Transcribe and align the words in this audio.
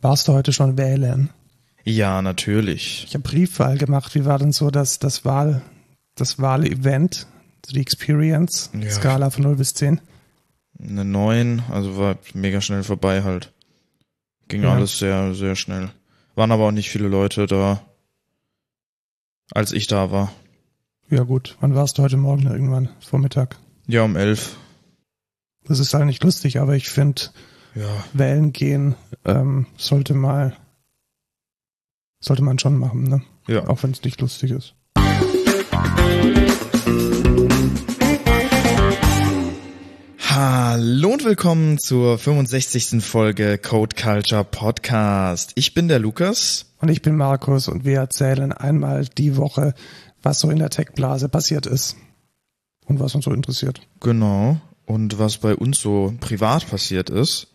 Warst 0.00 0.28
du 0.28 0.32
heute 0.32 0.52
schon 0.52 0.76
wählen? 0.78 1.30
Ja, 1.84 2.20
natürlich. 2.22 3.04
Ich 3.06 3.14
habe 3.14 3.22
Briefwahl 3.22 3.78
gemacht. 3.78 4.14
Wie 4.14 4.24
war 4.24 4.38
denn 4.38 4.52
so 4.52 4.70
das, 4.70 4.98
das 4.98 5.24
Wahl, 5.24 5.62
das 6.16 6.40
Wahlevent, 6.40 7.26
so 7.64 7.72
die 7.72 7.80
Experience, 7.80 8.70
Ja. 8.78 8.90
Skala 8.90 9.30
von 9.30 9.44
0 9.44 9.56
bis 9.56 9.74
10? 9.74 10.00
Eine 10.78 11.04
9, 11.04 11.62
also 11.70 11.96
war 11.96 12.18
mega 12.34 12.60
schnell 12.60 12.82
vorbei 12.82 13.22
halt. 13.22 13.52
Ging 14.48 14.62
Ja. 14.62 14.74
alles 14.74 14.98
sehr, 14.98 15.34
sehr 15.34 15.56
schnell. 15.56 15.90
Waren 16.34 16.52
aber 16.52 16.64
auch 16.64 16.72
nicht 16.72 16.90
viele 16.90 17.08
Leute 17.08 17.46
da, 17.46 17.80
als 19.52 19.72
ich 19.72 19.86
da 19.86 20.10
war. 20.10 20.32
Ja 21.08 21.22
gut, 21.22 21.56
wann 21.60 21.74
warst 21.74 21.98
du 21.98 22.02
heute 22.02 22.16
Morgen 22.16 22.46
irgendwann? 22.46 22.88
Vormittag. 23.00 23.56
Ja, 23.86 24.02
um 24.02 24.16
11. 24.16 24.56
Das 25.64 25.78
ist 25.78 25.94
halt 25.94 26.06
nicht 26.06 26.22
lustig, 26.22 26.58
aber 26.60 26.74
ich 26.76 26.88
finde, 26.88 27.22
Ja. 27.76 28.04
wählen 28.14 28.54
gehen 28.54 28.94
ähm, 29.26 29.66
sollte 29.76 30.14
mal, 30.14 30.56
sollte 32.20 32.42
man 32.42 32.58
schon 32.58 32.78
machen, 32.78 33.02
ne? 33.02 33.20
Ja. 33.48 33.68
Auch 33.68 33.82
wenn 33.82 33.90
es 33.90 34.02
nicht 34.02 34.18
lustig 34.22 34.50
ist. 34.50 34.74
Hallo 40.20 41.10
und 41.10 41.24
willkommen 41.26 41.76
zur 41.76 42.16
65. 42.16 43.04
Folge 43.04 43.58
Code 43.58 43.94
Culture 43.94 44.44
Podcast. 44.44 45.52
Ich 45.54 45.74
bin 45.74 45.88
der 45.88 45.98
Lukas. 45.98 46.72
Und 46.80 46.88
ich 46.88 47.02
bin 47.02 47.14
Markus 47.14 47.68
und 47.68 47.84
wir 47.84 47.98
erzählen 47.98 48.52
einmal 48.52 49.04
die 49.04 49.36
Woche, 49.36 49.74
was 50.22 50.40
so 50.40 50.48
in 50.48 50.60
der 50.60 50.70
Tech-Blase 50.70 51.28
passiert 51.28 51.66
ist. 51.66 51.96
Und 52.86 53.00
was 53.00 53.14
uns 53.14 53.26
so 53.26 53.34
interessiert. 53.34 53.82
Genau. 54.00 54.56
Und 54.86 55.18
was 55.18 55.36
bei 55.36 55.54
uns 55.54 55.78
so 55.78 56.14
privat 56.20 56.66
passiert 56.70 57.10
ist. 57.10 57.48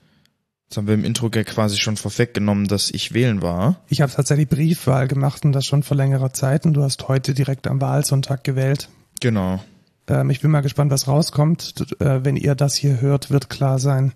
Jetzt 0.71 0.77
haben 0.77 0.87
wir 0.87 0.93
im 0.93 1.03
Intro 1.03 1.29
quasi 1.29 1.77
schon 1.77 1.97
vorweggenommen, 1.97 2.65
dass 2.69 2.91
ich 2.91 3.13
wählen 3.13 3.41
war. 3.41 3.81
Ich 3.89 3.99
habe 3.99 4.09
tatsächlich 4.09 4.47
Briefwahl 4.47 5.09
gemacht 5.09 5.43
und 5.43 5.51
das 5.51 5.65
schon 5.65 5.83
vor 5.83 5.97
längerer 5.97 6.31
Zeit 6.31 6.65
und 6.65 6.75
du 6.75 6.81
hast 6.81 7.09
heute 7.09 7.33
direkt 7.33 7.67
am 7.67 7.81
Wahlsonntag 7.81 8.45
gewählt. 8.45 8.87
Genau. 9.19 9.61
Ähm, 10.07 10.29
ich 10.29 10.39
bin 10.39 10.49
mal 10.49 10.61
gespannt, 10.61 10.89
was 10.89 11.09
rauskommt. 11.09 11.91
Äh, 11.99 12.23
wenn 12.23 12.37
ihr 12.37 12.55
das 12.55 12.73
hier 12.75 13.01
hört, 13.01 13.29
wird 13.31 13.49
klar 13.49 13.79
sein, 13.79 14.13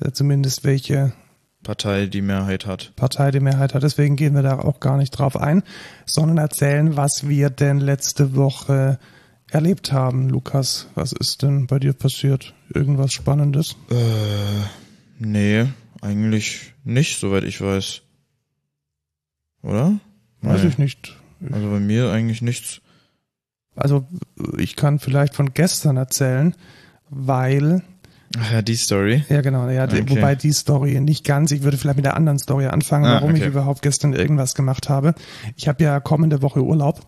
äh, 0.00 0.10
zumindest 0.10 0.64
welche 0.64 1.12
Partei 1.62 2.06
die 2.06 2.20
Mehrheit 2.20 2.66
hat. 2.66 2.90
Partei 2.96 3.30
die 3.30 3.38
Mehrheit 3.38 3.72
hat. 3.72 3.84
Deswegen 3.84 4.16
gehen 4.16 4.34
wir 4.34 4.42
da 4.42 4.58
auch 4.58 4.80
gar 4.80 4.96
nicht 4.96 5.12
drauf 5.12 5.36
ein, 5.36 5.62
sondern 6.04 6.38
erzählen, 6.38 6.96
was 6.96 7.28
wir 7.28 7.48
denn 7.48 7.78
letzte 7.78 8.34
Woche 8.34 8.98
erlebt 9.52 9.92
haben. 9.92 10.30
Lukas, 10.30 10.88
was 10.96 11.12
ist 11.12 11.42
denn 11.42 11.68
bei 11.68 11.78
dir 11.78 11.92
passiert? 11.92 12.54
Irgendwas 12.74 13.12
Spannendes? 13.12 13.76
Äh, 13.88 13.94
nee, 15.20 15.68
eigentlich 16.02 16.74
nicht, 16.84 17.18
soweit 17.18 17.44
ich 17.44 17.60
weiß. 17.60 18.02
Oder? 19.62 19.98
Weiß 20.42 20.64
ich 20.64 20.76
nicht. 20.76 21.16
Also 21.50 21.70
bei 21.70 21.80
mir 21.80 22.10
eigentlich 22.10 22.42
nichts. 22.42 22.82
Also 23.74 24.06
ich 24.58 24.76
kann 24.76 24.98
vielleicht 24.98 25.34
von 25.34 25.54
gestern 25.54 25.96
erzählen, 25.96 26.54
weil 27.08 27.82
Ach 28.38 28.52
ja, 28.52 28.62
die 28.62 28.76
Story. 28.76 29.24
Ja, 29.28 29.40
genau. 29.42 29.68
Ja, 29.68 29.84
Okay. 29.84 30.04
Wobei 30.08 30.34
die 30.34 30.52
Story 30.52 30.98
nicht 31.00 31.24
ganz. 31.24 31.50
Ich 31.50 31.62
würde 31.62 31.76
vielleicht 31.76 31.96
mit 31.96 32.06
der 32.06 32.16
anderen 32.16 32.38
Story 32.38 32.66
anfangen, 32.66 33.04
Ah, 33.04 33.14
warum 33.16 33.34
ich 33.34 33.42
okay. 33.42 33.50
überhaupt 33.50 33.82
gestern 33.82 34.12
irgendwas 34.14 34.54
gemacht 34.54 34.88
habe. 34.88 35.14
Ich 35.56 35.68
habe 35.68 35.84
ja 35.84 36.00
kommende 36.00 36.40
Woche 36.40 36.62
Urlaub 36.64 37.00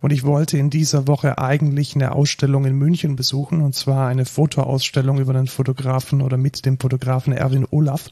und 0.00 0.12
ich 0.12 0.24
wollte 0.24 0.56
in 0.56 0.70
dieser 0.70 1.06
Woche 1.06 1.38
eigentlich 1.38 1.94
eine 1.94 2.12
Ausstellung 2.12 2.64
in 2.64 2.76
München 2.76 3.16
besuchen 3.16 3.60
und 3.60 3.74
zwar 3.74 4.08
eine 4.08 4.24
Fotoausstellung 4.24 5.18
über 5.18 5.32
den 5.34 5.48
Fotografen 5.48 6.22
oder 6.22 6.36
mit 6.36 6.64
dem 6.64 6.78
Fotografen 6.78 7.32
Erwin 7.34 7.66
Olaf. 7.70 8.08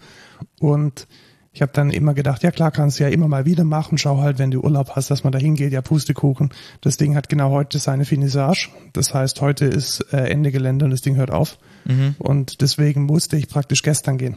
Und 0.61 1.07
ich 1.53 1.63
habe 1.63 1.73
dann 1.73 1.91
immer 1.91 2.15
gedacht, 2.15 2.43
ja 2.43 2.51
klar, 2.51 2.71
kannst 2.71 2.99
du 3.01 3.05
ja 3.05 3.09
immer 3.09 3.27
mal 3.27 3.47
wieder 3.47 3.65
machen. 3.65 3.99
Schau 3.99 4.19
halt, 4.19 4.39
wenn 4.39 4.51
du 4.51 4.61
Urlaub 4.61 4.91
hast, 4.91 5.11
dass 5.11 5.25
man 5.25 5.33
da 5.33 5.39
hingeht. 5.39 5.73
Ja, 5.73 5.81
Pustekuchen. 5.81 6.51
Das 6.83 6.99
Ding 6.99 7.17
hat 7.17 7.29
genau 7.29 7.51
heute 7.51 7.79
seine 7.79 8.05
Finissage. 8.05 8.69
Das 8.93 9.15
heißt, 9.15 9.41
heute 9.41 9.65
ist 9.65 10.05
äh, 10.13 10.29
Ende 10.29 10.53
Gelände 10.53 10.85
und 10.85 10.91
das 10.91 11.01
Ding 11.01 11.17
hört 11.17 11.31
auf. 11.31 11.59
Mhm. 11.85 12.15
Und 12.19 12.61
deswegen 12.61 13.05
musste 13.05 13.37
ich 13.37 13.49
praktisch 13.49 13.83
gestern 13.83 14.19
gehen. 14.19 14.37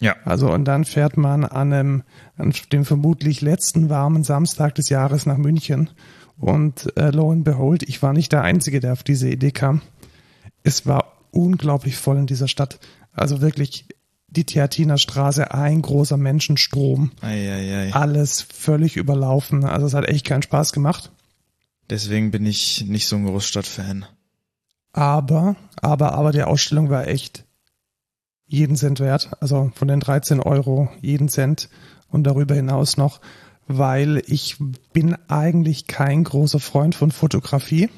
Ja. 0.00 0.16
Also 0.24 0.52
und 0.52 0.64
dann 0.64 0.84
fährt 0.84 1.16
man 1.16 1.44
an, 1.44 1.72
einem, 1.72 2.02
an 2.36 2.52
dem 2.72 2.84
vermutlich 2.84 3.40
letzten 3.40 3.88
warmen 3.90 4.24
Samstag 4.24 4.74
des 4.74 4.88
Jahres 4.88 5.26
nach 5.26 5.38
München. 5.38 5.90
Und 6.36 6.96
äh, 6.96 7.10
lo 7.10 7.30
and 7.30 7.44
behold, 7.44 7.84
ich 7.84 8.02
war 8.02 8.12
nicht 8.12 8.32
der 8.32 8.42
Einzige, 8.42 8.80
der 8.80 8.92
auf 8.92 9.02
diese 9.02 9.28
Idee 9.28 9.52
kam. 9.52 9.82
Es 10.62 10.86
war 10.86 11.12
unglaublich 11.30 11.96
voll 11.96 12.16
in 12.18 12.26
dieser 12.26 12.48
Stadt. 12.48 12.80
Also 13.12 13.40
wirklich 13.40 13.86
die 14.26 14.44
Theatiner 14.44 14.98
Straße, 14.98 15.54
ein 15.54 15.80
großer 15.80 16.16
Menschenstrom, 16.16 17.12
Eieiei. 17.20 17.92
alles 17.94 18.42
völlig 18.42 18.96
überlaufen. 18.96 19.64
Also 19.64 19.86
es 19.86 19.94
hat 19.94 20.08
echt 20.08 20.26
keinen 20.26 20.42
Spaß 20.42 20.72
gemacht. 20.72 21.12
Deswegen 21.88 22.30
bin 22.30 22.44
ich 22.46 22.84
nicht 22.86 23.06
so 23.06 23.16
ein 23.16 23.26
Großstadtfan. 23.26 24.06
Aber, 24.94 25.56
aber, 25.82 26.12
aber 26.12 26.30
die 26.30 26.44
Ausstellung 26.44 26.88
war 26.88 27.08
echt 27.08 27.44
jeden 28.46 28.76
Cent 28.76 29.00
wert. 29.00 29.30
Also 29.40 29.72
von 29.74 29.88
den 29.88 30.00
13 30.00 30.40
Euro 30.40 30.88
jeden 31.02 31.28
Cent 31.28 31.68
und 32.10 32.24
darüber 32.24 32.54
hinaus 32.54 32.96
noch, 32.96 33.20
weil 33.66 34.22
ich 34.26 34.56
bin 34.92 35.16
eigentlich 35.26 35.88
kein 35.88 36.22
großer 36.22 36.60
Freund 36.60 36.94
von 36.94 37.10
Fotografie, 37.10 37.90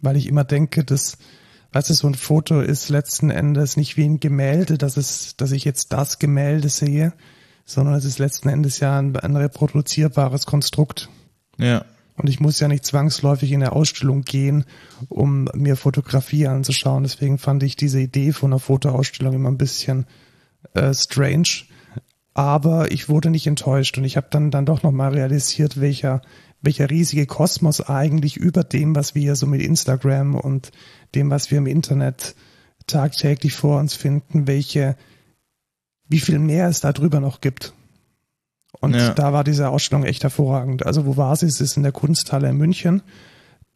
weil 0.00 0.16
ich 0.16 0.28
immer 0.28 0.44
denke, 0.44 0.84
dass, 0.84 1.18
weißt 1.72 1.90
du, 1.90 1.94
so 1.94 2.06
ein 2.06 2.14
Foto 2.14 2.60
ist 2.60 2.90
letzten 2.90 3.30
Endes 3.30 3.76
nicht 3.76 3.96
wie 3.96 4.04
ein 4.04 4.20
Gemälde, 4.20 4.78
dass 4.78 4.96
es, 4.96 5.36
dass 5.36 5.50
ich 5.50 5.64
jetzt 5.64 5.92
das 5.92 6.20
Gemälde 6.20 6.68
sehe, 6.68 7.12
sondern 7.64 7.96
es 7.96 8.04
ist 8.04 8.20
letzten 8.20 8.50
Endes 8.50 8.78
ja 8.78 9.00
ein, 9.00 9.16
ein 9.16 9.34
reproduzierbares 9.34 10.46
Konstrukt. 10.46 11.08
Ja. 11.56 11.84
Und 12.18 12.28
ich 12.28 12.40
muss 12.40 12.60
ja 12.60 12.68
nicht 12.68 12.84
zwangsläufig 12.84 13.52
in 13.52 13.62
eine 13.62 13.72
Ausstellung 13.72 14.22
gehen, 14.22 14.64
um 15.08 15.48
mir 15.54 15.76
Fotografie 15.76 16.46
anzuschauen. 16.46 17.04
Deswegen 17.04 17.38
fand 17.38 17.62
ich 17.62 17.76
diese 17.76 18.00
Idee 18.00 18.32
von 18.32 18.52
einer 18.52 18.60
Fotoausstellung 18.60 19.34
immer 19.34 19.50
ein 19.50 19.58
bisschen 19.58 20.06
äh, 20.74 20.92
strange. 20.92 21.64
Aber 22.34 22.90
ich 22.92 23.08
wurde 23.08 23.30
nicht 23.30 23.46
enttäuscht 23.46 23.98
und 23.98 24.04
ich 24.04 24.16
habe 24.16 24.28
dann, 24.30 24.50
dann 24.50 24.66
doch 24.66 24.82
nochmal 24.82 25.12
realisiert, 25.12 25.80
welcher, 25.80 26.22
welcher 26.60 26.90
riesige 26.90 27.26
Kosmos 27.26 27.80
eigentlich 27.80 28.36
über 28.36 28.64
dem, 28.64 28.94
was 28.94 29.14
wir 29.14 29.34
so 29.36 29.46
mit 29.46 29.62
Instagram 29.62 30.34
und 30.34 30.70
dem, 31.14 31.30
was 31.30 31.50
wir 31.50 31.58
im 31.58 31.66
Internet 31.66 32.34
tagtäglich 32.86 33.54
vor 33.54 33.78
uns 33.78 33.94
finden, 33.94 34.46
welche, 34.46 34.96
wie 36.08 36.20
viel 36.20 36.38
mehr 36.38 36.68
es 36.68 36.80
da 36.80 36.92
drüber 36.92 37.20
noch 37.20 37.40
gibt. 37.40 37.74
Und 38.80 38.94
Ja. 38.94 39.14
da 39.14 39.32
war 39.32 39.44
diese 39.44 39.68
Ausstellung 39.70 40.04
echt 40.04 40.22
hervorragend. 40.22 40.86
Also 40.86 41.06
wo 41.06 41.16
war 41.16 41.34
sie? 41.36 41.46
Es 41.46 41.60
ist 41.60 41.76
in 41.76 41.82
der 41.82 41.92
Kunsthalle 41.92 42.48
in 42.48 42.56
München. 42.56 43.02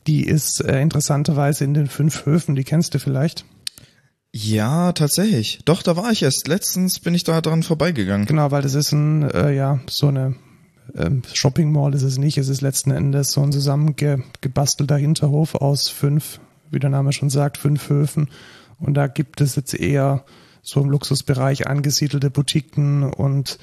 Die 0.06 0.24
ist 0.24 0.60
äh, 0.64 0.80
interessanterweise 0.80 1.64
in 1.64 1.74
den 1.74 1.86
fünf 1.86 2.26
Höfen, 2.26 2.54
die 2.54 2.64
kennst 2.64 2.94
du 2.94 2.98
vielleicht. 2.98 3.44
Ja, 4.34 4.92
tatsächlich. 4.92 5.60
Doch, 5.64 5.82
da 5.82 5.96
war 5.96 6.10
ich 6.10 6.22
erst. 6.22 6.48
Letztens 6.48 7.00
bin 7.00 7.14
ich 7.14 7.24
da 7.24 7.40
dran 7.40 7.62
vorbeigegangen. 7.62 8.26
Genau, 8.26 8.50
weil 8.50 8.62
das 8.62 8.74
ist 8.74 8.92
ein, 8.92 9.30
äh, 9.30 9.52
ja, 9.54 9.80
so 9.88 10.08
eine 10.08 10.36
ähm, 10.96 11.22
Shopping 11.32 11.70
Mall 11.70 11.94
ist 11.94 12.02
es 12.02 12.18
nicht. 12.18 12.38
Es 12.38 12.48
ist 12.48 12.62
letzten 12.62 12.90
Endes 12.92 13.32
so 13.32 13.42
ein 13.42 13.52
zusammengebastelter 13.52 14.96
Hinterhof 14.96 15.54
aus 15.54 15.88
fünf, 15.88 16.40
wie 16.70 16.78
der 16.78 16.90
Name 16.90 17.12
schon 17.12 17.30
sagt, 17.30 17.58
fünf 17.58 17.88
Höfen. 17.88 18.28
Und 18.78 18.94
da 18.94 19.06
gibt 19.06 19.40
es 19.40 19.54
jetzt 19.54 19.74
eher 19.74 20.24
so 20.62 20.80
im 20.80 20.90
Luxusbereich 20.90 21.66
angesiedelte 21.66 22.30
Boutiquen 22.30 23.04
und 23.04 23.58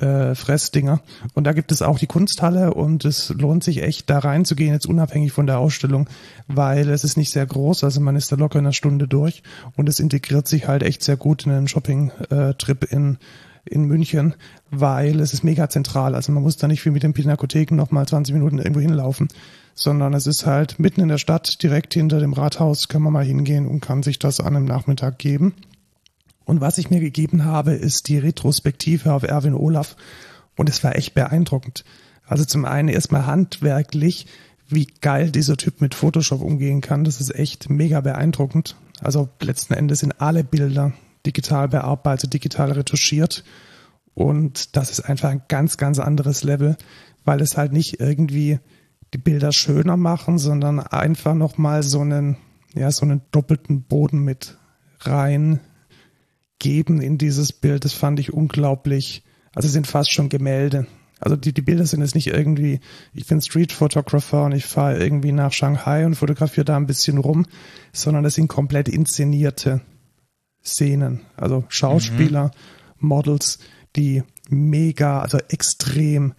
äh, 0.00 0.34
Fressdinger. 0.34 1.00
Und 1.34 1.44
da 1.44 1.52
gibt 1.52 1.72
es 1.72 1.82
auch 1.82 1.98
die 1.98 2.06
Kunsthalle 2.06 2.74
und 2.74 3.04
es 3.04 3.30
lohnt 3.30 3.64
sich 3.64 3.82
echt 3.82 4.08
da 4.10 4.18
reinzugehen, 4.18 4.72
jetzt 4.72 4.86
unabhängig 4.86 5.32
von 5.32 5.46
der 5.46 5.58
Ausstellung, 5.58 6.08
weil 6.48 6.88
es 6.88 7.04
ist 7.04 7.16
nicht 7.16 7.30
sehr 7.30 7.46
groß, 7.46 7.84
also 7.84 8.00
man 8.00 8.16
ist 8.16 8.32
da 8.32 8.36
locker 8.36 8.58
in 8.58 8.66
einer 8.66 8.72
Stunde 8.72 9.08
durch 9.08 9.42
und 9.76 9.88
es 9.88 10.00
integriert 10.00 10.48
sich 10.48 10.68
halt 10.68 10.82
echt 10.82 11.02
sehr 11.02 11.16
gut 11.16 11.46
in 11.46 11.52
einen 11.52 11.68
Shopping-Trip 11.68 12.84
in, 12.90 13.18
in 13.64 13.84
München, 13.84 14.34
weil 14.70 15.20
es 15.20 15.32
ist 15.32 15.44
mega 15.44 15.68
zentral. 15.68 16.14
Also 16.14 16.32
man 16.32 16.42
muss 16.42 16.56
da 16.56 16.68
nicht 16.68 16.84
wie 16.84 16.90
mit 16.90 17.02
den 17.02 17.12
Pinakotheken 17.12 17.76
nochmal 17.76 18.06
20 18.06 18.34
Minuten 18.34 18.58
irgendwo 18.58 18.80
hinlaufen, 18.80 19.28
sondern 19.74 20.14
es 20.14 20.26
ist 20.26 20.46
halt 20.46 20.78
mitten 20.78 21.00
in 21.00 21.08
der 21.08 21.18
Stadt, 21.18 21.62
direkt 21.62 21.94
hinter 21.94 22.20
dem 22.20 22.32
Rathaus, 22.32 22.88
kann 22.88 23.02
man 23.02 23.12
mal 23.12 23.24
hingehen 23.24 23.66
und 23.66 23.80
kann 23.80 24.02
sich 24.02 24.18
das 24.18 24.40
an 24.40 24.56
einem 24.56 24.64
Nachmittag 24.64 25.18
geben. 25.18 25.54
Und 26.44 26.60
was 26.60 26.78
ich 26.78 26.90
mir 26.90 27.00
gegeben 27.00 27.44
habe, 27.44 27.72
ist 27.72 28.08
die 28.08 28.18
Retrospektive 28.18 29.12
auf 29.12 29.22
Erwin 29.22 29.54
Olaf. 29.54 29.96
Und 30.56 30.68
es 30.68 30.82
war 30.84 30.96
echt 30.96 31.14
beeindruckend. 31.14 31.84
Also 32.26 32.44
zum 32.44 32.64
einen 32.64 32.88
erstmal 32.88 33.26
handwerklich, 33.26 34.26
wie 34.68 34.86
geil 35.00 35.30
dieser 35.30 35.56
Typ 35.56 35.80
mit 35.80 35.94
Photoshop 35.94 36.40
umgehen 36.40 36.80
kann. 36.80 37.04
Das 37.04 37.20
ist 37.20 37.34
echt 37.34 37.70
mega 37.70 38.00
beeindruckend. 38.00 38.76
Also 39.00 39.28
letzten 39.40 39.74
Endes 39.74 40.00
sind 40.00 40.20
alle 40.20 40.44
Bilder 40.44 40.92
digital 41.26 41.68
bearbeitet, 41.68 42.32
digital 42.32 42.72
retuschiert. 42.72 43.44
Und 44.14 44.76
das 44.76 44.90
ist 44.90 45.00
einfach 45.00 45.30
ein 45.30 45.42
ganz, 45.48 45.76
ganz 45.76 45.98
anderes 45.98 46.42
Level, 46.42 46.76
weil 47.24 47.40
es 47.40 47.56
halt 47.56 47.72
nicht 47.72 48.00
irgendwie 48.00 48.58
die 49.14 49.18
Bilder 49.18 49.52
schöner 49.52 49.96
machen, 49.96 50.38
sondern 50.38 50.80
einfach 50.80 51.34
nochmal 51.34 51.82
so 51.82 52.00
einen, 52.00 52.36
ja, 52.74 52.90
so 52.90 53.04
einen 53.04 53.22
doppelten 53.30 53.82
Boden 53.82 54.20
mit 54.20 54.56
rein 55.00 55.60
geben 56.62 57.02
in 57.02 57.18
dieses 57.18 57.52
Bild. 57.52 57.84
Das 57.84 57.92
fand 57.92 58.20
ich 58.20 58.32
unglaublich 58.32 59.24
Also 59.52 59.68
sind 59.68 59.88
fast 59.88 60.12
schon 60.12 60.28
Gemälde. 60.28 60.86
Also 61.18 61.36
die, 61.36 61.52
die 61.52 61.60
Bilder 61.60 61.84
sind 61.86 62.00
jetzt 62.00 62.14
nicht 62.14 62.28
irgendwie, 62.28 62.80
ich 63.12 63.26
bin 63.26 63.40
Street 63.40 63.72
Photographer 63.72 64.44
und 64.44 64.52
ich 64.52 64.64
fahre 64.64 64.98
irgendwie 64.98 65.32
nach 65.32 65.52
Shanghai 65.52 66.06
und 66.06 66.14
fotografiere 66.14 66.64
da 66.64 66.76
ein 66.76 66.86
bisschen 66.86 67.18
rum, 67.18 67.46
sondern 67.92 68.24
das 68.24 68.34
sind 68.34 68.48
komplett 68.48 68.88
inszenierte 68.88 69.82
Szenen. 70.64 71.20
Also 71.36 71.64
Schauspieler, 71.68 72.52
mhm. 73.00 73.08
Models, 73.08 73.58
die 73.96 74.22
mega, 74.48 75.20
also 75.20 75.38
extrem 75.48 76.34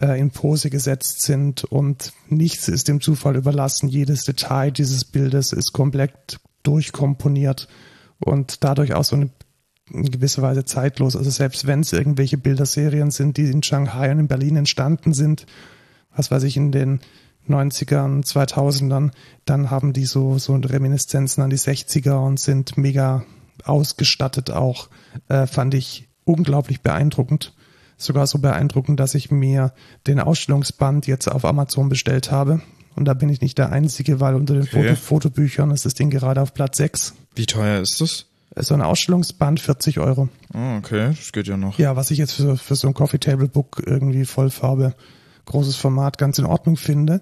äh, 0.00 0.18
in 0.18 0.30
Pose 0.30 0.70
gesetzt 0.70 1.22
sind 1.22 1.64
und 1.64 2.12
nichts 2.28 2.68
ist 2.68 2.86
dem 2.86 3.00
Zufall 3.00 3.36
überlassen. 3.36 3.88
Jedes 3.88 4.22
Detail 4.22 4.70
dieses 4.70 5.04
Bildes 5.04 5.52
ist 5.52 5.72
komplett 5.72 6.38
durchkomponiert 6.62 7.68
und 8.20 8.62
dadurch 8.64 8.94
auch 8.94 9.04
so 9.04 9.16
eine 9.16 9.30
in 9.90 10.10
gewisser 10.10 10.42
Weise 10.42 10.64
zeitlos. 10.64 11.16
Also 11.16 11.30
selbst 11.30 11.66
wenn 11.66 11.80
es 11.80 11.92
irgendwelche 11.92 12.38
Bilderserien 12.38 13.10
sind, 13.10 13.36
die 13.36 13.50
in 13.50 13.62
Shanghai 13.62 14.10
und 14.10 14.18
in 14.18 14.28
Berlin 14.28 14.56
entstanden 14.56 15.12
sind, 15.12 15.46
was 16.14 16.30
weiß 16.30 16.44
ich, 16.44 16.56
in 16.56 16.72
den 16.72 17.00
90ern, 17.48 18.24
2000ern, 18.24 19.10
dann 19.44 19.70
haben 19.70 19.92
die 19.92 20.06
so, 20.06 20.38
so 20.38 20.54
Reminiszenzen 20.54 21.42
an 21.42 21.50
die 21.50 21.58
60er 21.58 22.24
und 22.24 22.40
sind 22.40 22.78
mega 22.78 23.24
ausgestattet 23.64 24.50
auch, 24.50 24.88
äh, 25.28 25.46
fand 25.46 25.74
ich 25.74 26.08
unglaublich 26.24 26.80
beeindruckend. 26.80 27.54
Sogar 27.96 28.26
so 28.26 28.38
beeindruckend, 28.38 28.98
dass 28.98 29.14
ich 29.14 29.30
mir 29.30 29.72
den 30.06 30.18
Ausstellungsband 30.18 31.06
jetzt 31.06 31.28
auf 31.28 31.44
Amazon 31.44 31.88
bestellt 31.88 32.30
habe. 32.30 32.60
Und 32.96 33.06
da 33.06 33.14
bin 33.14 33.28
ich 33.28 33.40
nicht 33.40 33.58
der 33.58 33.70
Einzige, 33.70 34.20
weil 34.20 34.34
unter 34.34 34.54
den 34.54 34.64
okay. 34.64 34.96
Foto 34.96 35.28
Fotobüchern 35.28 35.70
ist 35.70 35.84
das 35.84 35.94
Ding 35.94 36.10
gerade 36.10 36.40
auf 36.40 36.54
Platz 36.54 36.78
6. 36.78 37.14
Wie 37.34 37.46
teuer 37.46 37.80
ist 37.80 38.00
das? 38.00 38.26
So 38.56 38.74
ein 38.74 38.82
Ausstellungsband 38.82 39.60
40 39.60 39.98
Euro. 39.98 40.28
Oh, 40.52 40.76
okay, 40.78 41.08
das 41.08 41.32
geht 41.32 41.48
ja 41.48 41.56
noch. 41.56 41.78
Ja, 41.78 41.96
was 41.96 42.10
ich 42.10 42.18
jetzt 42.18 42.32
für, 42.32 42.56
für 42.56 42.76
so 42.76 42.86
ein 42.86 42.94
Coffee 42.94 43.18
Table 43.18 43.48
Book 43.48 43.82
irgendwie 43.84 44.24
Vollfarbe, 44.24 44.94
großes 45.46 45.76
Format 45.76 46.18
ganz 46.18 46.38
in 46.38 46.44
Ordnung 46.44 46.76
finde. 46.76 47.20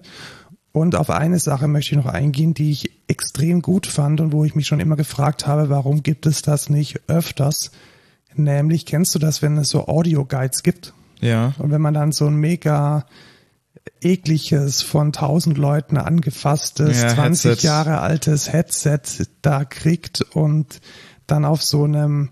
Und 0.71 0.95
auf 0.95 1.09
eine 1.09 1.39
Sache 1.39 1.67
möchte 1.67 1.91
ich 1.91 2.03
noch 2.03 2.11
eingehen, 2.11 2.53
die 2.53 2.71
ich 2.71 2.91
extrem 3.07 3.61
gut 3.61 3.85
fand 3.85 4.21
und 4.21 4.31
wo 4.31 4.43
ich 4.43 4.55
mich 4.55 4.67
schon 4.67 4.79
immer 4.79 4.95
gefragt 4.95 5.45
habe, 5.45 5.69
warum 5.69 6.01
gibt 6.01 6.25
es 6.25 6.41
das 6.41 6.69
nicht 6.69 7.01
öfters? 7.07 7.71
Nämlich, 8.35 8.85
kennst 8.85 9.13
du 9.13 9.19
das, 9.19 9.41
wenn 9.41 9.57
es 9.57 9.69
so 9.69 9.87
Audio-Guides 9.87 10.63
gibt? 10.63 10.93
Ja. 11.21 11.53
Und 11.59 11.71
wenn 11.71 11.81
man 11.81 11.93
dann 11.93 12.11
so 12.11 12.25
ein 12.25 12.35
mega 12.35 13.05
ekliges, 14.01 14.81
von 14.81 15.11
tausend 15.11 15.57
Leuten 15.57 15.97
angefasstes, 15.97 17.01
ja, 17.01 17.09
20 17.09 17.51
Headset. 17.51 17.67
Jahre 17.67 17.99
altes 17.99 18.51
Headset 18.51 19.01
da 19.41 19.65
kriegt 19.65 20.21
und 20.21 20.81
dann 21.27 21.45
auf 21.45 21.63
so 21.63 21.83
einem 21.83 22.29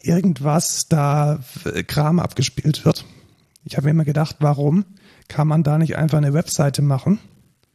irgendwas 0.00 0.88
da 0.88 1.40
Kram 1.86 2.18
abgespielt 2.18 2.84
wird. 2.84 3.04
Ich 3.64 3.76
habe 3.76 3.86
mir 3.86 3.90
immer 3.90 4.04
gedacht, 4.04 4.36
warum 4.38 4.84
kann 5.28 5.48
man 5.48 5.62
da 5.62 5.78
nicht 5.78 5.96
einfach 5.96 6.18
eine 6.18 6.32
Webseite 6.32 6.82
machen, 6.82 7.18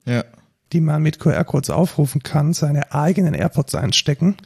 ja. 0.05 0.23
die 0.71 0.81
man 0.81 1.03
mit 1.03 1.19
QR-Codes 1.19 1.69
aufrufen 1.69 2.23
kann, 2.23 2.53
seine 2.53 2.93
eigenen 2.93 3.33
AirPods 3.33 3.75
einstecken 3.75 4.37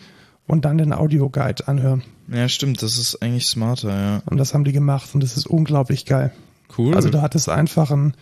und 0.48 0.66
dann 0.66 0.80
den 0.80 0.94
Audioguide 0.94 1.68
anhören. 1.68 2.04
Ja, 2.28 2.50
stimmt, 2.50 2.82
das 2.82 2.98
ist 2.98 3.22
eigentlich 3.22 3.46
smarter, 3.46 3.90
ja. 3.90 4.22
Und 4.26 4.38
das 4.38 4.54
haben 4.54 4.64
die 4.64 4.72
gemacht 4.72 5.12
und 5.14 5.22
das 5.22 5.38
ist 5.38 5.46
unglaublich 5.46 6.06
geil. 6.06 6.32
Cool. 6.76 6.96
Also 6.96 7.10
du 7.10 7.22
hattest 7.22 7.50
einfach 7.50 7.92
einen, 7.92 8.16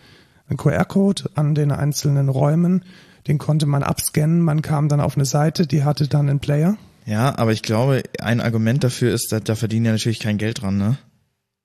einen 0.48 0.58
QR-Code 0.58 1.30
an 1.34 1.54
den 1.54 1.72
einzelnen 1.72 2.28
Räumen, 2.28 2.84
den 3.26 3.38
konnte 3.38 3.64
man 3.64 3.82
abscannen, 3.82 4.42
man 4.42 4.60
kam 4.60 4.90
dann 4.90 5.00
auf 5.00 5.16
eine 5.16 5.24
Seite, 5.24 5.66
die 5.66 5.84
hatte 5.84 6.08
dann 6.08 6.28
einen 6.28 6.40
Player 6.40 6.76
ja, 7.06 7.36
aber 7.38 7.52
ich 7.52 7.62
glaube, 7.62 8.02
ein 8.20 8.40
Argument 8.40 8.82
dafür 8.82 9.12
ist, 9.12 9.32
da, 9.32 9.40
da 9.40 9.54
verdienen 9.54 9.86
ja 9.86 9.92
natürlich 9.92 10.20
kein 10.20 10.38
Geld 10.38 10.62
dran, 10.62 10.78
ne? 10.78 10.96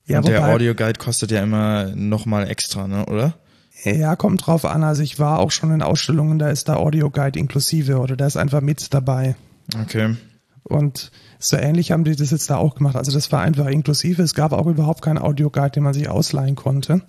Ja, 0.06 0.20
Und 0.20 0.28
der 0.28 0.48
Audioguide 0.48 1.00
kostet 1.00 1.32
ja 1.32 1.44
immer 1.44 1.96
nochmal 1.96 2.50
extra, 2.50 2.88
ne, 2.88 3.06
oder? 3.06 3.36
Ja, 3.84 4.16
kommt 4.16 4.46
drauf 4.46 4.66
an. 4.66 4.84
Also 4.84 5.04
ich 5.04 5.20
war 5.20 5.40
auch 5.40 5.52
schon 5.52 5.72
in 5.72 5.82
Ausstellungen, 5.82 6.40
da 6.40 6.50
ist 6.50 6.68
der 6.68 6.78
Audioguide 6.78 7.40
inklusive 7.40 8.00
oder 8.00 8.18
der 8.18 8.28
ist 8.28 8.36
einfach 8.36 8.62
mit 8.62 8.94
dabei. 8.94 9.36
Okay. 9.82 10.16
Und 10.64 11.12
so 11.40 11.56
ähnlich 11.58 11.92
haben 11.92 12.04
die 12.04 12.16
das 12.16 12.32
jetzt 12.32 12.50
da 12.50 12.58
auch 12.58 12.76
gemacht. 12.76 12.96
Also 12.96 13.12
das 13.12 13.32
war 13.32 13.42
einfach 13.42 13.68
inklusive. 13.68 14.22
Es 14.22 14.34
gab 14.34 14.52
auch 14.52 14.68
überhaupt 14.68 15.02
keinen 15.02 15.18
Audioguide, 15.18 15.72
den 15.72 15.84
man 15.84 15.94
sich 15.94 16.10
ausleihen 16.10 16.56
konnte. 16.56 17.02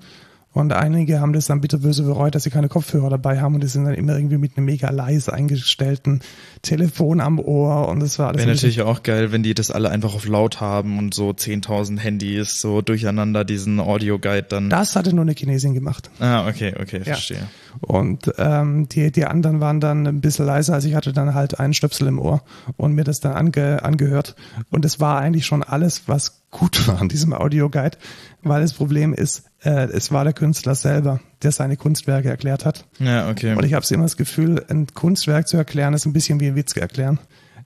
Und 0.53 0.73
einige 0.73 1.21
haben 1.21 1.33
das 1.33 1.47
dann 1.47 1.61
bitterböse 1.61 2.03
bereut, 2.03 2.35
dass 2.35 2.43
sie 2.43 2.51
keine 2.51 2.69
Kopfhörer 2.69 3.09
dabei 3.09 3.41
haben 3.41 3.55
und 3.55 3.63
die 3.63 3.69
sind 3.69 3.85
dann 3.85 3.95
immer 3.95 4.17
irgendwie 4.17 4.37
mit 4.37 4.57
einem 4.57 4.67
mega 4.67 4.91
leise 4.91 5.33
eingestellten 5.33 6.23
Telefon 6.63 7.21
am 7.21 7.39
Ohr 7.39 7.89
und 7.89 8.01
das 8.01 8.19
war 8.19 8.29
alles. 8.29 8.41
Wäre 8.41 8.55
natürlich 8.55 8.83
auch 8.83 9.05
geil, 9.05 9.31
wenn 9.31 9.45
die 9.45 9.55
das 9.55 9.71
alle 9.71 9.91
einfach 9.91 10.13
auf 10.13 10.27
laut 10.27 10.61
haben 10.61 10.99
und 10.99 11.15
so 11.15 11.31
10.000 11.31 12.01
Handys 12.01 12.61
so 12.61 12.83
durcheinander 12.83 13.45
diesen 13.45 13.79
Audio-Guide 13.79 14.47
dann. 14.49 14.71
Das 14.71 14.97
hatte 14.97 15.15
nur 15.15 15.23
eine 15.23 15.35
Chinesin 15.35 15.73
gemacht. 15.73 16.11
Ah, 16.19 16.49
okay, 16.49 16.75
okay, 16.81 17.05
verstehe. 17.05 17.39
Ja. 17.39 17.47
Und 17.83 18.33
ähm, 18.39 18.89
die, 18.89 19.13
die 19.13 19.27
anderen 19.27 19.61
waren 19.61 19.79
dann 19.79 20.05
ein 20.05 20.21
bisschen 20.21 20.47
leiser, 20.47 20.75
also 20.75 20.89
ich 20.89 20.97
hatte 20.97 21.13
dann 21.13 21.33
halt 21.33 21.61
einen 21.61 21.75
Stöpsel 21.75 22.09
im 22.09 22.19
Ohr 22.19 22.43
und 22.77 22.95
mir 22.95 23.05
das 23.05 23.21
dann 23.21 23.35
ange, 23.35 23.85
angehört 23.85 24.35
und 24.71 24.85
es 24.85 24.99
war 24.99 25.21
eigentlich 25.21 25.47
schon 25.47 25.63
alles, 25.63 26.09
was 26.09 26.43
gut 26.51 26.89
war 26.89 27.01
an 27.01 27.09
diesem 27.09 27.33
Audioguide, 27.33 27.97
weil 28.43 28.63
das 28.63 28.73
Problem 28.73 29.15
ist, 29.15 29.45
äh, 29.63 29.89
es 29.93 30.11
war 30.11 30.25
der 30.25 30.33
Künstler 30.33 30.75
selber, 30.75 31.21
der 31.43 31.53
seine 31.53 31.77
Kunstwerke 31.77 32.29
erklärt 32.29 32.65
hat. 32.65 32.87
Ja, 32.99 33.29
okay. 33.29 33.55
Und 33.55 33.65
ich 33.65 33.75
habe 33.75 33.85
immer 33.91 34.05
das 34.05 34.17
Gefühl, 34.17 34.65
ein 34.69 34.87
Kunstwerk 34.89 35.49
zu 35.49 35.57
erklären, 35.57 35.95
ist 35.95 36.07
ein 36.07 36.13
bisschen 36.13 36.41
wie 36.41 36.49
ein 36.49 36.57
Witz 36.57 36.77
erklären. 36.77 37.19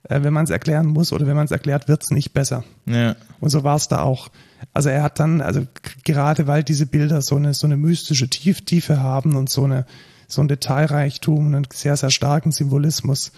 Äh, 0.03 0.23
wenn 0.23 0.33
man 0.33 0.43
es 0.43 0.49
erklären 0.49 0.87
muss 0.87 1.13
oder 1.13 1.27
wenn 1.27 1.35
man 1.35 1.45
es 1.45 1.51
erklärt, 1.51 1.87
wird 1.87 2.03
es 2.03 2.11
nicht 2.11 2.33
besser. 2.33 2.63
Ja. 2.85 3.15
Und 3.39 3.49
so 3.49 3.63
war 3.63 3.75
es 3.75 3.87
da 3.87 4.01
auch. 4.01 4.29
Also 4.73 4.89
er 4.89 5.03
hat 5.03 5.19
dann, 5.19 5.41
also 5.41 5.65
gerade 6.03 6.47
weil 6.47 6.63
diese 6.63 6.85
Bilder 6.85 7.21
so 7.21 7.35
eine 7.35 7.53
so 7.53 7.67
eine 7.67 7.77
mystische 7.77 8.29
Tief 8.29 8.65
Tiefe 8.65 9.01
haben 9.01 9.35
und 9.35 9.49
so 9.49 9.63
eine 9.63 9.85
so 10.27 10.41
ein 10.41 10.47
Detailreichtum, 10.47 11.47
einen 11.47 11.67
sehr 11.71 11.97
sehr 11.97 12.09
starken 12.09 12.51
Symbolismus, 12.51 13.31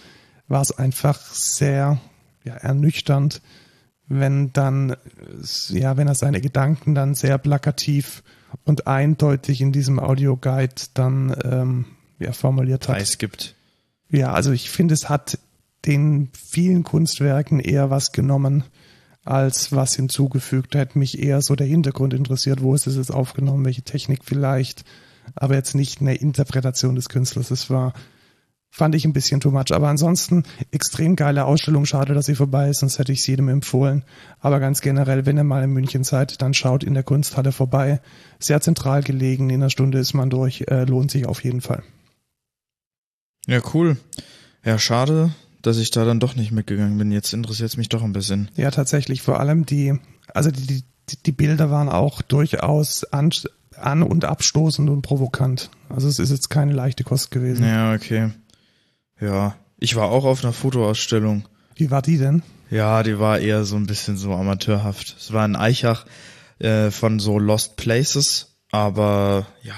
war 0.48 0.62
es 0.62 0.76
einfach 0.76 1.18
sehr 1.20 1.98
ja, 2.44 2.54
ernüchternd, 2.54 3.42
wenn 4.08 4.52
dann 4.52 4.96
ja, 5.68 5.96
wenn 5.96 6.08
er 6.08 6.14
seine 6.14 6.40
Gedanken 6.40 6.94
dann 6.94 7.14
sehr 7.14 7.38
plakativ 7.38 8.22
und 8.64 8.86
eindeutig 8.86 9.60
in 9.60 9.72
diesem 9.72 9.98
Audioguide 9.98 10.74
dann 10.94 11.34
ähm, 11.44 11.84
ja, 12.18 12.32
formuliert 12.32 12.88
hat. 12.88 12.96
Preis 12.96 13.18
gibt. 13.18 13.54
Ja, 14.10 14.32
also 14.32 14.52
ich 14.52 14.70
finde, 14.70 14.94
es 14.94 15.08
hat 15.08 15.38
den 15.84 16.30
vielen 16.32 16.82
Kunstwerken 16.82 17.60
eher 17.60 17.90
was 17.90 18.12
genommen, 18.12 18.64
als 19.24 19.72
was 19.72 19.94
hinzugefügt. 19.94 20.74
Da 20.74 20.80
hätte 20.80 20.98
mich 20.98 21.18
eher 21.18 21.42
so 21.42 21.54
der 21.54 21.66
Hintergrund 21.66 22.14
interessiert, 22.14 22.62
wo 22.62 22.74
ist 22.74 22.86
es 22.86 22.96
jetzt 22.96 23.12
aufgenommen, 23.12 23.64
welche 23.64 23.82
Technik 23.82 24.24
vielleicht, 24.24 24.84
aber 25.34 25.54
jetzt 25.54 25.74
nicht 25.74 26.00
eine 26.00 26.14
Interpretation 26.14 26.94
des 26.94 27.08
Künstlers. 27.08 27.50
Es 27.50 27.68
war 27.68 27.92
fand 28.70 28.94
ich 28.94 29.04
ein 29.04 29.12
bisschen 29.12 29.40
too 29.40 29.50
much. 29.50 29.72
Aber 29.72 29.88
ansonsten 29.88 30.44
extrem 30.70 31.16
geile 31.16 31.44
Ausstellung. 31.44 31.84
Schade, 31.86 32.14
dass 32.14 32.26
sie 32.26 32.34
vorbei 32.34 32.68
ist, 32.68 32.80
sonst 32.80 32.98
hätte 32.98 33.12
ich 33.12 33.20
es 33.20 33.26
jedem 33.26 33.48
empfohlen. 33.48 34.04
Aber 34.40 34.60
ganz 34.60 34.80
generell, 34.80 35.26
wenn 35.26 35.36
ihr 35.36 35.44
mal 35.44 35.64
in 35.64 35.70
München 35.70 36.04
seid, 36.04 36.40
dann 36.42 36.54
schaut 36.54 36.84
in 36.84 36.94
der 36.94 37.02
Kunsthalle 37.02 37.52
vorbei. 37.52 38.00
Sehr 38.38 38.60
zentral 38.60 39.02
gelegen, 39.02 39.50
in 39.50 39.62
einer 39.62 39.70
Stunde 39.70 39.98
ist 39.98 40.14
man 40.14 40.30
durch. 40.30 40.64
Äh, 40.68 40.84
lohnt 40.84 41.10
sich 41.10 41.26
auf 41.26 41.42
jeden 41.42 41.60
Fall. 41.60 41.82
Ja, 43.46 43.60
cool. 43.72 43.96
Ja, 44.64 44.78
schade, 44.78 45.32
dass 45.62 45.78
ich 45.78 45.90
da 45.90 46.04
dann 46.04 46.20
doch 46.20 46.36
nicht 46.36 46.52
mitgegangen 46.52 46.98
bin. 46.98 47.10
Jetzt 47.10 47.32
interessiert 47.32 47.70
es 47.70 47.76
mich 47.76 47.88
doch 47.88 48.02
ein 48.02 48.12
bisschen. 48.12 48.50
Ja, 48.56 48.70
tatsächlich. 48.70 49.22
Vor 49.22 49.40
allem 49.40 49.64
die, 49.64 49.98
also 50.34 50.50
die, 50.50 50.84
die, 51.08 51.22
die 51.24 51.32
Bilder 51.32 51.70
waren 51.70 51.88
auch 51.88 52.20
durchaus 52.20 53.04
an, 53.04 53.30
an 53.76 54.02
und 54.02 54.26
abstoßend 54.26 54.90
und 54.90 55.02
provokant. 55.02 55.70
Also 55.88 56.08
es 56.08 56.18
ist 56.18 56.30
jetzt 56.30 56.50
keine 56.50 56.74
leichte 56.74 57.04
Kost 57.04 57.30
gewesen. 57.30 57.64
Ja, 57.64 57.94
okay. 57.94 58.30
Ja, 59.20 59.56
ich 59.78 59.96
war 59.96 60.10
auch 60.10 60.24
auf 60.24 60.44
einer 60.44 60.52
Fotoausstellung. 60.52 61.44
Wie 61.74 61.90
war 61.90 62.02
die 62.02 62.18
denn? 62.18 62.42
Ja, 62.70 63.02
die 63.02 63.18
war 63.18 63.38
eher 63.38 63.64
so 63.64 63.76
ein 63.76 63.86
bisschen 63.86 64.16
so 64.16 64.32
amateurhaft. 64.32 65.16
Es 65.18 65.32
war 65.32 65.44
in 65.44 65.56
Eichach 65.56 66.04
äh, 66.58 66.90
von 66.90 67.18
so 67.18 67.38
Lost 67.38 67.76
Places, 67.76 68.56
aber 68.70 69.46
ja, 69.62 69.74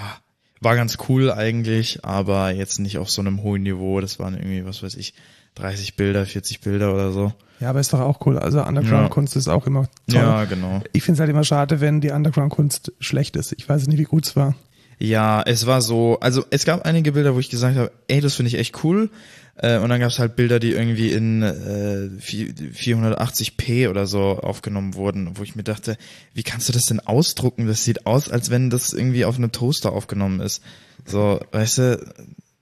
war 0.61 0.77
ganz 0.77 0.99
cool 1.09 1.31
eigentlich, 1.31 2.05
aber 2.05 2.51
jetzt 2.51 2.79
nicht 2.81 2.99
auf 2.99 3.11
so 3.11 3.21
einem 3.23 3.43
hohen 3.43 3.63
Niveau. 3.63 4.01
Das 4.01 4.19
waren 4.19 4.35
irgendwie, 4.35 4.65
was 4.65 4.83
weiß 4.83 4.97
ich, 4.97 5.15
30 5.55 5.97
Bilder, 5.97 6.27
40 6.27 6.61
Bilder 6.61 6.93
oder 6.93 7.13
so. 7.13 7.33
Ja, 7.61 7.71
aber 7.71 7.81
ist 7.81 7.93
doch 7.93 8.01
auch 8.01 8.25
cool. 8.27 8.39
Also 8.39 8.63
Underground-Kunst 8.63 9.35
ja. 9.35 9.39
ist 9.39 9.49
auch 9.49 9.67
immer 9.67 9.89
toll. 10.09 10.21
Ja, 10.21 10.45
genau. 10.45 10.83
Ich 10.93 11.03
finde 11.03 11.17
es 11.17 11.21
halt 11.21 11.31
immer 11.31 11.45
schade, 11.45 11.81
wenn 11.81 12.01
die 12.01 12.11
Underground-Kunst 12.11 12.93
schlecht 13.01 13.37
ist. 13.37 13.53
Ich 13.53 13.69
weiß 13.69 13.87
nicht, 13.87 13.99
wie 13.99 14.05
gut 14.05 14.27
es 14.27 14.37
war. 14.37 14.55
Ja, 15.03 15.43
es 15.43 15.67
war 15.67 15.81
so, 15.81 16.19
also 16.21 16.45
es 16.51 16.67
gab 16.67 16.85
einige 16.85 17.13
Bilder, 17.13 17.35
wo 17.35 17.41
ich 17.41 17.49
gesagt 17.49 17.77
habe, 17.77 17.91
ey, 18.09 18.21
das 18.21 18.35
finde 18.35 18.49
ich 18.49 18.59
echt 18.59 18.85
cool. 18.85 19.11
Äh, 19.57 19.79
und 19.79 19.89
dann 19.89 19.99
gab 19.99 20.11
es 20.11 20.19
halt 20.19 20.37
Bilder, 20.37 20.61
die 20.61 20.73
irgendwie 20.73 21.11
in 21.11 21.43
äh, 21.43 22.11
480p 22.21 23.89
oder 23.89 24.07
so 24.07 24.39
aufgenommen 24.39 24.95
wurden, 24.95 25.39
wo 25.39 25.43
ich 25.43 25.57
mir 25.57 25.63
dachte, 25.63 25.97
wie 26.35 26.43
kannst 26.43 26.69
du 26.69 26.73
das 26.73 26.85
denn 26.85 27.01
ausdrucken? 27.01 27.67
Das 27.67 27.85
sieht 27.85 28.07
aus, 28.07 28.31
als 28.31 28.51
wenn 28.51 28.69
das 28.69 28.93
irgendwie 28.93 29.25
auf 29.25 29.37
einem 29.37 29.53
Toaster 29.53 29.93
aufgenommen 29.93 30.41
ist. 30.41 30.63
So, 31.07 31.41
weißt 31.53 31.79
du, 31.79 32.13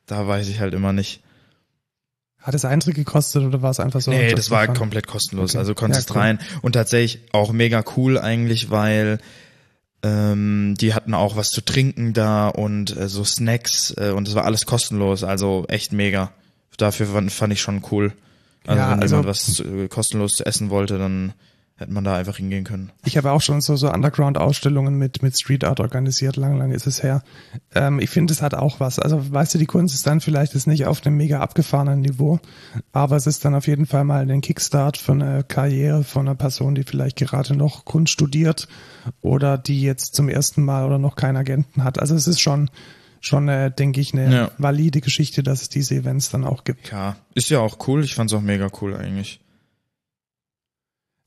da 0.07 0.27
weiß 0.27 0.49
ich 0.49 0.61
halt 0.61 0.75
immer 0.75 0.93
nicht. 0.93 1.21
Hat 2.39 2.55
es 2.55 2.65
Eintritt 2.65 2.95
gekostet 2.95 3.43
oder 3.43 3.63
war 3.63 3.71
es 3.71 3.81
einfach 3.81 4.01
so? 4.01 4.13
Nee, 4.13 4.33
das 4.33 4.51
war 4.51 4.65
fun? 4.67 4.75
komplett 4.75 5.09
kostenlos. 5.09 5.51
Okay. 5.51 5.59
Also 5.59 5.75
konntest 5.75 6.11
Ja, 6.11 6.15
cool. 6.15 6.23
rein 6.23 6.39
und 6.63 6.73
tatsächlich 6.73 7.21
auch 7.33 7.53
mega 7.53 7.85
cool 7.97 8.17
eigentlich, 8.17 8.71
weil 8.71 9.19
ähm, 10.03 10.75
die 10.81 10.95
hatten 10.95 11.15
auch 11.15 11.37
was 11.37 11.51
zu 11.51 11.61
trinken 11.65 12.13
da 12.13 12.49
und 12.49 12.97
äh, 12.97 13.09
so 13.09 13.25
Snacks 13.25 13.93
äh, 13.97 14.11
und 14.11 14.29
es 14.29 14.35
war 14.35 14.45
alles 14.45 14.67
kostenlos. 14.67 15.25
Also 15.25 15.65
echt 15.69 15.93
mega. 15.93 16.33
Dafür 16.77 17.07
fand, 17.07 17.33
fand 17.33 17.53
ich 17.53 17.61
schon 17.61 17.83
cool. 17.91 18.13
Also 18.67 18.81
Ja, 18.81 18.91
wenn 18.93 19.01
also- 19.03 19.17
jemand 19.17 19.29
was 19.29 19.61
äh, 19.61 19.89
kostenlos 19.89 20.37
zu 20.37 20.47
essen 20.47 20.71
wollte, 20.71 20.99
dann 20.99 21.33
hätte 21.79 21.93
man 21.93 22.03
da 22.05 22.17
einfach 22.17 22.37
hingehen 22.37 22.65
können. 22.65 22.91
Ich 23.05 23.17
habe 23.17 23.31
auch 23.31 23.41
schon 23.41 23.61
so, 23.61 23.77
so 23.77 23.91
Underground-Ausstellungen 23.91 24.99
mit, 24.99 25.23
mit 25.23 25.39
Street 25.39 25.65
Art 25.65 25.81
organisiert, 25.81 26.37
lang, 26.37 26.59
lang 26.59 26.73
ist 26.73 26.87
es 26.87 27.03
her. 27.03 27.23
Ähm, 27.75 28.01
ich 28.01 28.11
finde, 28.11 28.33
es 28.33 28.43
hat 28.43 28.55
auch 28.55 28.81
was. 28.81 28.99
Also, 28.99 29.33
weißt 29.33 29.55
du, 29.55 29.59
die 29.59 29.67
Kunst 29.67 29.95
ist 29.95 30.07
dann 30.07 30.21
vielleicht 30.21 30.55
jetzt 30.55 30.67
nicht 30.67 30.87
auf 30.87 31.07
einem 31.07 31.17
mega 31.17 31.41
abgefahrenen 31.41 32.01
Niveau, 32.01 32.41
aber 32.93 33.17
es 33.17 33.27
ist 33.27 33.45
dann 33.45 33.55
auf 33.55 33.67
jeden 33.69 33.87
Fall 33.87 34.05
mal 34.05 34.29
ein 34.29 34.41
Kickstart 34.41 34.97
für 34.97 35.13
eine 35.13 35.45
Karriere 35.45 36.03
von 36.05 36.27
einer 36.27 36.35
Person, 36.35 36.75
die 36.75 36.83
vielleicht 36.83 37.17
gerade 37.17 37.55
noch 37.55 37.85
Kunst 37.85 38.13
studiert 38.13 38.67
oder 39.21 39.57
die 39.57 39.81
jetzt 39.83 40.15
zum 40.17 40.29
ersten 40.29 40.65
Mal 40.65 40.85
oder 40.85 40.99
noch 40.99 41.15
keinen 41.17 41.37
Agenten 41.37 41.85
hat. 41.85 42.01
Also, 42.01 42.15
es 42.17 42.27
ist 42.27 42.41
schon, 42.41 42.71
schon, 43.21 43.49
äh, 43.49 43.71
denke 43.71 44.01
ich, 44.01 44.13
eine 44.15 44.33
Ja. 44.35 44.51
valide 44.59 45.01
Geschichte, 45.01 45.43
dass 45.45 45.63
es 45.63 45.69
diese 45.69 45.95
Events 45.95 46.31
dann 46.31 46.45
auch 46.45 46.65
gibt. 46.65 46.91
Ja, 46.91 47.17
ist 47.35 47.51
ja 47.51 47.61
auch 47.61 47.79
cool. 47.87 48.03
Ich 48.05 48.15
fand's 48.17 48.33
auch 48.33 48.41
mega 48.43 48.69
cool 48.83 48.97
eigentlich. 48.97 49.41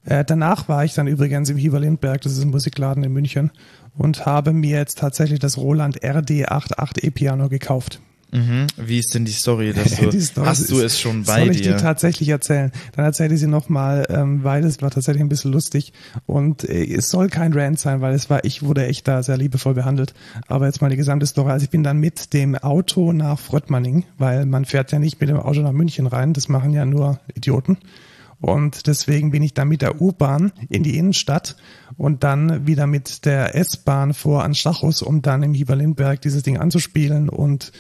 Äh, 0.06 0.26
danach 0.26 0.68
war 0.68 0.84
ich 0.86 0.94
dann 0.94 1.08
übrigens 1.08 1.50
im 1.50 1.58
Hieber 1.58 1.80
Lindberg, 1.80 2.22
das 2.22 2.34
ist 2.34 2.42
ein 2.44 2.50
Musikladen 2.50 3.04
in 3.04 3.14
München, 3.14 3.52
und 3.98 4.26
habe 4.26 4.54
mir 4.54 4.78
jetzt 4.78 4.98
tatsächlich 4.98 5.40
das 5.40 5.58
Roland 5.58 6.02
RD88 6.04 7.04
E-Piano 7.04 7.50
gekauft. 7.50 8.00
Mhm. 8.34 8.68
Wie 8.78 8.98
ist 9.00 9.14
denn 9.14 9.26
die 9.26 9.32
Story, 9.34 9.74
dass 9.74 9.96
du, 10.00 10.10
Die 10.10 10.22
Story 10.22 10.48
hast 10.48 10.70
du 10.72 10.78
ist- 10.78 10.84
es 10.94 11.00
schon 11.02 11.24
bei 11.26 11.40
Soll 11.42 11.52
ich 11.52 11.62
dir? 11.64 11.74
die 11.76 11.82
tatsächlich 11.84 12.30
erzählen? 12.30 12.72
Dann 12.96 13.04
erzähle 13.04 13.34
ich 13.34 13.42
sie 13.42 13.48
nochmal, 13.48 14.06
ähm, 14.10 14.46
weil 14.46 14.64
es 14.64 14.82
war 14.82 14.90
tatsächlich 14.90 15.22
ein 15.22 15.28
bisschen 15.28 15.52
lustig 15.52 15.92
und 16.28 16.64
äh, 16.64 16.86
es 16.96 17.10
soll 17.10 17.28
kein 17.28 17.52
Rant 17.52 17.78
sein, 17.78 18.00
weil 18.00 18.14
es 18.16 18.30
war, 18.30 18.46
ich 18.46 18.64
wurde 18.64 18.86
echt 18.88 19.06
da 19.10 19.22
sehr 19.22 19.36
liebevoll 19.36 19.74
behandelt. 19.74 20.14
Aber 20.48 20.66
jetzt 20.66 20.82
mal 20.82 20.90
die 20.90 20.96
gesamte 20.96 21.26
Story. 21.26 21.52
Also 21.52 21.66
ich 21.66 21.70
bin 21.72 21.84
dann 21.84 21.98
mit 21.98 22.32
dem 22.34 22.56
Auto 22.56 23.12
nach 23.12 23.38
Fröttmanning, 23.38 24.06
weil 24.18 24.46
man 24.46 24.64
fährt 24.64 24.94
ja 24.94 25.00
nicht 25.00 25.20
mit 25.20 25.30
dem 25.30 25.36
Auto 25.38 25.60
nach 25.60 25.74
München 25.74 26.08
rein, 26.08 26.32
das 26.32 26.48
machen 26.48 26.72
ja 26.72 26.86
nur 26.86 27.20
Idioten. 27.36 27.78
Und 28.42 28.88
deswegen 28.88 29.30
bin 29.30 29.44
ich 29.44 29.54
dann 29.54 29.68
mit 29.68 29.84
der 29.84 30.02
U-Bahn 30.02 30.52
in 30.68 30.82
die 30.82 30.98
Innenstadt 30.98 31.56
und 31.96 32.24
dann 32.24 32.66
wieder 32.66 32.88
mit 32.88 33.26
der 33.26 33.56
S-Bahn 33.56 34.16
vor 34.16 34.44
an 34.44 34.56
Stachus, 34.56 35.04
um 35.04 35.22
dann 35.22 35.44
im 35.44 35.54
Hieber 35.54 35.76
Lindberg 35.76 36.22
dieses 36.22 36.42
Ding 36.42 36.58
anzuspielen. 36.58 37.30
Und 37.30 37.72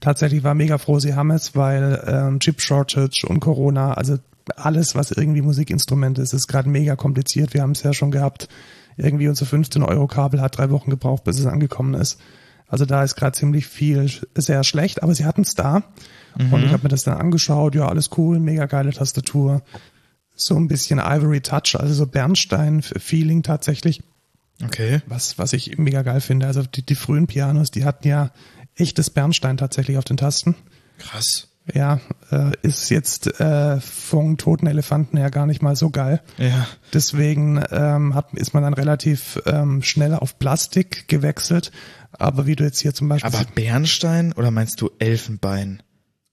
tatsächlich 0.00 0.42
war 0.42 0.54
mega 0.54 0.78
froh, 0.78 0.98
sie 0.98 1.14
haben 1.14 1.30
es, 1.30 1.54
weil 1.54 2.02
ähm, 2.06 2.40
Chip 2.40 2.62
Shortage 2.62 3.26
und 3.28 3.40
Corona, 3.40 3.92
also 3.92 4.18
alles, 4.56 4.94
was 4.94 5.10
irgendwie 5.10 5.42
Musikinstrument 5.42 6.18
ist, 6.18 6.32
ist 6.32 6.46
gerade 6.46 6.70
mega 6.70 6.96
kompliziert. 6.96 7.52
Wir 7.52 7.60
haben 7.62 7.72
es 7.72 7.82
ja 7.82 7.92
schon 7.92 8.10
gehabt. 8.10 8.48
Irgendwie 8.96 9.28
unser 9.28 9.44
15 9.44 9.82
Euro 9.82 10.06
Kabel 10.06 10.40
hat 10.40 10.56
drei 10.56 10.70
Wochen 10.70 10.88
gebraucht, 10.88 11.24
bis 11.24 11.38
es 11.38 11.46
angekommen 11.46 11.92
ist. 11.92 12.18
Also 12.68 12.86
da 12.86 13.02
ist 13.02 13.16
gerade 13.16 13.36
ziemlich 13.36 13.66
viel 13.66 14.10
sehr 14.34 14.64
schlecht, 14.64 15.02
aber 15.02 15.14
sie 15.14 15.24
hatten 15.24 15.42
es 15.42 15.54
da. 15.54 15.82
Und 16.38 16.64
ich 16.64 16.72
habe 16.72 16.82
mir 16.82 16.88
das 16.88 17.04
dann 17.04 17.18
angeschaut, 17.18 17.74
ja, 17.74 17.88
alles 17.88 18.10
cool, 18.16 18.40
mega 18.40 18.66
geile 18.66 18.92
Tastatur. 18.92 19.62
So 20.36 20.54
ein 20.56 20.68
bisschen 20.68 20.98
Ivory 20.98 21.40
Touch, 21.40 21.74
also 21.78 21.92
so 21.94 22.06
Bernstein-Feeling 22.06 23.42
tatsächlich, 23.42 24.02
Okay. 24.64 25.00
was, 25.06 25.38
was 25.38 25.52
ich 25.52 25.76
mega 25.78 26.02
geil 26.02 26.20
finde. 26.20 26.46
Also 26.46 26.62
die, 26.62 26.84
die 26.84 26.94
frühen 26.94 27.26
Pianos, 27.26 27.70
die 27.70 27.84
hatten 27.84 28.06
ja 28.08 28.30
echtes 28.74 29.10
Bernstein 29.10 29.56
tatsächlich 29.56 29.98
auf 29.98 30.04
den 30.04 30.16
Tasten. 30.16 30.54
Krass. 30.98 31.48
Ja, 31.74 32.00
äh, 32.30 32.52
ist 32.62 32.90
jetzt 32.90 33.40
äh, 33.40 33.80
vom 33.80 34.36
toten 34.38 34.66
Elefanten 34.68 35.16
her 35.16 35.30
gar 35.30 35.46
nicht 35.46 35.62
mal 35.62 35.74
so 35.74 35.90
geil. 35.90 36.22
Ja. 36.38 36.66
Deswegen 36.92 37.60
ähm, 37.72 38.14
hat, 38.14 38.32
ist 38.34 38.54
man 38.54 38.62
dann 38.62 38.72
relativ 38.74 39.40
ähm, 39.46 39.82
schnell 39.82 40.14
auf 40.14 40.38
Plastik 40.38 41.08
gewechselt. 41.08 41.72
Aber 42.12 42.46
wie 42.46 42.54
du 42.56 42.64
jetzt 42.64 42.80
hier 42.80 42.94
zum 42.94 43.08
Beispiel. 43.08 43.34
Aber 43.34 43.44
Bernstein 43.54 44.32
oder 44.32 44.50
meinst 44.50 44.80
du 44.80 44.90
Elfenbein? 45.00 45.82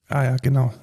ah 0.08 0.22
ja, 0.24 0.36
genau. 0.36 0.72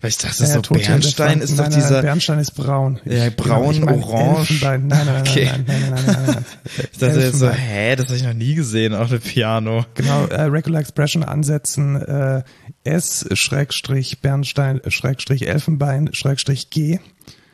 Weil 0.00 0.08
ich 0.08 0.16
dachte, 0.18 0.42
Ja, 0.44 0.48
so 0.48 0.60
tote 0.62 0.80
Bernstein 0.80 1.40
ist 1.40 1.52
doch 1.52 1.64
nein, 1.64 1.70
nein, 1.72 1.80
dieser. 1.80 2.00
Bernstein 2.02 2.38
ist 2.38 2.52
braun. 2.52 3.00
Ja, 3.04 3.28
braun, 3.30 3.74
ich 3.74 3.80
mein 3.82 4.02
orange. 4.02 4.58
Nein, 4.62 4.86
nein, 4.86 5.06
nein, 5.06 5.20
Okay. 5.20 5.44
nein, 5.44 5.64
nein, 5.66 5.80
nein, 5.90 6.04
nein, 6.06 6.16
nein, 6.16 6.26
nein. 6.26 6.44
Ich 6.92 6.98
dachte 6.98 7.20
jetzt 7.20 7.38
so, 7.38 7.50
hä, 7.50 7.96
das 7.96 8.06
habe 8.06 8.16
ich 8.16 8.22
noch 8.24 8.32
nie 8.32 8.54
gesehen 8.54 8.94
auf 8.94 9.10
dem 9.10 9.20
Piano. 9.20 9.84
Genau, 9.94 10.24
äh, 10.26 10.42
Regular 10.44 10.80
Expression 10.80 11.22
ansetzen, 11.22 11.96
äh, 12.00 12.42
S 12.84 13.26
Schrägstrich 13.34 14.22
Bernstein 14.22 14.80
Schrägstrich 14.88 15.46
Elfenbein 15.46 16.08
Schrägstrich 16.14 16.70
G 16.70 16.98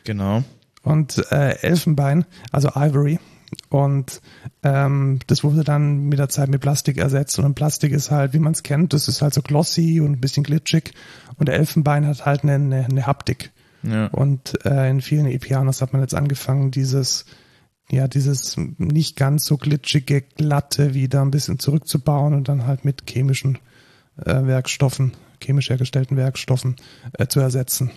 Genau. 0.04 0.44
und 0.82 1.24
äh, 1.32 1.56
Elfenbein, 1.62 2.26
also 2.52 2.70
Ivory. 2.76 3.18
Und 3.70 4.20
ähm, 4.64 5.20
das 5.28 5.44
wurde 5.44 5.62
dann 5.64 6.04
mit 6.08 6.18
der 6.18 6.28
Zeit 6.28 6.48
mit 6.48 6.60
Plastik 6.60 6.98
ersetzt. 6.98 7.38
Und 7.38 7.54
Plastik 7.54 7.92
ist 7.92 8.10
halt, 8.10 8.32
wie 8.32 8.38
man 8.40 8.52
es 8.52 8.62
kennt, 8.64 8.92
das 8.92 9.06
ist 9.08 9.22
halt 9.22 9.34
so 9.34 9.42
glossy 9.42 10.00
und 10.00 10.12
ein 10.12 10.20
bisschen 10.20 10.42
glitschig. 10.42 10.92
Und 11.36 11.48
Elfenbein 11.48 12.06
hat 12.06 12.24
halt 12.24 12.42
eine, 12.42 12.54
eine, 12.54 12.84
eine 12.84 13.06
Haptik. 13.06 13.52
Ja. 13.82 14.06
Und 14.06 14.64
äh, 14.64 14.90
in 14.90 15.00
vielen 15.00 15.26
E-Pianos 15.26 15.82
hat 15.82 15.92
man 15.92 16.02
jetzt 16.02 16.14
angefangen, 16.14 16.70
dieses, 16.70 17.26
ja, 17.90 18.08
dieses 18.08 18.56
nicht 18.78 19.16
ganz 19.16 19.44
so 19.44 19.56
glitschige, 19.56 20.22
glatte 20.22 20.94
wieder 20.94 21.22
ein 21.22 21.30
bisschen 21.30 21.58
zurückzubauen 21.58 22.34
und 22.34 22.48
dann 22.48 22.66
halt 22.66 22.84
mit 22.84 23.04
chemischen 23.08 23.58
äh, 24.24 24.46
Werkstoffen, 24.46 25.12
chemisch 25.42 25.70
hergestellten 25.70 26.16
Werkstoffen 26.16 26.76
äh, 27.12 27.26
zu 27.26 27.40
ersetzen. 27.40 27.90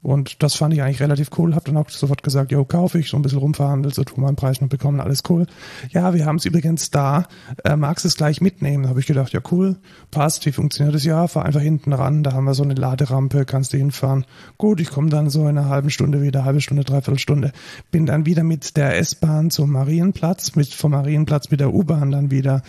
Und 0.00 0.42
das 0.42 0.54
fand 0.54 0.72
ich 0.72 0.82
eigentlich 0.82 1.00
relativ 1.00 1.30
cool. 1.38 1.54
Hab 1.56 1.64
dann 1.64 1.76
auch 1.76 1.88
sofort 1.90 2.22
gesagt, 2.22 2.52
jo, 2.52 2.64
kaufe 2.64 2.98
ich, 2.98 3.08
so 3.08 3.16
ein 3.16 3.22
bisschen 3.22 3.40
rumverhandelt, 3.40 3.94
so 3.94 4.04
tun 4.04 4.22
wir 4.22 4.28
einen 4.28 4.36
Preis 4.36 4.60
noch 4.60 4.68
bekommen, 4.68 5.00
alles 5.00 5.22
cool. 5.28 5.46
Ja, 5.90 6.14
wir 6.14 6.24
haben 6.24 6.36
es 6.36 6.44
übrigens 6.44 6.90
da. 6.90 7.26
Äh, 7.64 7.76
magst 7.76 8.04
es 8.04 8.16
gleich 8.16 8.40
mitnehmen? 8.40 8.88
Habe 8.88 9.00
ich 9.00 9.06
gedacht, 9.06 9.32
ja 9.32 9.40
cool, 9.50 9.76
passt, 10.10 10.46
wie 10.46 10.52
funktioniert 10.52 10.94
das? 10.94 11.04
Ja, 11.04 11.26
fahr 11.26 11.44
einfach 11.44 11.60
hinten 11.60 11.92
ran, 11.92 12.22
da 12.22 12.32
haben 12.32 12.44
wir 12.44 12.54
so 12.54 12.62
eine 12.62 12.74
Laderampe, 12.74 13.44
kannst 13.44 13.72
du 13.72 13.76
hinfahren. 13.76 14.24
Gut, 14.56 14.80
ich 14.80 14.90
komme 14.90 15.10
dann 15.10 15.30
so 15.30 15.42
in 15.42 15.58
einer 15.58 15.68
halben 15.68 15.90
Stunde 15.90 16.22
wieder, 16.22 16.44
halbe 16.44 16.60
Stunde, 16.60 16.84
dreiviertel 16.84 17.18
Stunde. 17.18 17.52
Bin 17.90 18.06
dann 18.06 18.24
wieder 18.24 18.44
mit 18.44 18.76
der 18.76 18.98
S-Bahn 18.98 19.50
zum 19.50 19.70
Marienplatz, 19.72 20.54
mit 20.54 20.72
vom 20.72 20.92
Marienplatz 20.92 21.50
mit 21.50 21.58
der 21.58 21.74
U-Bahn 21.74 22.12
dann 22.12 22.30
wieder 22.30 22.62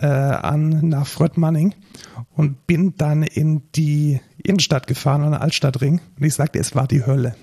äh, 0.00 0.06
an 0.06 0.88
nach 0.88 1.06
Fröttmanning 1.06 1.74
und 2.34 2.66
bin 2.66 2.94
dann 2.96 3.22
in 3.22 3.62
die 3.74 4.20
Innenstadt 4.42 4.86
gefahren, 4.86 5.22
an 5.22 5.32
den 5.32 5.40
Altstadtring. 5.40 6.00
Und 6.18 6.24
ich 6.24 6.34
sagte, 6.34 6.58
es 6.58 6.74
war 6.74 6.86
die 6.86 7.04
Hölle. 7.04 7.34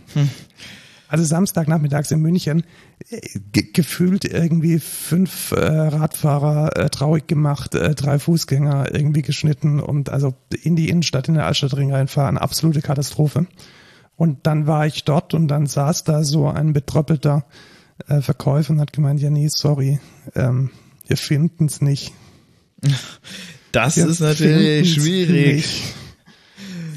Also 1.08 1.24
Samstagnachmittags 1.24 2.12
in 2.12 2.20
München 2.20 2.64
äh, 3.10 3.20
ge 3.52 3.72
gefühlt 3.74 4.26
irgendwie 4.26 4.80
fünf 4.80 5.52
äh, 5.52 5.64
Radfahrer 5.64 6.76
äh, 6.76 6.90
traurig 6.90 7.28
gemacht, 7.28 7.76
äh, 7.76 7.94
drei 7.94 8.18
Fußgänger 8.18 8.94
irgendwie 8.94 9.22
geschnitten 9.22 9.80
und 9.80 10.10
also 10.10 10.34
in 10.64 10.76
die 10.76 10.90
Innenstadt, 10.90 11.28
in 11.28 11.36
den 11.36 11.44
Altstadtring 11.44 11.94
reinfahren, 11.94 12.38
absolute 12.38 12.82
Katastrophe. 12.82 13.46
Und 14.16 14.48
dann 14.48 14.66
war 14.66 14.88
ich 14.88 15.04
dort 15.04 15.34
und 15.34 15.48
dann 15.48 15.68
saß 15.68 16.06
da 16.06 16.24
so 16.24 16.48
ein 16.50 16.74
betröppelter 16.74 17.46
äh, 18.08 18.22
Verkäufer 18.22 18.74
und 18.74 18.80
hat 18.80 18.94
gemeint, 18.94 19.22
ja 19.22 19.30
nee, 19.30 19.48
sorry, 19.50 20.00
ähm, 20.36 20.72
wir 21.08 21.18
finden's 21.18 21.82
nicht. 21.82 22.14
Das 23.72 23.98
Wir 23.98 24.08
ist 24.08 24.20
natürlich 24.22 24.94
schwierig. 24.94 25.56
nicht. 25.56 25.84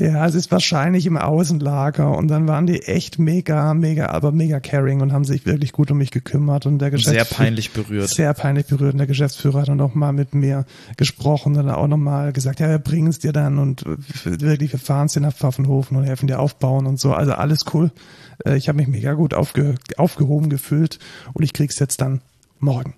Ja, 0.01 0.25
es 0.29 0.37
ist 0.37 0.53
wahrscheinlich 0.53 1.07
im 1.07 1.17
Außenlager 1.17 2.17
und 2.17 2.29
dann 2.29 2.47
waren 2.47 2.69
die 2.69 2.83
echt 2.85 3.19
mega, 3.19 3.75
mega, 3.75 4.07
aber 4.11 4.31
mega 4.31 4.61
caring 4.61 5.01
und 5.01 5.13
haben 5.13 5.25
sich 5.25 5.45
wirklich 5.45 5.73
gut 5.73 5.91
um 5.91 5.99
mich 5.99 6.13
gekümmert 6.13 6.67
und 6.67 6.79
der 6.79 6.91
Sehr 6.91 6.99
Geschäftsführer 6.99 7.25
peinlich 7.37 7.73
berührt. 7.73 8.09
sehr 8.09 8.33
peinlich 8.33 8.67
berührt 8.67 8.93
und 8.93 8.99
der 8.99 9.09
Geschäftsführer 9.09 9.63
hat 9.63 9.69
dann 9.69 9.81
auch 9.81 9.97
mal 9.97 10.13
mit 10.13 10.37
mir 10.37 10.67
gesprochen 10.97 11.57
und 11.57 11.67
dann 11.67 11.75
auch 11.75 11.89
nochmal 11.89 12.33
gesagt, 12.33 12.61
ja, 12.61 12.69
wir 12.69 12.79
bringen 12.79 13.09
es 13.09 13.19
dir 13.19 13.33
dann 13.33 13.59
und 13.59 13.85
wirklich, 14.25 14.71
wir 14.71 14.79
fahren 14.79 15.07
es 15.07 15.15
dir 15.15 15.21
nach 15.21 15.35
Pfaffenhofen 15.35 15.97
und 15.97 16.05
helfen 16.05 16.29
dir 16.29 16.39
aufbauen 16.39 16.87
und 16.87 17.01
so, 17.01 17.13
also 17.13 17.33
alles 17.33 17.65
cool. 17.75 17.91
Äh, 18.45 18.57
Ich 18.57 18.69
habe 18.69 18.77
mich 18.79 18.87
mega 18.87 19.15
gut 19.15 19.35
aufge 19.35 19.75
aufgehoben 19.97 20.49
gefühlt 20.49 21.01
und 21.33 21.43
ich 21.43 21.53
krieg's 21.53 21.81
jetzt 21.81 22.01
dann 22.01 22.21
morgen. 22.61 22.95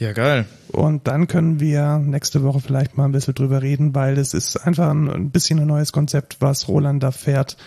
Ja, 0.00 0.14
geil. 0.14 0.46
Und 0.72 1.06
dann 1.08 1.26
können 1.26 1.60
wir 1.60 1.98
nächste 1.98 2.42
Woche 2.42 2.60
vielleicht 2.60 2.96
mal 2.96 3.04
ein 3.04 3.12
bisschen 3.12 3.34
drüber 3.34 3.60
reden, 3.60 3.94
weil 3.94 4.16
es 4.16 4.32
ist 4.32 4.56
einfach 4.56 4.88
ein, 4.88 5.30
bisschen 5.30 5.60
ein 5.60 5.66
neues 5.66 5.92
Konzept, 5.92 6.38
was 6.40 6.68
Roland 6.68 7.02
da 7.02 7.10
fährt, 7.10 7.58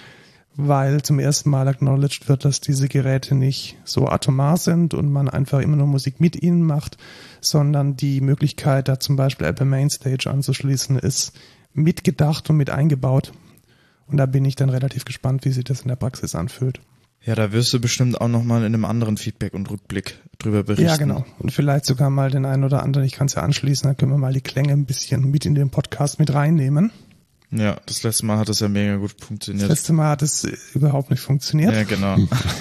weil 0.56 1.04
zum 1.04 1.20
ersten 1.20 1.52
Mal 1.52 1.68
acknowledged 1.68 2.28
wird, 2.28 2.44
dass 2.44 2.60
diese 2.60 2.88
Geräte 2.88 3.36
nicht 3.36 3.78
so 3.84 4.08
atomar 4.08 4.58
sind 4.58 4.96
und 4.96 5.12
man 5.12 5.30
einfach 5.30 5.60
immer 5.60 5.76
nur 5.76 5.86
Musik 5.86 6.20
mit 6.20 6.42
ihnen 6.42 6.64
macht, 6.64 6.98
sondern 7.40 7.98
die 7.98 8.20
Möglichkeit, 8.20 8.88
da 8.88 9.00
zum 9.00 9.16
Beispiel 9.16 9.46
Apple 9.46 9.68
Mainstage 9.68 10.28
anzuschließen, 10.28 10.98
ist 10.98 11.34
mitgedacht 11.76 12.50
und 12.50 12.58
mit 12.58 12.72
eingebaut. 12.72 13.32
Und 14.08 14.18
da 14.18 14.26
bin 14.26 14.44
ich 14.44 14.56
dann 14.56 14.72
relativ 14.72 15.06
gespannt, 15.06 15.46
wie 15.46 15.52
sich 15.52 15.66
das 15.66 15.84
in 15.84 15.90
der 15.90 15.98
Praxis 15.98 16.34
anfühlt. 16.34 16.82
Ja, 17.26 17.36
da 17.36 17.52
wirst 17.54 17.72
du 17.74 17.80
bestimmt 17.80 18.20
auch 18.20 18.28
nochmal 18.28 18.60
in 18.62 18.74
einem 18.74 18.84
anderen 18.86 19.16
Feedback 19.18 19.54
und 19.54 19.70
Rückblick 19.72 20.20
drüber 20.40 20.64
berichten. 20.64 20.86
Ja, 20.86 20.98
genau. 20.98 21.26
Und 21.40 21.52
vielleicht 21.54 21.86
sogar 21.86 22.10
mal 22.10 22.30
den 22.30 22.46
einen 22.46 22.64
oder 22.66 22.84
anderen, 22.84 23.06
ich 23.08 23.14
kann 23.14 23.28
es 23.28 23.36
ja 23.36 23.44
anschließen, 23.44 23.88
dann 23.88 23.96
können 23.98 24.12
wir 24.12 24.18
mal 24.18 24.34
die 24.34 24.42
Klänge 24.42 24.74
ein 24.74 24.86
bisschen 24.86 25.32
mit 25.32 25.46
in 25.46 25.56
den 25.56 25.70
Podcast 25.70 26.20
mit 26.20 26.34
reinnehmen. 26.34 26.92
Ja, 27.56 27.78
das 27.86 28.02
letzte 28.04 28.26
Mal 28.26 28.40
hat 28.40 28.50
es 28.50 28.60
ja 28.62 28.68
mega 28.68 28.96
gut 28.96 29.14
Das 29.20 29.28
funktioniert. 29.28 29.70
letzte 29.70 29.94
Mal 29.94 30.10
hat 30.10 30.22
es 30.24 30.44
überhaupt 30.74 31.12
nicht 31.12 31.20
funktioniert. 31.22 31.72
Ja, 31.72 31.84
genau. 31.84 32.18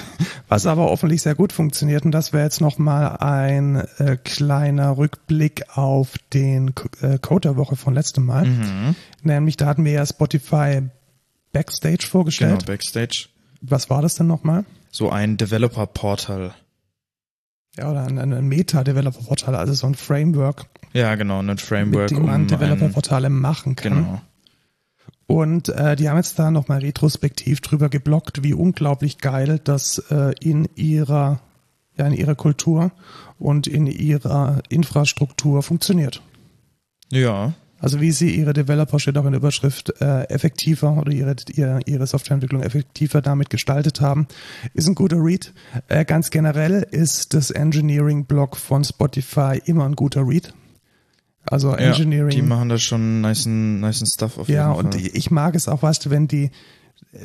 Was 0.47 0.67
aber 0.67 0.91
offensichtlich 0.91 1.23
sehr 1.23 1.33
gut 1.35 1.51
funktioniert, 1.51 2.05
und 2.05 2.11
das 2.11 2.31
wäre 2.31 2.43
jetzt 2.43 2.61
nochmal 2.61 3.17
ein 3.17 3.77
äh, 3.97 4.17
kleiner 4.23 4.95
Rückblick 4.97 5.63
auf 5.75 6.13
den 6.31 6.73
äh, 7.01 7.17
Code 7.17 7.49
der 7.49 7.57
Woche 7.57 7.75
von 7.75 7.95
letztem 7.95 8.25
Mal. 8.27 8.45
mhm. 8.45 8.95
Nämlich, 9.23 9.57
da 9.57 9.65
hatten 9.65 9.83
wir 9.83 9.93
ja 9.93 10.05
Spotify 10.05 10.83
Backstage 11.53 11.97
Genau, 11.97 12.09
vorgestellt. 12.11 12.65
Backstage. 12.67 13.29
Was 13.65 13.89
war 13.89 14.01
das 14.01 14.15
denn 14.15 14.27
nochmal? 14.27 14.65
So 14.91 15.09
ein 15.09 15.37
Developer-Portal. 15.37 16.53
Ja, 17.77 17.89
oder 17.89 18.05
ein, 18.05 18.19
ein 18.19 18.47
Meta-Developer-Portal, 18.47 19.55
also 19.55 19.73
so 19.73 19.87
ein 19.87 19.95
Framework, 19.95 20.67
Ja, 20.93 21.15
genau, 21.15 21.41
ein 21.41 21.57
Framework, 21.57 22.11
mit 22.11 22.19
dem 22.19 22.25
man 22.25 22.35
um 22.35 22.41
ein, 22.41 22.47
Developer-Portale 22.47 23.29
machen 23.29 23.75
kann. 23.75 23.93
Genau. 23.93 24.21
Und 25.25 25.69
äh, 25.69 25.95
die 25.95 26.09
haben 26.09 26.17
jetzt 26.17 26.37
da 26.37 26.51
nochmal 26.51 26.79
retrospektiv 26.79 27.61
drüber 27.61 27.89
geblockt, 27.89 28.43
wie 28.43 28.53
unglaublich 28.53 29.17
geil 29.17 29.59
das 29.63 29.97
äh, 30.11 30.33
in 30.41 30.67
ihrer 30.75 31.39
ja, 31.97 32.07
in 32.07 32.13
ihrer 32.13 32.35
Kultur 32.35 32.91
und 33.39 33.67
in 33.67 33.87
ihrer 33.87 34.61
Infrastruktur 34.69 35.63
funktioniert. 35.63 36.21
Ja, 37.11 37.53
Also 37.83 37.99
wie 37.99 38.13
sie 38.13 38.33
ihre 38.33 38.53
Developer 38.53 38.97
steht 38.97 39.17
auch 39.17 39.25
in 39.25 39.33
der 39.33 39.39
Überschrift 39.41 39.93
äh, 39.99 40.23
effektiver 40.29 40.95
oder 40.97 41.11
ihre, 41.11 41.35
ihre, 41.53 41.81
ihre 41.85 42.07
Softwareentwicklung 42.07 42.63
effektiver 42.63 43.21
damit 43.21 43.49
gestaltet 43.49 43.99
haben, 43.99 44.25
ist 44.73 44.87
ein 44.87 44.95
guter 44.95 45.17
Read. 45.17 45.53
Äh, 45.89 46.05
ganz 46.05 46.29
generell 46.29 46.87
ist 46.91 47.33
das 47.33 47.51
Engineering-Blog 47.51 48.55
von 48.55 48.85
Spotify 48.85 49.61
immer 49.65 49.83
ein 49.83 49.95
guter 49.97 50.25
Read. 50.25 50.53
Also 51.45 51.71
ja, 51.71 51.89
Engineering. 51.89 52.29
die 52.29 52.41
machen 52.41 52.69
da 52.69 52.77
schon 52.77 53.19
nice, 53.19 53.47
nice 53.47 54.01
Stuff 54.15 54.37
auf 54.37 54.47
Ja, 54.47 54.69
jeden 54.71 54.85
und 54.85 54.95
Fall. 54.95 55.09
ich 55.13 55.29
mag 55.29 55.53
es 55.53 55.67
auch, 55.67 55.83
weißt 55.83 56.05
du, 56.05 56.09
wenn 56.09 56.29
die 56.29 56.51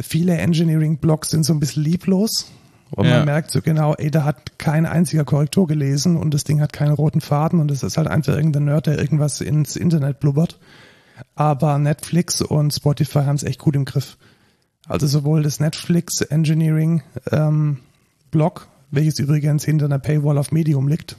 viele 0.03 0.37
Engineering-Blogs 0.38 1.31
sind 1.31 1.45
so 1.45 1.53
ein 1.53 1.61
bisschen 1.61 1.85
lieblos 1.85 2.50
und 2.90 3.07
Ja. 3.07 3.18
man 3.18 3.26
merkt 3.26 3.50
so 3.50 3.61
genau, 3.61 3.95
ey, 3.95 4.11
da 4.11 4.25
hat 4.25 4.59
kein 4.59 4.87
einziger 4.87 5.25
Korrektur 5.25 5.66
gelesen 5.66 6.16
und 6.16 6.33
das 6.33 6.45
Ding 6.45 6.61
hat 6.61 6.73
keinen 6.73 6.92
roten 6.95 7.21
Faden 7.21 7.61
und 7.61 7.71
es 7.71 7.83
ist 7.83 7.97
halt 7.97 8.09
einfach 8.09 8.35
irgendein 8.35 8.64
Nerd, 8.64 8.87
der 8.87 8.99
irgendwas 8.99 9.40
ins 9.40 9.76
Internet 9.76 10.21
blubbert. 10.21 10.59
Aber 11.35 11.78
Netflix 11.78 12.42
und 12.42 12.73
Spotify 12.73 13.21
haben 13.21 13.37
es 13.37 13.42
echt 13.42 13.59
gut 13.59 13.75
im 13.76 13.85
Griff. 13.85 14.16
Also 14.87 15.07
sowohl 15.07 15.42
das 15.42 15.61
Netflix 15.61 16.21
Engineering 16.21 17.02
ähm, 17.30 17.78
Blog, 18.30 18.68
welches 18.90 19.18
übrigens 19.18 19.64
hinter 19.64 19.87
einer 19.87 19.99
Paywall 19.99 20.38
auf 20.38 20.52
Medium 20.52 20.88
liegt, 20.88 21.16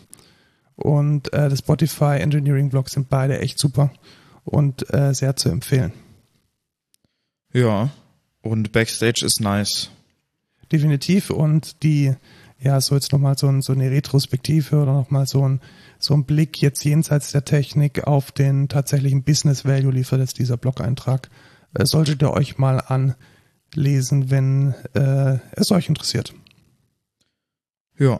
und 0.76 1.34
äh, 1.34 1.50
das 1.50 1.60
Spotify 1.60 2.20
Engineering 2.20 2.70
Blog 2.70 2.90
sind 2.90 3.10
beide 3.10 3.40
echt 3.40 3.60
super 3.60 3.92
und 4.46 4.92
äh, 4.94 5.14
sehr 5.14 5.36
zu 5.36 5.50
empfehlen. 5.50 5.92
Ja, 7.52 7.90
und 8.42 8.72
Backstage 8.72 9.26
ist 9.26 9.42
nice. 9.42 9.90
Definitiv. 10.72 11.30
Und 11.30 11.84
die, 11.84 12.14
ja, 12.60 12.80
so 12.82 12.96
jetzt 12.96 13.12
nochmal 13.12 13.38
so, 13.38 13.48
ein, 13.48 13.62
so 13.62 13.74
eine 13.74 13.90
Retrospektive 13.90 14.82
oder 14.82 14.94
nochmal 14.94 15.26
so 15.26 15.48
ein, 15.48 15.62
so 15.98 16.14
ein 16.14 16.26
Blick 16.26 16.62
jetzt 16.62 16.84
jenseits 16.84 17.32
der 17.32 17.46
Technik 17.46 18.06
auf 18.06 18.32
den 18.32 18.68
tatsächlichen 18.68 19.24
Business 19.24 19.66
Value 19.66 19.92
liefert 19.92 20.20
jetzt 20.20 20.40
dieser 20.40 20.58
Blog-Eintrag. 20.58 21.30
Äh, 21.74 21.86
solltet 21.86 22.22
ihr 22.22 22.32
euch 22.32 22.58
mal 22.58 22.80
anlesen, 22.80 24.30
wenn 24.32 24.74
äh, 24.94 25.40
es 25.52 25.72
euch 25.72 25.90
interessiert. 25.90 26.34
Ja, 27.98 28.20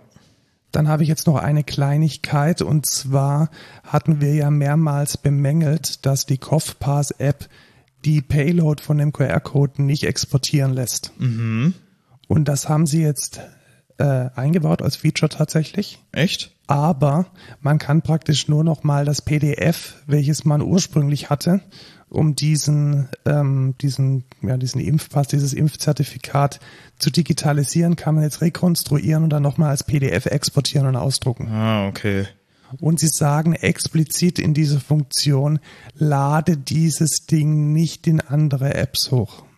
Dann 0.72 0.88
habe 0.88 1.04
ich 1.04 1.10
jetzt 1.10 1.26
noch 1.26 1.38
eine 1.38 1.64
Kleinigkeit 1.64 2.62
und 2.62 2.86
zwar 2.86 3.50
hatten 3.84 4.22
wir 4.22 4.36
ja 4.36 4.52
mehrmals 4.52 5.18
bemängelt, 5.18 6.06
dass 6.06 6.26
die 6.26 6.38
CoffPass-App 6.38 7.48
die 8.06 8.22
Payload 8.22 8.84
von 8.84 8.98
dem 8.98 9.12
QR-Code 9.12 9.82
nicht 9.82 10.04
exportieren 10.04 10.74
lässt. 10.74 11.12
mhm. 11.18 11.74
Und 12.30 12.48
das 12.48 12.70
haben 12.70 12.86
sie 12.86 13.02
jetzt 13.02 13.42
äh, 13.98 14.30
eingebaut 14.36 14.84
als 14.84 14.96
Feature 14.96 15.30
tatsächlich. 15.30 15.98
Echt? 16.12 16.52
Aber 16.68 17.26
man 17.60 17.80
kann 17.80 18.04
praktisch 18.04 18.48
nur 18.48 18.64
noch 18.64 18.84
mal 18.84 19.04
das 19.04 19.24
PDF, 19.24 19.96
welches 20.06 20.46
man 20.46 20.62
ursprünglich 20.62 21.32
hatte, 21.32 21.60
um 22.08 22.36
diesen, 22.36 23.10
ähm, 23.26 23.74
diesen, 23.82 24.26
ja, 24.44 24.58
diesen 24.58 24.80
Impfpass, 24.80 25.28
dieses 25.30 25.54
Impfzertifikat 25.54 26.60
zu 27.00 27.10
digitalisieren, 27.10 27.96
kann 27.96 28.14
man 28.14 28.24
jetzt 28.24 28.42
rekonstruieren 28.42 29.24
und 29.24 29.32
dann 29.32 29.42
nochmal 29.42 29.72
als 29.72 29.84
PDF 29.84 30.28
exportieren 30.28 30.86
und 30.86 30.98
ausdrucken. 30.98 31.48
Ah, 31.50 31.88
okay. 31.88 32.28
Und 32.80 33.00
sie 33.00 33.08
sagen 33.08 33.54
explizit 33.56 34.38
in 34.38 34.54
dieser 34.54 34.80
Funktion, 34.80 35.60
lade 35.96 36.58
dieses 36.58 37.26
Ding 37.26 37.74
nicht 37.74 38.06
in 38.06 38.22
andere 38.22 38.76
Apps 38.76 39.10
hoch. 39.10 39.49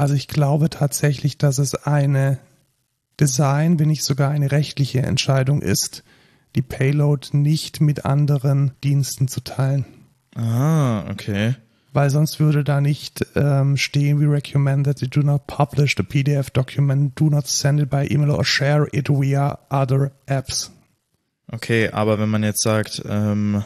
Also 0.00 0.14
ich 0.14 0.28
glaube 0.28 0.70
tatsächlich, 0.70 1.36
dass 1.36 1.58
es 1.58 1.74
eine 1.74 2.38
Design, 3.20 3.78
wenn 3.78 3.88
nicht 3.88 4.02
sogar 4.02 4.30
eine 4.30 4.50
rechtliche 4.50 5.02
Entscheidung 5.02 5.60
ist, 5.60 6.04
die 6.56 6.62
Payload 6.62 7.36
nicht 7.36 7.82
mit 7.82 8.06
anderen 8.06 8.72
Diensten 8.82 9.28
zu 9.28 9.42
teilen. 9.42 9.84
Ah, 10.34 11.04
okay. 11.10 11.54
Weil 11.92 12.08
sonst 12.08 12.40
würde 12.40 12.64
da 12.64 12.80
nicht 12.80 13.26
ähm, 13.34 13.76
stehen, 13.76 14.18
we 14.18 14.32
recommend 14.32 14.86
that 14.86 15.02
you 15.02 15.06
do 15.06 15.20
not 15.20 15.46
publish 15.46 15.94
the 15.98 16.02
PDF 16.02 16.48
document, 16.48 17.20
do 17.20 17.28
not 17.28 17.46
send 17.46 17.78
it 17.78 17.90
by 17.90 18.06
email 18.10 18.30
or 18.30 18.42
share 18.42 18.88
it 18.92 19.10
via 19.10 19.58
other 19.68 20.12
apps. 20.24 20.70
Okay, 21.52 21.90
aber 21.90 22.18
wenn 22.18 22.30
man 22.30 22.42
jetzt 22.42 22.62
sagt, 22.62 23.02
ähm, 23.06 23.64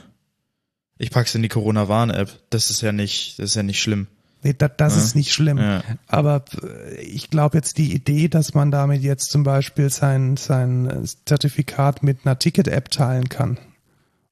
ich 0.99 1.13
pack's 1.13 1.37
in 1.37 1.43
die 1.43 1.49
Corona-Warn-App, 1.49 2.41
das 2.51 2.71
ist 2.71 2.81
ja 2.81 2.91
nicht, 2.91 3.39
das 3.39 3.51
ist 3.51 3.55
ja 3.55 3.63
nicht 3.63 3.81
schlimm. 3.81 4.09
Nee, 4.45 4.55
das, 4.57 4.73
das 4.77 4.95
Ja. 4.97 5.03
ist 5.03 5.17
nicht 5.17 5.33
schlimm. 5.33 5.59
Ja. 5.59 5.83
Aber 6.07 6.45
äh, 6.63 7.01
ich 7.01 7.31
glaube 7.31 7.57
jetzt 7.57 7.79
die 7.79 7.93
Idee, 7.95 8.29
dass 8.29 8.55
man 8.55 8.71
damit 8.71 9.03
jetzt 9.03 9.31
zum 9.31 9.43
Beispiel 9.43 9.91
sein, 9.91 10.37
sein 10.37 11.05
Zertifikat 11.25 12.03
mit 12.03 12.19
einer 12.25 12.39
Ticket-App 12.39 12.91
teilen 12.91 13.29
kann 13.29 13.59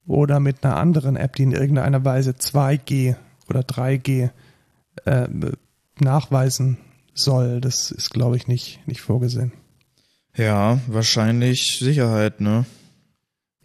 oder 0.07 0.39
mit 0.39 0.63
einer 0.65 0.77
anderen 0.77 1.17
App, 1.17 1.35
die 1.37 1.45
in 1.45 1.53
irgendeiner 1.53 2.05
Weise 2.05 2.33
2G 2.33 3.17
oder 3.49 3.61
3G 3.61 4.31
äh, 5.07 5.29
nachweisen 5.99 6.79
soll, 7.15 7.61
das 7.61 7.91
ist, 7.91 8.11
glaube 8.11 8.37
ich, 8.37 8.47
nicht, 8.49 8.81
nicht 8.87 9.01
vorgesehen. 9.01 9.53
Ja, 10.37 10.79
wahrscheinlich 10.87 11.79
Sicherheit, 11.79 12.41
ne? 12.41 12.65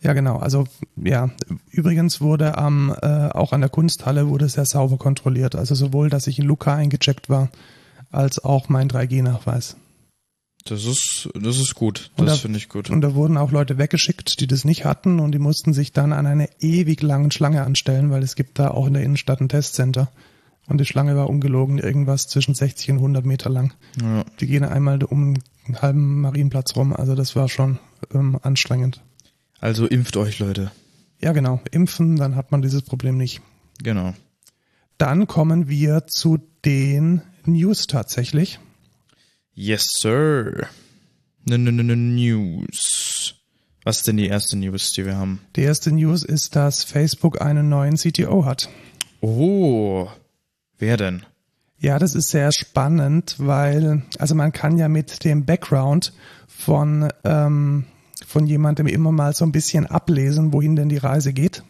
Ja, 0.01 0.13
genau. 0.13 0.37
Also 0.37 0.65
ja, 0.95 1.29
übrigens 1.71 2.21
wurde 2.21 2.57
am 2.57 2.95
äh, 3.01 3.29
auch 3.29 3.51
an 3.53 3.61
der 3.61 3.69
Kunsthalle 3.69 4.29
wurde 4.29 4.47
sehr 4.47 4.65
sauber 4.65 4.97
kontrolliert. 4.97 5.55
Also 5.55 5.73
sowohl, 5.75 6.09
dass 6.09 6.27
ich 6.27 6.37
in 6.39 6.45
Luca 6.45 6.75
eingecheckt 6.75 7.29
war, 7.29 7.49
als 8.11 8.43
auch 8.43 8.69
mein 8.69 8.89
3G-Nachweis. 8.89 9.75
Das 10.65 10.85
ist, 10.85 11.29
das 11.33 11.57
ist 11.59 11.75
gut. 11.75 12.11
Und 12.17 12.25
Das 12.27 12.35
da- 12.35 12.41
finde 12.41 12.57
ich 12.57 12.67
gut. 12.69 12.89
Und 12.89 13.01
da 13.01 13.15
wurden 13.15 13.37
auch 13.37 13.51
Leute 13.51 13.77
weggeschickt, 13.77 14.39
die 14.41 14.47
das 14.47 14.65
nicht 14.65 14.83
hatten 14.85 15.19
und 15.19 15.31
die 15.31 15.39
mussten 15.39 15.73
sich 15.73 15.93
dann 15.93 16.11
an 16.13 16.25
einer 16.25 16.47
ewig 16.59 17.01
langen 17.01 17.31
Schlange 17.31 17.63
anstellen, 17.63 18.11
weil 18.11 18.21
es 18.21 18.35
gibt 18.35 18.59
da 18.59 18.71
auch 18.71 18.85
in 18.87 18.93
der 18.93 19.03
Innenstadt 19.03 19.39
ein 19.41 19.49
Testcenter. 19.49 20.09
Und 20.67 20.79
die 20.81 20.85
Schlange 20.85 21.15
war 21.15 21.29
ungelogen 21.29 21.77
irgendwas 21.77 22.27
zwischen 22.27 22.53
60 22.53 22.91
und 22.91 22.97
100 22.97 23.25
Meter 23.25 23.49
lang. 23.49 23.73
Ja. 24.01 24.25
Die 24.41 24.47
gehen 24.47 24.65
einmal 24.65 25.01
um 25.03 25.35
einen 25.65 25.81
halben 25.81 26.19
Marienplatz 26.21 26.75
rum. 26.75 26.93
Also 26.93 27.15
das 27.15 27.37
war 27.37 27.47
schon 27.47 27.79
ähm, 28.13 28.37
anstrengend. 28.41 29.01
Also 29.59 29.87
impft 29.87 30.17
euch, 30.17 30.39
Leute. 30.39 30.71
Ja, 31.19 31.31
genau. 31.31 31.59
Impfen, 31.71 32.15
dann 32.15 32.35
hat 32.35 32.51
man 32.51 32.61
dieses 32.61 32.83
Problem 32.83 33.17
nicht. 33.17 33.41
Genau. 33.81 34.13
Dann 34.97 35.27
kommen 35.27 35.67
wir 35.67 36.07
zu 36.07 36.39
den 36.65 37.21
News 37.45 37.87
tatsächlich. 37.87 38.59
Yes, 39.53 39.87
sir. 39.99 40.67
N 41.49 41.67
-n 41.67 41.79
-n 41.79 41.95
News. 41.95 43.35
Was 43.83 43.97
ist 43.97 44.07
denn 44.07 44.17
die 44.17 44.27
erste 44.27 44.57
News, 44.57 44.91
die 44.91 45.05
wir 45.05 45.15
haben? 45.15 45.39
Die 45.55 45.61
erste 45.61 45.91
News 45.91 46.23
ist, 46.23 46.55
dass 46.55 46.83
Facebook 46.83 47.41
einen 47.41 47.69
neuen 47.69 47.95
CTO 47.95 48.43
hat. 48.43 48.69
Oh, 49.21 50.09
wer 50.77 50.97
denn? 50.97 51.25
Ja, 51.79 51.97
das 51.97 52.13
ist 52.13 52.29
sehr 52.29 52.51
spannend, 52.51 53.35
weil, 53.37 54.03
also 54.19 54.35
man 54.35 54.51
kann 54.51 54.77
ja 54.77 54.89
mit 54.89 55.23
dem 55.23 55.45
Background 55.45 56.11
von, 56.47 57.07
ähm, 57.23 57.85
von 58.27 58.45
jemandem 58.45 58.87
immer 58.87 59.11
mal 59.13 59.33
so 59.33 59.45
ein 59.45 59.51
bisschen 59.53 59.85
ablesen, 59.87 60.51
wohin 60.51 60.75
denn 60.75 60.89
die 60.89 60.97
Reise 60.97 61.31
geht. 61.33 61.63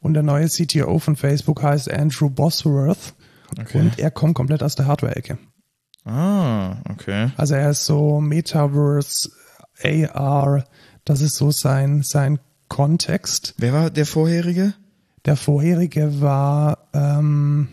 Und 0.00 0.14
der 0.14 0.22
neue 0.22 0.46
CTO 0.48 0.98
von 0.98 1.16
Facebook 1.16 1.62
heißt 1.62 1.90
Andrew 1.90 2.28
Bosworth 2.30 3.14
Okay. 3.58 3.78
und 3.80 3.98
er 3.98 4.10
kommt 4.10 4.34
komplett 4.34 4.62
aus 4.62 4.74
der 4.74 4.86
Hardware-Ecke. 4.86 5.38
Ah, 6.04 6.76
okay. 6.90 7.30
Also 7.38 7.54
er 7.54 7.70
ist 7.70 7.86
so 7.86 8.20
Metaverse, 8.20 9.30
AR, 9.82 10.64
das 11.06 11.22
ist 11.22 11.36
so 11.36 11.50
sein, 11.50 12.02
sein 12.02 12.38
Kontext. 12.68 13.54
Wer 13.56 13.72
war 13.72 13.90
der 13.90 14.04
vorherige? 14.04 14.74
Der 15.24 15.36
vorherige 15.36 16.20
war, 16.20 16.88
ähm, 16.92 17.68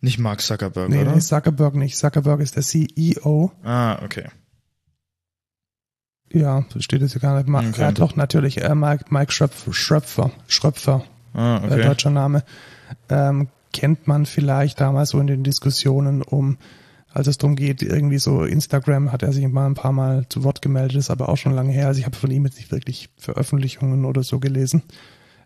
Nicht 0.00 0.18
Mark 0.20 0.40
Zuckerberg, 0.42 0.88
nee, 0.88 1.02
oder? 1.02 1.14
nee, 1.14 1.20
Zuckerberg 1.20 1.74
nicht. 1.74 1.96
Zuckerberg 1.96 2.40
ist 2.40 2.54
der 2.54 2.62
CEO. 2.62 3.50
Ah, 3.64 4.00
okay. 4.04 4.28
Ja, 6.40 6.64
das 6.72 6.84
steht 6.84 7.00
jetzt 7.00 7.12
hier 7.12 7.20
gar 7.20 7.42
nicht. 7.42 7.48
Okay. 7.48 7.80
Ja, 7.80 7.92
doch, 7.92 8.16
natürlich. 8.16 8.62
Äh, 8.62 8.74
Mike, 8.74 9.06
Mike 9.08 9.32
Schröpfer, 9.32 9.72
Schröpfer, 9.72 10.30
Schröpfer 10.48 11.04
Ah, 11.36 11.60
äh, 11.62 11.66
okay. 11.66 11.82
deutscher 11.82 12.10
Name. 12.10 12.42
Ähm, 13.08 13.48
kennt 13.72 14.06
man 14.08 14.26
vielleicht 14.26 14.80
damals 14.80 15.10
so 15.10 15.20
in 15.20 15.26
den 15.26 15.44
Diskussionen 15.44 16.22
um, 16.22 16.56
als 17.12 17.26
es 17.26 17.38
darum 17.38 17.56
geht, 17.56 17.82
irgendwie 17.82 18.18
so 18.18 18.44
Instagram 18.44 19.12
hat 19.12 19.22
er 19.22 19.32
sich 19.32 19.46
mal 19.48 19.66
ein 19.66 19.74
paar 19.74 19.92
Mal 19.92 20.26
zu 20.28 20.44
Wort 20.44 20.62
gemeldet, 20.62 20.96
ist 20.96 21.10
aber 21.10 21.28
auch 21.28 21.36
schon 21.36 21.54
lange 21.54 21.72
her. 21.72 21.86
Also 21.88 22.00
ich 22.00 22.06
habe 22.06 22.16
von 22.16 22.30
ihm 22.30 22.44
jetzt 22.44 22.56
nicht 22.56 22.72
wirklich 22.72 23.10
Veröffentlichungen 23.16 24.04
oder 24.04 24.22
so 24.22 24.38
gelesen. 24.38 24.82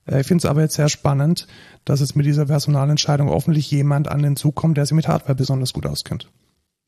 Äh, 0.06 0.20
ich 0.20 0.26
finde 0.26 0.42
es 0.42 0.50
aber 0.50 0.62
jetzt 0.62 0.74
sehr 0.74 0.88
spannend, 0.88 1.46
dass 1.84 2.00
es 2.00 2.14
mit 2.14 2.26
dieser 2.26 2.46
Personalentscheidung 2.46 3.28
hoffentlich 3.28 3.70
jemand 3.70 4.08
an 4.08 4.22
den 4.22 4.36
Zug 4.36 4.54
kommt, 4.54 4.76
der 4.76 4.86
sich 4.86 4.94
mit 4.94 5.08
Hardware 5.08 5.34
besonders 5.34 5.72
gut 5.72 5.86
auskennt. 5.86 6.28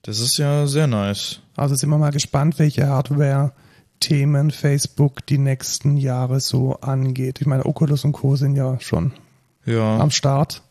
Das 0.02 0.18
ist 0.20 0.38
ja 0.38 0.66
sehr 0.66 0.86
nice. 0.86 1.40
Also 1.56 1.74
sind 1.74 1.90
wir 1.90 1.98
mal 1.98 2.10
gespannt, 2.10 2.58
welche 2.58 2.88
Hardware-Themen 4.02 4.50
Facebook 4.50 5.24
die 5.26 5.38
nächsten 5.38 5.96
Jahre 5.96 6.40
so 6.40 6.74
angeht. 6.80 7.40
Ich 7.40 7.46
meine, 7.46 7.64
Oculus 7.66 8.04
und 8.04 8.12
Co. 8.12 8.36
sind 8.36 8.56
ja 8.56 8.78
schon 8.80 9.12
Ja. 9.64 9.98
am 9.98 10.10
Start. 10.10 10.62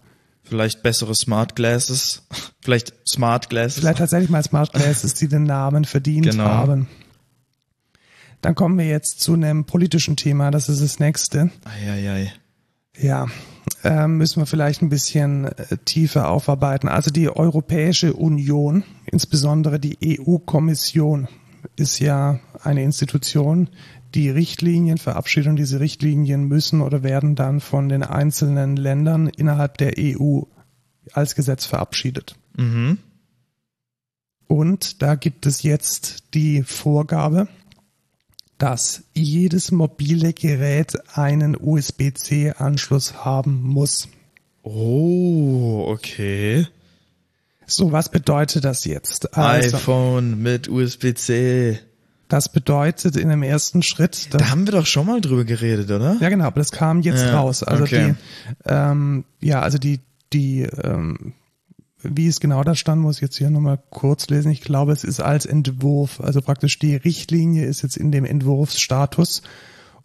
Vielleicht 0.44 0.84
bessere 0.84 1.16
Smart 1.16 1.56
Glasses. 1.56 2.24
Vielleicht 2.62 2.94
Smart 3.08 3.50
Glasses. 3.50 3.80
Vielleicht 3.80 4.00
tatsächlich 4.00 4.30
mal 4.30 4.44
Smart 4.44 4.74
Glasses, 4.74 5.14
die 5.14 5.28
den 5.28 5.44
Namen 5.44 5.86
verdient 5.86 6.30
Genau. 6.30 6.44
haben. 6.46 6.88
Dann 8.42 8.56
kommen 8.56 8.78
wir 8.78 8.86
jetzt 8.88 9.22
zu 9.22 9.34
einem 9.34 9.66
politischen 9.66 10.18
Thema, 10.18 10.50
das 10.52 10.68
ist 10.68 10.82
das 10.82 11.00
nächste. 11.00 11.52
Eieiei. 11.64 12.34
Ja, 13.00 13.28
äh, 13.84 14.08
müssen 14.08 14.42
wir 14.42 14.46
vielleicht 14.48 14.82
ein 14.82 14.90
bisschen 14.90 15.46
äh, 15.46 15.78
tiefer 15.86 16.30
aufarbeiten. 16.30 16.90
Also 16.90 17.12
die 17.12 17.30
Europäische 17.30 18.14
Union, 18.14 18.84
insbesondere 19.06 19.80
die 19.80 19.98
EU-Kommission, 20.20 21.28
ist 21.76 22.00
ja 22.00 22.40
eine 22.64 22.84
Institution, 22.84 23.70
die 24.14 24.30
Richtlinien 24.30 24.98
verabschiedet 24.98 25.50
und 25.50 25.56
diese 25.56 25.80
Richtlinien 25.80 26.44
müssen 26.44 26.82
oder 26.82 27.04
werden 27.04 27.36
dann 27.36 27.60
von 27.60 27.90
den 27.90 28.04
einzelnen 28.04 28.76
Ländern 28.76 29.28
innerhalb 29.28 29.78
der 29.78 29.94
EU 29.98 30.42
als 31.14 31.36
Gesetz 31.36 31.66
verabschiedet. 31.66 32.36
Mhm. 32.58 32.98
Und 34.48 35.02
da 35.02 35.16
gibt 35.16 35.46
es 35.46 35.64
jetzt 35.64 36.34
die 36.34 36.64
Vorgabe, 36.64 37.48
dass 38.58 39.04
jedes 39.14 39.72
mobile 39.72 40.34
Gerät 40.34 40.98
einen 41.16 41.56
USB-C-Anschluss 41.60 43.26
haben 43.26 43.64
muss. 43.64 44.10
Oh, 44.62 45.86
okay. 45.88 46.68
So, 47.76 47.92
was 47.92 48.10
bedeutet 48.10 48.66
das 48.66 48.86
jetzt? 48.86 49.38
Also, 49.38 49.78
iPhone 49.78 50.42
mit 50.42 50.68
USB-C. 50.68 51.80
das 52.28 52.50
bedeutet 52.50 53.16
in 53.18 53.30
dem 53.30 53.44
ersten 53.44 53.84
Schritt, 53.84 54.28
Da 54.32 54.50
haben 54.50 54.66
wir 54.66 54.74
doch 54.74 54.86
schon 54.86 55.06
mal 55.06 55.22
drüber 55.22 55.44
geredet, 55.44 55.90
oder? 55.92 56.18
Ja, 56.20 56.30
genau, 56.30 56.46
aber 56.46 56.60
das 56.60 56.72
kam 56.72 57.02
jetzt 57.02 57.24
Ja, 57.24 57.40
raus. 57.40 57.64
Also 57.64 57.84
okay. 57.84 58.16
die, 58.16 58.70
ähm, 58.70 59.26
ja, 59.40 59.62
also 59.62 59.78
die, 59.78 60.00
die, 60.34 60.62
ähm, 60.62 61.34
wie 62.04 62.28
es 62.28 62.40
genau 62.40 62.64
da 62.64 62.74
stand, 62.76 63.02
muss 63.02 63.18
ich 63.18 63.22
jetzt 63.22 63.38
hier 63.38 63.50
nochmal 63.50 63.80
kurz 63.90 64.28
lesen. 64.30 64.52
Ich 64.52 64.62
glaube, 64.62 64.92
es 64.92 65.04
ist 65.04 65.20
als 65.20 65.46
Entwurf, 65.46 66.20
also 66.22 66.42
praktisch 66.42 66.80
die 66.80 66.96
Richtlinie 66.96 67.66
ist 67.66 67.84
jetzt 67.84 67.98
in 67.98 68.12
dem 68.12 68.26
Entwurfsstatus 68.26 69.44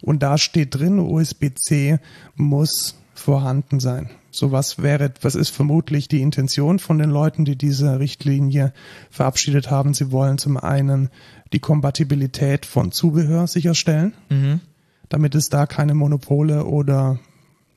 und 0.03 0.23
da 0.23 0.37
steht 0.37 0.75
drin, 0.75 0.99
USB-C 0.99 1.99
muss 2.35 2.97
vorhanden 3.27 3.81
sein. 3.81 4.09
So 4.31 4.53
was 4.53 4.81
wäre, 4.81 5.13
was 5.21 5.35
ist 5.35 5.51
vermutlich 5.51 6.07
die 6.07 6.23
Intention 6.23 6.79
von 6.79 6.99
den 6.99 7.11
Leuten, 7.11 7.45
die 7.45 7.57
diese 7.57 7.99
Richtlinie 7.99 8.73
verabschiedet 9.11 9.69
haben. 9.69 9.95
Sie 9.95 10.13
wollen 10.13 10.39
zum 10.39 10.57
einen 10.57 11.11
die 11.53 11.59
Kompatibilität 11.59 12.67
von 12.67 12.93
Zubehör 12.93 13.49
sicherstellen 13.49 14.15
Mhm. 14.29 14.61
damit 15.09 15.35
es 15.35 15.49
da 15.49 15.67
keine 15.67 15.95
Monopole 15.95 16.67
oder 16.67 17.19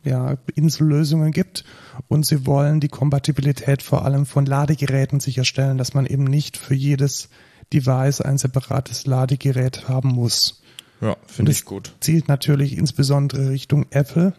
ja, 0.03 0.37
Insellösungen 0.53 1.31
gibt. 1.31 1.63
Und 2.07 2.27
sie 2.27 2.45
wollen 2.45 2.79
die 2.79 2.87
Kompatibilität 2.87 3.81
vor 3.81 4.05
allem 4.05 4.27
von 4.27 4.45
Ladegeräten 4.45 5.19
sicherstellen, 5.19 5.79
dass 5.79 5.95
man 5.95 6.05
eben 6.05 6.25
nicht 6.25 6.57
für 6.57 6.75
jedes 6.75 7.29
Device 7.73 8.21
ein 8.21 8.37
separates 8.37 9.07
Ladegerät 9.07 9.89
haben 9.89 10.09
muss. 10.09 10.61
Ja, 11.01 11.17
finde 11.25 11.51
ich 11.51 11.65
gut. 11.65 11.93
Zielt 12.01 12.27
natürlich 12.27 12.77
insbesondere 12.77 13.49
Richtung 13.49 13.85
Apple, 13.91 14.33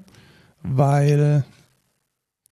weil 0.63 1.45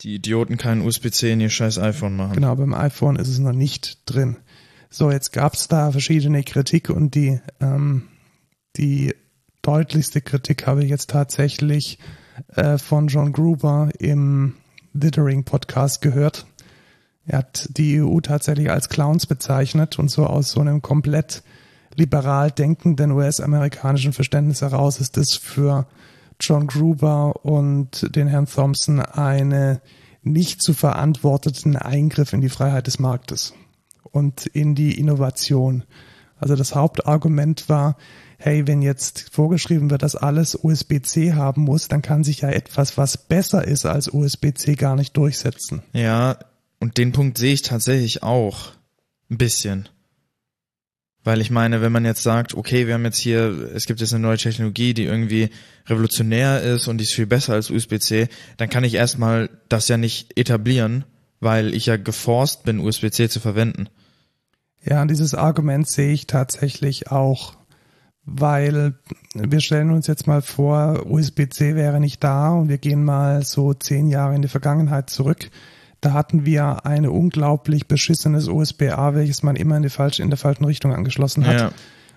Die 0.03 0.15
Idioten 0.15 0.57
keinen 0.57 0.83
USB-C 0.83 1.33
in 1.33 1.41
ihr 1.41 1.51
scheiß 1.51 1.79
iPhone 1.79 2.17
machen. 2.17 2.35
Genau, 2.35 2.55
beim 2.55 2.75
iPhone 2.75 3.17
ist 3.17 3.29
es 3.29 3.39
noch 3.39 3.53
nicht 3.53 3.99
drin. 4.07 4.37
So, 4.91 5.11
jetzt 5.11 5.33
gab's 5.33 5.69
da 5.69 5.91
verschiedene 5.91 6.43
Kritik 6.43 6.89
und 6.89 7.15
die, 7.15 7.41
ähm, 7.61 8.05
die 8.77 9.15
deutlichste 9.63 10.21
Kritik 10.21 10.67
habe 10.67 10.83
ich 10.83 10.91
jetzt 10.91 11.11
tatsächlich 11.11 11.99
äh, 12.55 12.79
von 12.79 13.09
John 13.09 13.33
Gruber 13.33 13.91
im 13.99 14.55
Dithering 14.95 15.45
Podcast 15.45 16.01
gehört. 16.01 16.47
Er 17.27 17.39
hat 17.39 17.69
die 17.77 18.01
EU 18.01 18.21
tatsächlich 18.21 18.71
als 18.71 18.89
Clowns 18.89 19.27
bezeichnet 19.27 19.99
und 19.99 20.11
so 20.11 20.27
aus 20.27 20.51
so 20.51 20.61
einem 20.61 20.81
komplett 20.81 21.43
liberal 21.95 22.51
denkenden 22.51 23.13
US-amerikanischen 23.13 24.13
Verständnis 24.15 24.63
heraus 24.63 25.01
ist 25.01 25.19
es 25.19 25.35
für 25.35 25.87
John 26.41 26.67
Gruber 26.67 27.45
und 27.45 28.15
den 28.15 28.29
Herrn 28.29 28.47
Thompson 28.47 29.01
eine 29.01 29.81
nicht 30.23 30.63
zu 30.63 30.75
verantworteten 30.75 31.77
Eingriff 31.77 32.33
in 32.33 32.41
die 32.41 32.49
Freiheit 32.49 32.87
des 32.87 32.99
Marktes 32.99 33.55
und 34.03 34.47
in 34.47 34.75
die 34.75 34.99
Innovation. 34.99 35.85
Also 36.39 36.55
das 36.55 36.75
Hauptargument 36.75 37.69
war, 37.69 37.97
hey, 38.39 38.67
wenn 38.67 38.83
jetzt 38.83 39.31
vorgeschrieben 39.33 39.91
wird, 39.91 40.03
dass 40.03 40.15
alles 40.15 40.55
USB-C 40.55 41.35
haben 41.35 41.63
muss, 41.63 41.89
dann 41.89 42.03
kann 42.03 42.23
sich 42.23 42.43
ja 42.43 42.51
etwas, 42.51 42.97
was 42.97 43.17
besser 43.17 43.67
ist 43.67 43.85
als 43.85 44.09
USB-C, 44.09 44.77
gar 44.77 44.95
nicht 44.95 45.17
durchsetzen. 45.17 45.83
Ja, 45.93 46.39
und 46.79 46.99
den 46.99 47.13
Punkt 47.13 47.39
sehe 47.39 47.53
ich 47.53 47.63
tatsächlich 47.63 48.23
auch. 48.23 48.73
Ein 49.31 49.39
bisschen. 49.39 49.89
Weil 51.29 51.43
ich 51.43 51.51
meine, 51.51 51.83
wenn 51.83 51.93
man 51.93 52.07
jetzt 52.07 52.23
sagt, 52.23 52.55
okay, 52.55 52.87
wir 52.87 52.95
haben 52.95 53.05
jetzt 53.05 53.19
hier, 53.19 53.71
es 53.75 53.85
gibt 53.85 54.01
jetzt 54.01 54.15
eine 54.15 54.23
neue 54.23 54.39
Technologie, 54.39 54.95
die 54.95 55.05
irgendwie 55.05 55.51
revolutionär 55.87 56.63
ist 56.63 56.89
und 56.89 56.97
die 56.97 57.05
ist 57.05 57.13
viel 57.13 57.27
besser 57.27 57.53
als 57.53 57.71
USB-C, 57.71 58.29
dann 58.57 58.71
kann 58.71 58.83
ich 58.83 58.95
erstmal 58.95 59.51
das 59.69 59.89
ja 59.89 59.99
nicht 59.99 60.39
etablieren, 60.39 61.05
weil 61.39 61.75
ich 61.75 61.85
ja 61.85 61.99
geforst 61.99 62.65
bin, 62.65 62.81
USB-C 62.81 63.29
zu 63.29 63.41
verwenden. 63.41 63.91
Ja, 64.83 65.03
und 65.03 65.11
dieses 65.11 65.35
Argument 65.35 65.87
sehe 65.87 66.15
ich 66.15 66.27
tatsächlich 66.27 67.11
auch, 67.11 67.59
weil 68.25 68.95
wir 69.35 69.61
stellen 69.61 69.91
uns 69.91 70.07
jetzt 70.07 70.27
mal 70.27 70.41
vor, 70.41 71.05
USB-C 71.05 71.75
wäre 71.75 72.01
nicht 72.01 72.25
da 72.25 72.53
und 72.53 72.71
wir 72.71 72.79
gehen 72.79 73.05
mal 73.05 73.45
so 73.45 73.75
zehn 73.75 74.09
Jahre 74.09 74.35
in 74.35 74.41
die 74.41 74.49
Vergangenheit 74.49 75.11
zurück. 75.11 75.51
Da 76.01 76.13
hatten 76.13 76.47
wir 76.47 76.87
ein 76.87 77.07
unglaublich 77.07 77.89
beschissenes 77.89 78.49
USB-A, 78.49 79.15
welches 79.15 79.43
man 79.43 79.57
immer 79.57 79.77
in, 79.77 79.83
die 79.83 79.89
falsche, 79.89 80.23
in 80.23 80.31
der 80.31 80.39
falschen 80.39 80.65
Richtung 80.65 80.95
angeschlossen 80.95 81.47
hat. 81.47 81.61
Ja. 81.61 81.73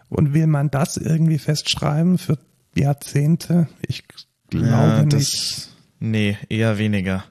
Und 0.09 0.33
will 0.33 0.47
man 0.47 0.69
das 0.69 0.97
irgendwie 0.97 1.39
festschreiben 1.39 2.17
für 2.17 2.37
Jahrzehnte? 2.75 3.67
Ich 3.87 4.03
glaube 4.49 4.67
ja, 4.67 5.03
nicht. 5.03 5.13
das, 5.13 5.69
nee, 5.99 6.37
eher 6.49 6.77
weniger. 6.77 7.23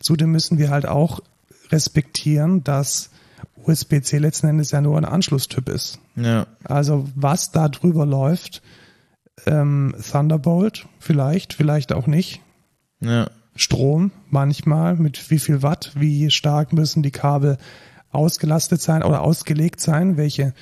Zudem 0.00 0.32
müssen 0.32 0.58
wir 0.58 0.70
halt 0.70 0.86
auch 0.86 1.20
respektieren, 1.70 2.62
dass 2.62 3.10
USB-C 3.64 4.18
letzten 4.18 4.48
Endes 4.48 4.70
ja 4.70 4.80
nur 4.80 4.98
ein 4.98 5.04
Anschlusstyp 5.04 5.68
ist. 5.68 5.98
Ja, 6.14 6.46
Also 6.64 7.08
was 7.14 7.50
da 7.52 7.68
drüber 7.68 8.06
läuft, 8.06 8.62
ähm, 9.46 9.94
Thunderbolt 10.10 10.86
vielleicht, 10.98 11.54
vielleicht 11.54 11.92
auch 11.92 12.06
nicht. 12.06 12.40
ja, 13.00 13.30
Strom 13.56 14.10
manchmal, 14.30 14.96
mit 14.96 15.30
wie 15.30 15.38
viel 15.38 15.62
Watt, 15.62 15.92
wie 15.94 16.30
stark 16.30 16.72
müssen 16.72 17.02
die 17.02 17.10
Kabel 17.10 17.58
ausgelastet 18.10 18.80
sein 18.80 19.02
oder 19.02 19.22
ausgelegt 19.22 19.80
sein, 19.80 20.16
welche, 20.16 20.54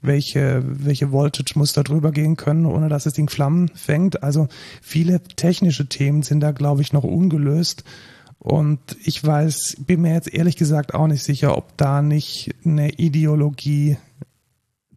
welche, 0.00 0.62
welche 0.64 1.12
Voltage 1.12 1.52
muss 1.56 1.72
da 1.72 1.82
drüber 1.82 2.12
gehen 2.12 2.36
können, 2.36 2.66
ohne 2.66 2.88
dass 2.88 3.04
das 3.04 3.14
Ding 3.14 3.30
Flammen 3.30 3.68
fängt. 3.74 4.22
Also 4.22 4.48
viele 4.82 5.22
technische 5.22 5.88
Themen 5.88 6.22
sind 6.22 6.40
da, 6.40 6.52
glaube 6.52 6.82
ich, 6.82 6.92
noch 6.92 7.04
ungelöst. 7.04 7.84
Und 8.38 8.78
ich 9.02 9.24
weiß, 9.24 9.78
bin 9.86 10.02
mir 10.02 10.12
jetzt 10.14 10.32
ehrlich 10.32 10.56
gesagt 10.56 10.94
auch 10.94 11.08
nicht 11.08 11.24
sicher, 11.24 11.56
ob 11.56 11.76
da 11.76 12.02
nicht 12.02 12.54
eine 12.64 12.92
Ideologie 12.92 13.96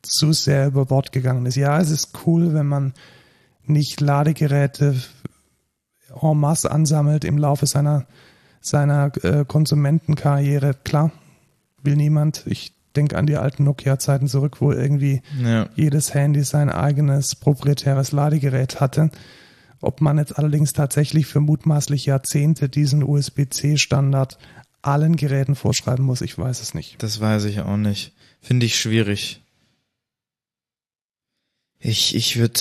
zu 0.02 0.34
sehr 0.34 0.68
über 0.68 0.86
Bord 0.86 1.12
gegangen 1.12 1.46
ist. 1.46 1.56
Ja, 1.56 1.80
es 1.80 1.90
ist 1.90 2.26
cool, 2.26 2.54
wenn 2.54 2.68
man 2.68 2.94
nicht 3.66 4.02
Ladegeräte 4.02 4.96
en 6.22 6.38
masse 6.38 6.72
ansammelt 6.72 7.26
im 7.26 7.38
Laufe 7.38 7.66
seiner, 7.66 8.06
seiner 8.60 9.12
äh, 9.24 9.46
Konsumentenkarriere. 9.46 10.76
Klar, 10.84 11.12
will 11.84 11.96
niemand. 11.96 12.44
Ich 12.48 12.74
denke 12.96 13.18
an 13.18 13.26
die 13.26 13.38
alten 13.38 13.64
Nokia-Zeiten 13.64 14.28
zurück, 14.28 14.62
wo 14.62 14.72
irgendwie 14.72 15.22
ja. 15.42 15.70
jedes 15.76 16.14
Handy 16.14 16.44
sein 16.44 16.70
eigenes 16.70 17.36
proprietäres 17.36 18.12
Ladegerät 18.12 18.80
hatte. 18.80 19.12
Ob 19.80 20.02
man 20.02 20.18
jetzt 20.18 20.38
allerdings 20.38 20.74
tatsächlich 20.74 21.26
für 21.26 21.40
mutmaßlich 21.40 22.06
Jahrzehnte 22.06 22.70
diesen 22.70 23.04
USB-C-Standard 23.04 24.38
allen 24.84 25.16
Geräten 25.16 25.56
vorschreiben 25.56 26.06
muss, 26.06 26.22
ich 26.22 26.38
weiß 26.38 26.62
es 26.62 26.74
nicht. 26.74 27.02
Das 27.02 27.20
weiß 27.20 27.46
ich 27.46 27.62
auch 27.62 27.78
nicht. 27.78 28.14
Finde 28.42 28.66
ich 28.66 28.80
schwierig. 28.80 29.42
Ich, 31.80 32.16
ich 32.16 32.38
würde, 32.38 32.60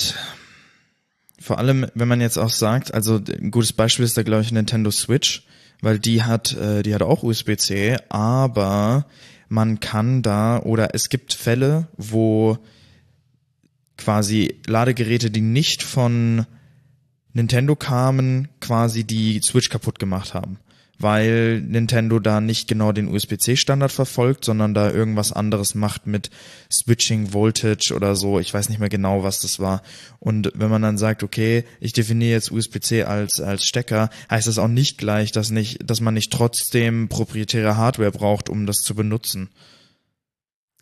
vor 1.41 1.57
allem, 1.57 1.87
wenn 1.95 2.07
man 2.07 2.21
jetzt 2.21 2.37
auch 2.37 2.49
sagt, 2.49 2.93
also 2.93 3.15
ein 3.15 3.51
gutes 3.51 3.73
Beispiel 3.73 4.05
ist 4.05 4.17
da 4.17 4.23
glaube 4.23 4.43
ich 4.43 4.51
Nintendo 4.51 4.91
Switch, 4.91 5.45
weil 5.81 5.99
die 5.99 6.23
hat, 6.23 6.53
äh, 6.53 6.83
die 6.83 6.93
hat 6.93 7.01
auch 7.01 7.23
USB-C, 7.23 7.97
aber 8.09 9.05
man 9.49 9.79
kann 9.79 10.21
da 10.21 10.59
oder 10.59 10.93
es 10.95 11.09
gibt 11.09 11.33
Fälle, 11.33 11.87
wo 11.97 12.57
quasi 13.97 14.59
Ladegeräte, 14.67 15.29
die 15.31 15.41
nicht 15.41 15.83
von 15.83 16.45
Nintendo 17.33 17.75
kamen, 17.75 18.47
quasi 18.59 19.03
die 19.03 19.41
Switch 19.43 19.69
kaputt 19.69 19.99
gemacht 19.99 20.33
haben 20.33 20.59
weil 21.01 21.61
Nintendo 21.61 22.19
da 22.19 22.41
nicht 22.41 22.67
genau 22.67 22.91
den 22.91 23.07
USB-C-Standard 23.07 23.91
verfolgt, 23.91 24.45
sondern 24.45 24.73
da 24.73 24.91
irgendwas 24.91 25.31
anderes 25.31 25.75
macht 25.75 26.07
mit 26.07 26.29
Switching 26.71 27.33
Voltage 27.33 27.93
oder 27.95 28.15
so. 28.15 28.39
Ich 28.39 28.53
weiß 28.53 28.69
nicht 28.69 28.79
mehr 28.79 28.89
genau, 28.89 29.23
was 29.23 29.39
das 29.39 29.59
war. 29.59 29.81
Und 30.19 30.51
wenn 30.55 30.69
man 30.69 30.81
dann 30.81 30.97
sagt, 30.97 31.23
okay, 31.23 31.63
ich 31.79 31.93
definiere 31.93 32.31
jetzt 32.31 32.51
USB-C 32.51 33.03
als, 33.03 33.39
als 33.39 33.65
Stecker, 33.65 34.09
heißt 34.29 34.47
das 34.47 34.57
auch 34.57 34.67
nicht 34.67 34.97
gleich, 34.97 35.31
dass 35.31 35.51
nicht, 35.51 35.89
dass 35.89 36.01
man 36.01 36.13
nicht 36.13 36.31
trotzdem 36.31 37.09
proprietäre 37.09 37.77
Hardware 37.77 38.11
braucht, 38.11 38.49
um 38.49 38.65
das 38.65 38.77
zu 38.77 38.95
benutzen. 38.95 39.49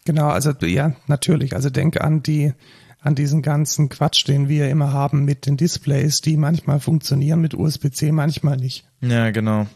Genau, 0.06 0.30
also 0.30 0.52
ja, 0.62 0.96
natürlich. 1.08 1.56
Also 1.56 1.70
denk 1.70 2.02
an 2.02 2.24
die, 2.24 2.54
an 3.02 3.16
diesen 3.16 3.42
ganzen 3.42 3.90
Quatsch, 3.90 4.28
den 4.28 4.50
wir 4.50 4.70
immer 4.70 4.92
haben 4.92 5.24
mit 5.24 5.46
den 5.46 5.58
Displays, 5.58 6.22
die 6.22 6.38
manchmal 6.38 6.80
funktionieren 6.80 7.42
mit 7.42 7.54
USB-C, 7.54 8.12
manchmal 8.12 8.58
nicht. 8.58 8.86
Ja, 9.02 9.32
genau. 9.32 9.68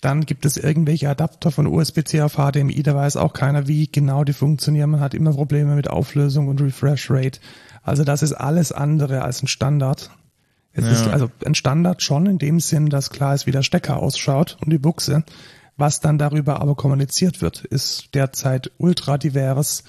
Dann 0.00 0.26
gibt 0.26 0.46
es 0.46 0.56
irgendwelche 0.56 1.08
Adapter 1.08 1.50
von 1.50 1.66
USB-C 1.66 2.22
auf 2.22 2.34
HDMI, 2.34 2.82
da 2.82 2.94
weiß 2.94 3.16
auch 3.16 3.32
keiner, 3.32 3.66
wie 3.66 3.90
genau 3.90 4.22
die 4.22 4.32
funktionieren. 4.32 4.90
Man 4.90 5.00
hat 5.00 5.14
immer 5.14 5.32
Probleme 5.32 5.74
mit 5.74 5.90
Auflösung 5.90 6.48
und 6.48 6.60
Refresh 6.60 7.10
Rate. 7.10 7.40
Also 7.82 8.04
das 8.04 8.22
ist 8.22 8.32
alles 8.32 8.70
andere 8.70 9.22
als 9.22 9.42
ein 9.42 9.48
Standard. 9.48 10.10
Es 10.72 10.84
ja. 10.84 10.92
ist 10.92 11.08
also 11.08 11.30
ein 11.44 11.56
Standard 11.56 12.02
schon 12.02 12.26
in 12.26 12.38
dem 12.38 12.60
Sinn, 12.60 12.90
dass 12.90 13.10
klar 13.10 13.34
ist, 13.34 13.46
wie 13.46 13.50
der 13.50 13.62
Stecker 13.62 13.96
ausschaut 13.96 14.56
und 14.60 14.70
die 14.70 14.78
Buchse. 14.78 15.24
Was 15.76 16.00
dann 16.00 16.18
darüber 16.18 16.60
aber 16.60 16.74
kommuniziert 16.74 17.40
wird, 17.40 17.64
ist 17.64 18.14
derzeit 18.14 18.70
ultra 18.78 19.16
divers 19.16 19.84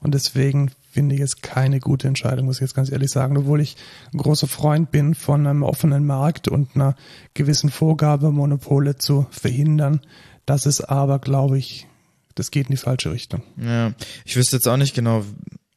und 0.00 0.14
deswegen 0.14 0.70
finde 0.94 1.16
es 1.16 1.42
keine 1.42 1.80
gute 1.80 2.06
Entscheidung, 2.06 2.46
muss 2.46 2.56
ich 2.56 2.62
jetzt 2.62 2.74
ganz 2.74 2.90
ehrlich 2.90 3.10
sagen, 3.10 3.36
obwohl 3.36 3.60
ich 3.60 3.76
ein 4.12 4.18
großer 4.18 4.46
Freund 4.46 4.92
bin 4.92 5.14
von 5.14 5.46
einem 5.46 5.64
offenen 5.64 6.06
Markt 6.06 6.46
und 6.46 6.70
einer 6.74 6.94
gewissen 7.34 7.68
Vorgabe, 7.68 8.30
Monopole 8.30 8.96
zu 8.96 9.26
verhindern. 9.30 10.00
Das 10.46 10.66
ist 10.66 10.82
aber, 10.82 11.18
glaube 11.18 11.58
ich, 11.58 11.88
das 12.36 12.50
geht 12.50 12.68
in 12.68 12.72
die 12.72 12.80
falsche 12.80 13.10
Richtung. 13.10 13.42
Ja, 13.56 13.92
ich 14.24 14.36
wüsste 14.36 14.56
jetzt 14.56 14.68
auch 14.68 14.76
nicht 14.76 14.94
genau, 14.94 15.24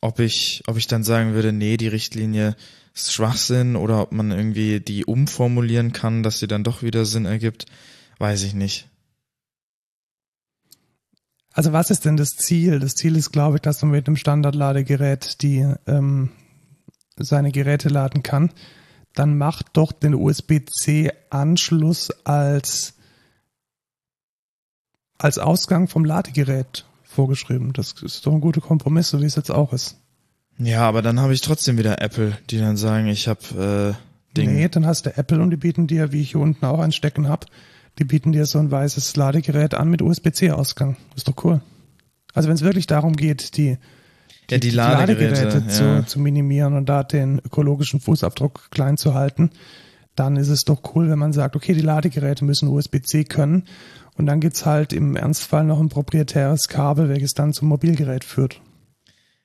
ob 0.02 0.20
ich, 0.20 0.62
ob 0.68 0.78
ich 0.78 0.86
dann 0.86 1.04
sagen 1.04 1.34
würde, 1.34 1.52
nee, 1.52 1.78
die 1.78 1.88
Richtlinie 1.88 2.56
ist 2.94 3.12
Schwachsinn 3.12 3.76
oder 3.76 4.02
ob 4.02 4.12
man 4.12 4.32
irgendwie 4.32 4.80
die 4.80 5.06
umformulieren 5.06 5.94
kann, 5.94 6.22
dass 6.22 6.40
sie 6.40 6.48
dann 6.48 6.64
doch 6.64 6.84
wieder 6.84 7.06
Sinn 7.06 7.26
ergibt, 7.26 7.66
weiß 8.20 8.44
ich 8.44 8.54
nicht. 8.54 8.88
Also 11.58 11.74
was 11.74 11.90
ist 11.90 12.06
denn 12.06 12.18
das 12.18 12.36
Ziel? 12.36 12.78
Das 12.78 12.94
Ziel 12.94 13.16
ist, 13.16 13.32
glaube 13.32 13.56
ich, 13.56 13.64
dass 13.64 13.82
man 13.82 13.90
mit 13.90 14.06
einem 14.06 14.16
Standardladegerät 14.16 15.42
die 15.42 15.66
ähm, 15.88 16.30
seine 17.16 17.52
Geräte 17.52 17.90
laden 17.90 18.22
kann. 18.22 18.52
Dann 19.16 19.40
macht 19.40 19.70
doch 19.74 19.92
den 19.92 20.14
USB-C-Anschluss 20.14 22.12
als 22.26 22.94
als 25.18 25.40
Ausgang 25.40 25.88
vom 25.88 26.06
Ladegerät 26.06 26.86
vorgeschrieben. 27.02 27.74
Das 27.74 27.96
ist 28.04 28.28
doch 28.28 28.34
ein 28.34 28.42
guter 28.42 28.62
Kompromiss, 28.62 29.10
so 29.10 29.20
wie 29.20 29.26
es 29.26 29.36
jetzt 29.36 29.50
auch 29.50 29.74
ist. 29.74 29.98
Ja, 30.60 30.82
aber 30.82 31.02
dann 31.02 31.20
habe 31.20 31.34
ich 31.34 31.42
trotzdem 31.42 31.80
wieder 31.80 32.04
Apple, 32.04 32.38
die 32.52 32.60
dann 32.60 32.78
sagen, 32.78 33.08
ich 33.08 33.28
habe 33.28 33.96
äh, 33.98 34.38
Ding. 34.38 34.54
Nee, 34.54 34.70
dann 34.70 34.86
hast 34.86 35.08
du 35.08 35.18
Apple 35.18 35.42
und 35.42 35.50
die 35.50 35.58
bieten 35.58 35.88
dir, 35.88 36.12
wie 36.12 36.22
ich 36.22 36.34
hier 36.34 36.42
unten 36.42 36.64
auch 36.68 36.78
einstecken 36.78 37.28
habe, 37.28 37.48
die 38.00 38.06
bieten 38.06 38.32
dir 38.32 38.46
so 38.46 38.60
ein 38.60 38.72
weißes 38.72 39.16
Ladegerät 39.16 39.74
an 39.74 39.90
mit 39.90 40.02
USB-C-Ausgang. 40.02 40.98
Ist 41.16 41.28
doch 41.28 41.44
cool. 41.44 41.62
Also 42.34 42.50
wenn 42.50 42.56
es 42.56 42.62
wirklich 42.62 42.88
darum 42.88 43.16
geht, 43.16 43.58
die, 43.58 43.78
die, 44.50 44.54
ja, 44.54 44.58
die, 44.58 44.70
die 44.70 44.76
Ladegeräte, 44.76 45.44
Ladegeräte 45.46 45.68
zu, 45.68 45.84
ja. 45.84 46.06
zu 46.06 46.20
minimieren 46.20 46.76
und 46.76 46.88
da 46.88 47.04
den 47.04 47.40
ökologischen 47.40 48.00
Fußabdruck 48.00 48.70
klein 48.72 48.98
zu 48.98 49.14
halten, 49.14 49.50
dann 50.16 50.36
ist 50.36 50.50
es 50.50 50.64
doch 50.64 50.82
cool, 50.96 51.10
wenn 51.10 51.20
man 51.20 51.34
sagt, 51.34 51.56
okay, 51.56 51.74
die 51.74 51.82
Ladegeräte 51.82 52.44
müssen 52.46 52.70
USB-C 52.70 53.24
können 53.24 53.64
und 54.16 54.26
dann 54.26 54.40
gibt's 54.40 54.66
halt 54.66 54.94
im 54.94 55.16
Ernstfall 55.16 55.64
noch 55.64 55.80
ein 55.80 55.90
proprietäres 55.90 56.68
Kabel, 56.68 57.10
welches 57.10 57.34
dann 57.34 57.54
zum 57.54 57.68
Mobilgerät 57.68 58.24
führt. 58.24 58.62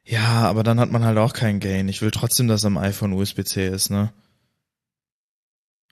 Ja, 0.05 0.43
aber 0.49 0.63
dann 0.63 0.81
hat 0.81 0.91
man 0.91 1.05
halt 1.05 1.19
auch 1.19 1.33
keinen 1.33 1.61
Gain. 1.61 1.89
Ich 1.89 2.03
will 2.03 2.11
trotzdem, 2.11 2.49
dass 2.49 2.65
am 2.65 2.79
iPhone 2.79 3.13
USB-C 3.13 3.69
ist, 3.69 3.91
ne? 3.91 4.13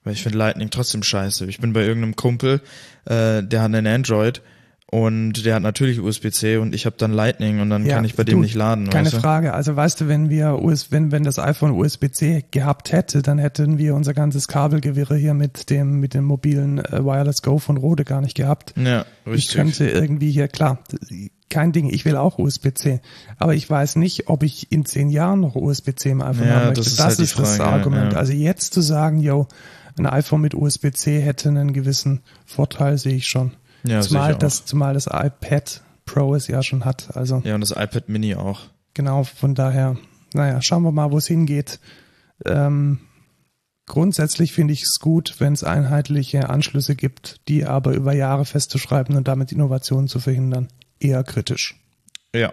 Weil 0.04 0.14
ich 0.14 0.22
finde 0.22 0.38
Lightning 0.38 0.70
trotzdem 0.70 1.02
scheiße. 1.02 1.46
Ich 1.46 1.60
bin 1.60 1.72
bei 1.72 1.82
irgendeinem 1.82 2.16
Kumpel, 2.16 2.60
äh, 3.04 3.42
der 3.42 3.62
hat 3.62 3.74
einen 3.74 3.86
Android 3.86 4.42
und 4.92 5.44
der 5.44 5.54
hat 5.54 5.62
natürlich 5.62 6.00
USB-C 6.00 6.56
und 6.56 6.74
ich 6.74 6.84
habe 6.84 6.96
dann 6.98 7.12
Lightning 7.12 7.60
und 7.60 7.70
dann 7.70 7.86
ja, 7.86 7.94
kann 7.94 8.04
ich 8.04 8.16
bei 8.16 8.24
dem 8.24 8.40
nicht 8.40 8.56
laden. 8.56 8.90
Keine 8.90 9.06
weißt 9.06 9.16
du? 9.16 9.20
Frage. 9.20 9.54
Also 9.54 9.76
weißt 9.76 10.00
du, 10.00 10.08
wenn 10.08 10.30
wir 10.30 10.60
US, 10.62 10.90
wenn 10.90 11.12
wenn 11.12 11.22
das 11.22 11.38
iPhone 11.38 11.72
USB-C 11.72 12.46
gehabt 12.50 12.90
hätte, 12.90 13.22
dann 13.22 13.38
hätten 13.38 13.78
wir 13.78 13.94
unser 13.94 14.14
ganzes 14.14 14.48
Kabelgewirre 14.48 15.16
hier 15.16 15.34
mit 15.34 15.70
dem 15.70 16.00
mit 16.00 16.14
dem 16.14 16.24
mobilen 16.24 16.78
äh, 16.78 17.04
Wireless 17.04 17.42
Go 17.42 17.58
von 17.58 17.76
Rode 17.76 18.04
gar 18.04 18.20
nicht 18.20 18.36
gehabt. 18.36 18.74
Ja, 18.76 19.04
richtig. 19.26 19.50
Ich 19.50 19.54
könnte 19.54 19.88
irgendwie 19.88 20.32
hier 20.32 20.48
klar 20.48 20.82
kein 21.50 21.72
Ding, 21.72 21.90
ich 21.92 22.04
will 22.04 22.16
auch 22.16 22.38
USB-C. 22.38 23.00
Aber 23.36 23.54
ich 23.54 23.68
weiß 23.68 23.96
nicht, 23.96 24.28
ob 24.28 24.42
ich 24.42 24.72
in 24.72 24.84
zehn 24.86 25.10
Jahren 25.10 25.40
noch 25.40 25.56
USB-C 25.56 26.10
im 26.10 26.22
iPhone 26.22 26.46
ja, 26.46 26.54
haben 26.54 26.66
möchte. 26.66 26.80
Das 26.80 26.86
ist, 26.86 26.98
das, 26.98 27.06
halt 27.06 27.18
ist 27.18 27.38
das 27.38 27.60
Argument. 27.60 28.12
Ja. 28.12 28.18
Also 28.18 28.32
jetzt 28.32 28.72
zu 28.72 28.80
sagen, 28.80 29.20
yo, 29.20 29.48
ein 29.98 30.06
iPhone 30.06 30.40
mit 30.40 30.54
USB-C 30.54 31.20
hätte 31.20 31.48
einen 31.48 31.72
gewissen 31.72 32.20
Vorteil, 32.46 32.98
sehe 32.98 33.14
ich 33.14 33.28
schon. 33.28 33.52
Ja, 33.84 34.00
zumal 34.00 34.32
ich 34.32 34.38
das, 34.38 34.64
zumal 34.64 34.94
das 34.94 35.06
iPad 35.06 35.82
Pro 36.04 36.34
es 36.34 36.48
ja 36.48 36.62
schon 36.62 36.84
hat. 36.84 37.16
Also 37.16 37.42
ja, 37.44 37.54
und 37.54 37.60
das 37.60 37.70
iPad 37.70 38.08
Mini 38.08 38.34
auch. 38.34 38.62
Genau, 38.94 39.24
von 39.24 39.54
daher, 39.54 39.96
naja, 40.34 40.60
schauen 40.60 40.82
wir 40.82 40.92
mal, 40.92 41.12
wo 41.12 41.18
es 41.18 41.26
hingeht. 41.26 41.78
Ähm, 42.44 42.98
grundsätzlich 43.86 44.52
finde 44.52 44.72
ich 44.72 44.82
es 44.82 44.98
gut, 44.98 45.36
wenn 45.38 45.52
es 45.52 45.62
einheitliche 45.62 46.50
Anschlüsse 46.50 46.96
gibt, 46.96 47.40
die 47.48 47.64
aber 47.64 47.92
über 47.92 48.12
Jahre 48.12 48.44
festzuschreiben 48.44 49.16
und 49.16 49.28
damit 49.28 49.52
Innovationen 49.52 50.08
zu 50.08 50.18
verhindern. 50.18 50.68
Eher 50.98 51.22
kritisch. 51.22 51.80
Ja. 52.34 52.52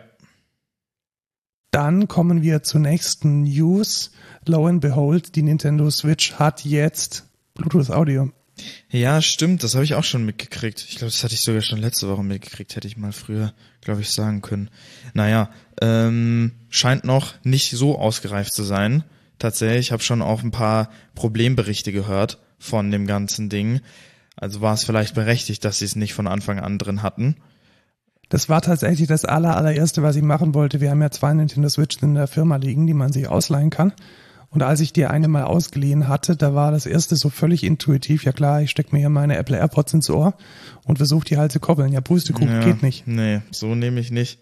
Dann 1.72 2.08
kommen 2.08 2.42
wir 2.42 2.64
zur 2.64 2.80
nächsten 2.80 3.42
News. 3.42 4.12
Lo 4.46 4.68
and 4.68 4.82
behold, 4.82 5.36
die 5.36 5.44
Nintendo 5.44 5.90
Switch 5.90 6.36
hat 6.36 6.64
jetzt 6.64 7.27
Bluetooth 7.58 7.92
Audio. 7.92 8.32
Ja, 8.90 9.22
stimmt, 9.22 9.64
das 9.64 9.76
habe 9.76 9.84
ich 9.84 9.94
auch 9.94 10.04
schon 10.04 10.26
mitgekriegt. 10.26 10.84
Ich 10.90 10.98
glaube, 10.98 11.12
das 11.12 11.24
hatte 11.24 11.34
ich 11.34 11.42
sogar 11.42 11.62
schon 11.62 11.80
letzte 11.80 12.08
Woche 12.08 12.24
mitgekriegt, 12.24 12.76
hätte 12.76 12.88
ich 12.88 12.98
mal 12.98 13.12
früher, 13.12 13.54
glaube 13.82 14.02
ich, 14.02 14.12
sagen 14.12 14.42
können. 14.42 14.70
Naja, 15.14 15.52
ähm, 15.82 16.54
scheint 16.70 17.04
noch 17.04 17.36
nicht 17.44 17.72
so 17.72 17.98
ausgereift 17.98 18.54
zu 18.54 18.64
sein. 18.64 19.04
Tatsächlich, 19.40 19.88
ich 19.88 19.92
habe 19.92 20.02
schon 20.02 20.22
auch 20.22 20.42
ein 20.42 20.52
paar 20.52 20.90
Problemberichte 21.14 21.92
gehört 21.92 22.40
von 22.58 22.90
dem 22.90 23.06
ganzen 23.06 23.50
Ding. 23.50 23.82
Also 24.36 24.62
war 24.62 24.74
es 24.74 24.84
vielleicht 24.84 25.14
berechtigt, 25.14 25.64
dass 25.66 25.80
sie 25.80 25.86
es 25.86 25.96
nicht 25.96 26.14
von 26.14 26.28
Anfang 26.28 26.60
an 26.60 26.78
drin 26.78 27.04
hatten. 27.04 27.36
Das 28.30 28.50
war 28.50 28.62
tatsächlich 28.62 29.08
das 29.08 29.26
aller, 29.26 29.56
allererste, 29.56 30.04
was 30.04 30.16
ich 30.16 30.24
machen 30.24 30.54
wollte. 30.54 30.82
Wir 30.82 30.90
haben 30.90 31.02
ja 31.02 31.12
zwei 31.12 31.34
Nintendo 31.34 31.70
Switch 31.70 32.02
in 32.02 32.16
der 32.16 32.28
Firma 32.28 32.58
liegen, 32.58 32.88
die 32.88 32.94
man 32.94 33.14
sich 33.14 33.28
ausleihen 33.28 33.70
kann. 33.70 33.94
Und 34.50 34.64
als 34.64 34.80
ich 34.80 34.94
die 34.94 35.06
eine 35.06 35.28
mal 35.28 35.44
ausgeliehen 35.44 36.08
hatte, 36.08 36.36
da 36.36 36.54
war 36.54 36.72
das 36.72 36.86
erste 36.86 37.16
so 37.16 37.30
völlig 37.30 37.64
intuitiv. 37.64 38.24
Ja 38.24 38.32
klar, 38.32 38.62
ich 38.62 38.72
stecke 38.72 38.96
mir 38.96 39.00
hier 39.00 39.10
meine 39.10 39.38
Apple 39.38 39.58
AirPods 39.58 39.94
ins 39.94 40.10
Ohr 40.10 40.36
und 40.86 40.98
versuche 40.98 41.26
die 41.26 41.38
halt 41.38 41.52
zu 41.52 41.60
koppeln. 41.60 41.92
Ja, 41.92 42.02
Pustekuchen 42.02 42.48
ja, 42.50 42.64
geht 42.64 42.82
nicht. 42.82 43.08
Nee, 43.08 43.42
so 43.52 43.76
nehme 43.76 44.00
ich 44.00 44.12
nicht. 44.12 44.40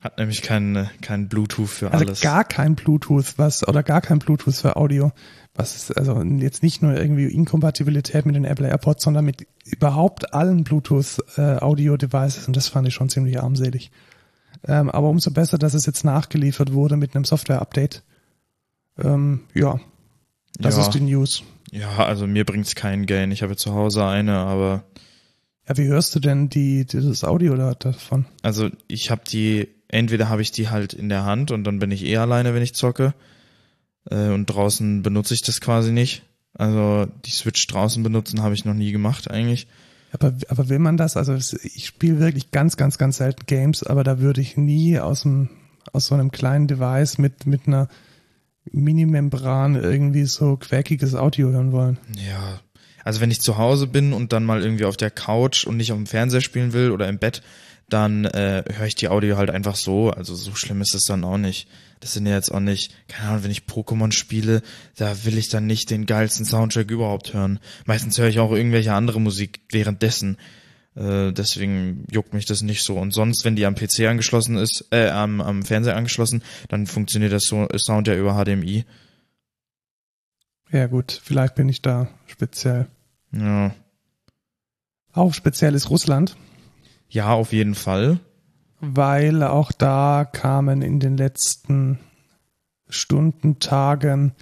Hat 0.00 0.16
nämlich 0.18 0.42
kein, 0.42 0.88
kein 1.00 1.28
Bluetooth 1.28 1.68
für 1.68 1.90
also 1.90 2.04
alles. 2.04 2.20
gar 2.20 2.44
kein 2.44 2.76
Bluetooth, 2.76 3.34
was, 3.36 3.66
oder 3.66 3.82
gar 3.82 4.00
kein 4.00 4.20
Bluetooth 4.20 4.54
für 4.54 4.76
Audio. 4.76 5.10
Was, 5.54 5.90
also 5.90 6.22
jetzt 6.22 6.62
nicht 6.62 6.82
nur 6.82 6.96
irgendwie 6.96 7.26
Inkompatibilität 7.26 8.24
mit 8.24 8.36
den 8.36 8.44
Apple 8.44 8.68
AirPods, 8.68 9.02
sondern 9.02 9.24
mit 9.24 9.48
überhaupt 9.64 10.34
allen 10.34 10.62
Bluetooth 10.62 11.18
äh, 11.36 11.56
Audio 11.56 11.96
Devices. 11.96 12.46
Und 12.46 12.56
das 12.56 12.68
fand 12.68 12.86
ich 12.86 12.94
schon 12.94 13.08
ziemlich 13.08 13.40
armselig. 13.40 13.90
Ähm, 14.66 14.88
aber 14.88 15.08
umso 15.08 15.32
besser, 15.32 15.58
dass 15.58 15.74
es 15.74 15.84
jetzt 15.84 16.04
nachgeliefert 16.04 16.72
wurde 16.72 16.96
mit 16.96 17.16
einem 17.16 17.24
Software-Update. 17.24 18.04
Ähm, 18.98 19.40
ja, 19.54 19.80
das 20.58 20.76
ja. 20.76 20.82
ist 20.82 20.90
die 20.90 21.00
News. 21.00 21.42
Ja, 21.70 21.98
also 21.98 22.26
mir 22.26 22.44
bringt's 22.44 22.74
keinen 22.74 23.06
Gain. 23.06 23.30
Ich 23.30 23.42
habe 23.42 23.56
zu 23.56 23.74
Hause 23.74 24.04
eine, 24.04 24.38
aber. 24.38 24.84
Ja, 25.68 25.76
wie 25.76 25.86
hörst 25.86 26.14
du 26.14 26.20
denn 26.20 26.48
die, 26.48 26.86
dieses 26.86 27.24
Audio 27.24 27.54
da, 27.56 27.74
davon? 27.74 28.24
Also 28.42 28.70
ich 28.86 29.10
habe 29.10 29.22
die, 29.28 29.68
entweder 29.88 30.28
habe 30.28 30.42
ich 30.42 30.50
die 30.50 30.70
halt 30.70 30.94
in 30.94 31.08
der 31.08 31.24
Hand 31.24 31.50
und 31.50 31.64
dann 31.64 31.78
bin 31.78 31.90
ich 31.90 32.04
eh 32.04 32.16
alleine, 32.16 32.54
wenn 32.54 32.62
ich 32.62 32.74
zocke. 32.74 33.14
Äh, 34.10 34.30
und 34.30 34.46
draußen 34.46 35.02
benutze 35.02 35.34
ich 35.34 35.42
das 35.42 35.60
quasi 35.60 35.92
nicht. 35.92 36.22
Also 36.54 37.06
die 37.24 37.30
Switch 37.30 37.66
draußen 37.66 38.02
benutzen 38.02 38.42
habe 38.42 38.54
ich 38.54 38.64
noch 38.64 38.74
nie 38.74 38.92
gemacht 38.92 39.30
eigentlich. 39.30 39.66
Aber, 40.12 40.32
aber 40.48 40.68
will 40.70 40.78
man 40.78 40.96
das? 40.96 41.16
Also 41.16 41.34
ich 41.34 41.86
spiele 41.86 42.18
wirklich 42.18 42.50
ganz, 42.50 42.78
ganz, 42.78 42.96
ganz 42.96 43.18
selten 43.18 43.44
Games, 43.46 43.82
aber 43.82 44.04
da 44.04 44.20
würde 44.20 44.40
ich 44.40 44.56
nie 44.56 44.98
aus 44.98 45.22
dem 45.22 45.50
aus 45.92 46.06
so 46.06 46.14
einem 46.14 46.30
kleinen 46.30 46.66
Device 46.66 47.18
mit 47.18 47.46
mit 47.46 47.66
einer 47.66 47.88
Minimembran 48.72 49.76
irgendwie 49.76 50.24
so 50.24 50.56
quäkiges 50.56 51.14
Audio 51.14 51.48
hören 51.50 51.72
wollen. 51.72 51.98
Ja. 52.28 52.60
Also 53.04 53.20
wenn 53.20 53.30
ich 53.30 53.40
zu 53.40 53.56
Hause 53.56 53.86
bin 53.86 54.12
und 54.12 54.32
dann 54.32 54.44
mal 54.44 54.62
irgendwie 54.62 54.84
auf 54.84 54.96
der 54.96 55.10
Couch 55.10 55.64
und 55.64 55.76
nicht 55.76 55.92
auf 55.92 55.98
dem 55.98 56.06
Fernseher 56.06 56.40
spielen 56.40 56.72
will 56.72 56.90
oder 56.90 57.08
im 57.08 57.18
Bett, 57.18 57.42
dann 57.88 58.26
äh, 58.26 58.64
höre 58.70 58.86
ich 58.86 58.96
die 58.96 59.08
Audio 59.08 59.36
halt 59.36 59.50
einfach 59.50 59.76
so. 59.76 60.10
Also 60.10 60.34
so 60.34 60.54
schlimm 60.54 60.82
ist 60.82 60.94
es 60.94 61.04
dann 61.04 61.24
auch 61.24 61.38
nicht. 61.38 61.68
Das 62.00 62.12
sind 62.12 62.26
ja 62.26 62.34
jetzt 62.34 62.52
auch 62.52 62.60
nicht, 62.60 62.92
keine 63.08 63.30
Ahnung, 63.30 63.44
wenn 63.44 63.50
ich 63.50 63.62
Pokémon 63.62 64.12
spiele, 64.12 64.62
da 64.96 65.24
will 65.24 65.38
ich 65.38 65.48
dann 65.48 65.66
nicht 65.66 65.90
den 65.90 66.06
geilsten 66.06 66.44
Soundtrack 66.44 66.90
überhaupt 66.90 67.32
hören. 67.32 67.58
Meistens 67.86 68.18
höre 68.18 68.28
ich 68.28 68.38
auch 68.38 68.52
irgendwelche 68.52 68.92
andere 68.92 69.20
Musik 69.20 69.60
währenddessen. 69.70 70.36
Äh, 70.98 71.32
deswegen 71.32 72.04
juckt 72.10 72.34
mich 72.34 72.44
das 72.44 72.62
nicht 72.62 72.82
so. 72.82 72.96
Und 72.96 73.12
sonst, 73.12 73.44
wenn 73.44 73.54
die 73.54 73.66
am 73.66 73.76
PC 73.76 74.00
angeschlossen 74.08 74.56
ist, 74.56 74.86
äh, 74.90 75.08
am, 75.08 75.40
am 75.40 75.62
Fernseher 75.62 75.96
angeschlossen, 75.96 76.42
dann 76.68 76.86
funktioniert 76.86 77.32
das 77.32 77.44
so, 77.44 77.68
Sound 77.76 78.08
ja 78.08 78.16
über 78.16 78.34
HDMI. 78.34 78.84
Ja 80.72 80.86
gut, 80.88 81.20
vielleicht 81.22 81.54
bin 81.54 81.68
ich 81.68 81.82
da 81.82 82.08
speziell. 82.26 82.88
Ja. 83.32 83.74
Auch 85.12 85.34
speziell 85.34 85.74
ist 85.74 85.88
Russland. 85.88 86.36
Ja, 87.08 87.32
auf 87.32 87.52
jeden 87.52 87.74
Fall. 87.74 88.18
Weil 88.80 89.42
auch 89.42 89.72
da 89.72 90.28
kamen 90.30 90.82
in 90.82 91.00
den 91.00 91.16
letzten 91.16 91.98
Stunden, 92.88 93.60
Tagen 93.60 94.32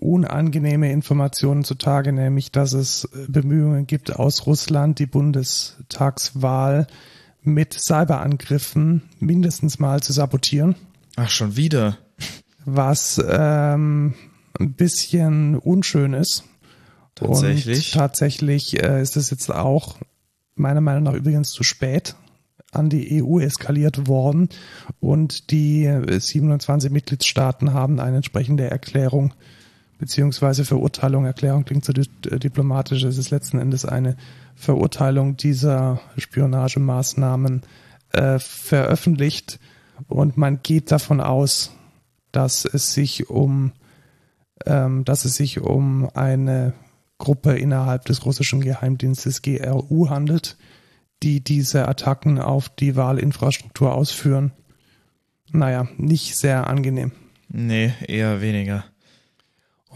unangenehme 0.00 0.92
Informationen 0.92 1.64
zutage, 1.64 2.12
nämlich 2.12 2.52
dass 2.52 2.72
es 2.72 3.08
Bemühungen 3.28 3.86
gibt 3.86 4.14
aus 4.14 4.46
Russland, 4.46 4.98
die 4.98 5.06
Bundestagswahl 5.06 6.86
mit 7.42 7.74
Cyberangriffen 7.74 9.02
mindestens 9.18 9.78
mal 9.78 10.00
zu 10.00 10.12
sabotieren. 10.12 10.76
Ach, 11.16 11.30
schon 11.30 11.56
wieder. 11.56 11.98
Was 12.64 13.22
ähm, 13.26 14.14
ein 14.58 14.72
bisschen 14.74 15.56
unschön 15.56 16.12
ist. 16.12 16.44
Tatsächlich. 17.14 17.94
Und 17.94 17.98
tatsächlich 17.98 18.82
äh, 18.82 19.02
ist 19.02 19.16
es 19.16 19.30
jetzt 19.30 19.52
auch 19.52 19.98
meiner 20.54 20.80
Meinung 20.80 21.04
nach 21.04 21.14
übrigens 21.14 21.50
zu 21.50 21.62
spät 21.62 22.14
an 22.70 22.90
die 22.90 23.22
EU 23.22 23.40
eskaliert 23.40 24.08
worden 24.08 24.50
und 25.00 25.50
die 25.50 25.90
27 26.06 26.90
Mitgliedstaaten 26.90 27.72
haben 27.72 27.98
eine 27.98 28.16
entsprechende 28.16 28.70
Erklärung 28.70 29.32
beziehungsweise 29.98 30.64
Verurteilung, 30.64 31.24
Erklärung 31.24 31.64
klingt 31.64 31.84
so 31.84 31.92
diplomatisch, 31.92 33.02
es 33.02 33.18
ist 33.18 33.30
letzten 33.30 33.58
Endes 33.58 33.84
eine 33.84 34.16
Verurteilung 34.54 35.36
dieser 35.36 36.00
Spionagemaßnahmen 36.16 37.62
äh, 38.12 38.38
veröffentlicht 38.38 39.58
und 40.06 40.36
man 40.36 40.60
geht 40.62 40.90
davon 40.92 41.20
aus, 41.20 41.72
dass 42.32 42.64
es 42.64 42.94
sich 42.94 43.28
um 43.28 43.72
ähm, 44.66 45.04
dass 45.04 45.24
es 45.24 45.36
sich 45.36 45.60
um 45.60 46.08
eine 46.14 46.74
Gruppe 47.18 47.56
innerhalb 47.56 48.04
des 48.04 48.24
russischen 48.24 48.60
Geheimdienstes 48.60 49.42
GRU 49.42 50.08
handelt, 50.08 50.56
die 51.22 51.42
diese 51.42 51.88
Attacken 51.88 52.38
auf 52.38 52.68
die 52.68 52.96
Wahlinfrastruktur 52.96 53.94
ausführen. 53.94 54.52
Naja, 55.50 55.88
nicht 55.96 56.36
sehr 56.36 56.68
angenehm. 56.68 57.12
Nee, 57.48 57.92
eher 58.06 58.40
weniger. 58.40 58.84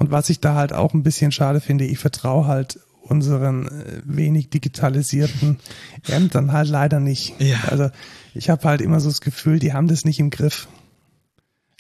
Und 0.03 0.11
was 0.11 0.31
ich 0.31 0.41
da 0.41 0.57
halt 0.57 0.73
auch 0.73 0.95
ein 0.95 1.05
bisschen 1.05 1.31
schade 1.31 1.61
finde, 1.61 1.85
ich 1.85 2.01
vertraue 2.01 2.49
halt 2.49 2.81
unseren 3.03 3.69
äh, 3.69 4.03
wenig 4.05 4.51
digitalisierten 4.51 5.61
Ämtern 6.09 6.51
halt 6.51 6.69
leider 6.69 6.99
nicht. 6.99 7.41
Ja. 7.41 7.59
Also 7.69 7.89
ich 8.35 8.51
habe 8.51 8.69
halt 8.69 8.81
immer 8.81 8.99
so 8.99 9.09
das 9.09 9.21
Gefühl, 9.21 9.61
die 9.61 9.73
haben 9.73 9.87
das 9.87 10.05
nicht 10.05 10.19
im 10.19 10.31
Griff. 10.31 10.67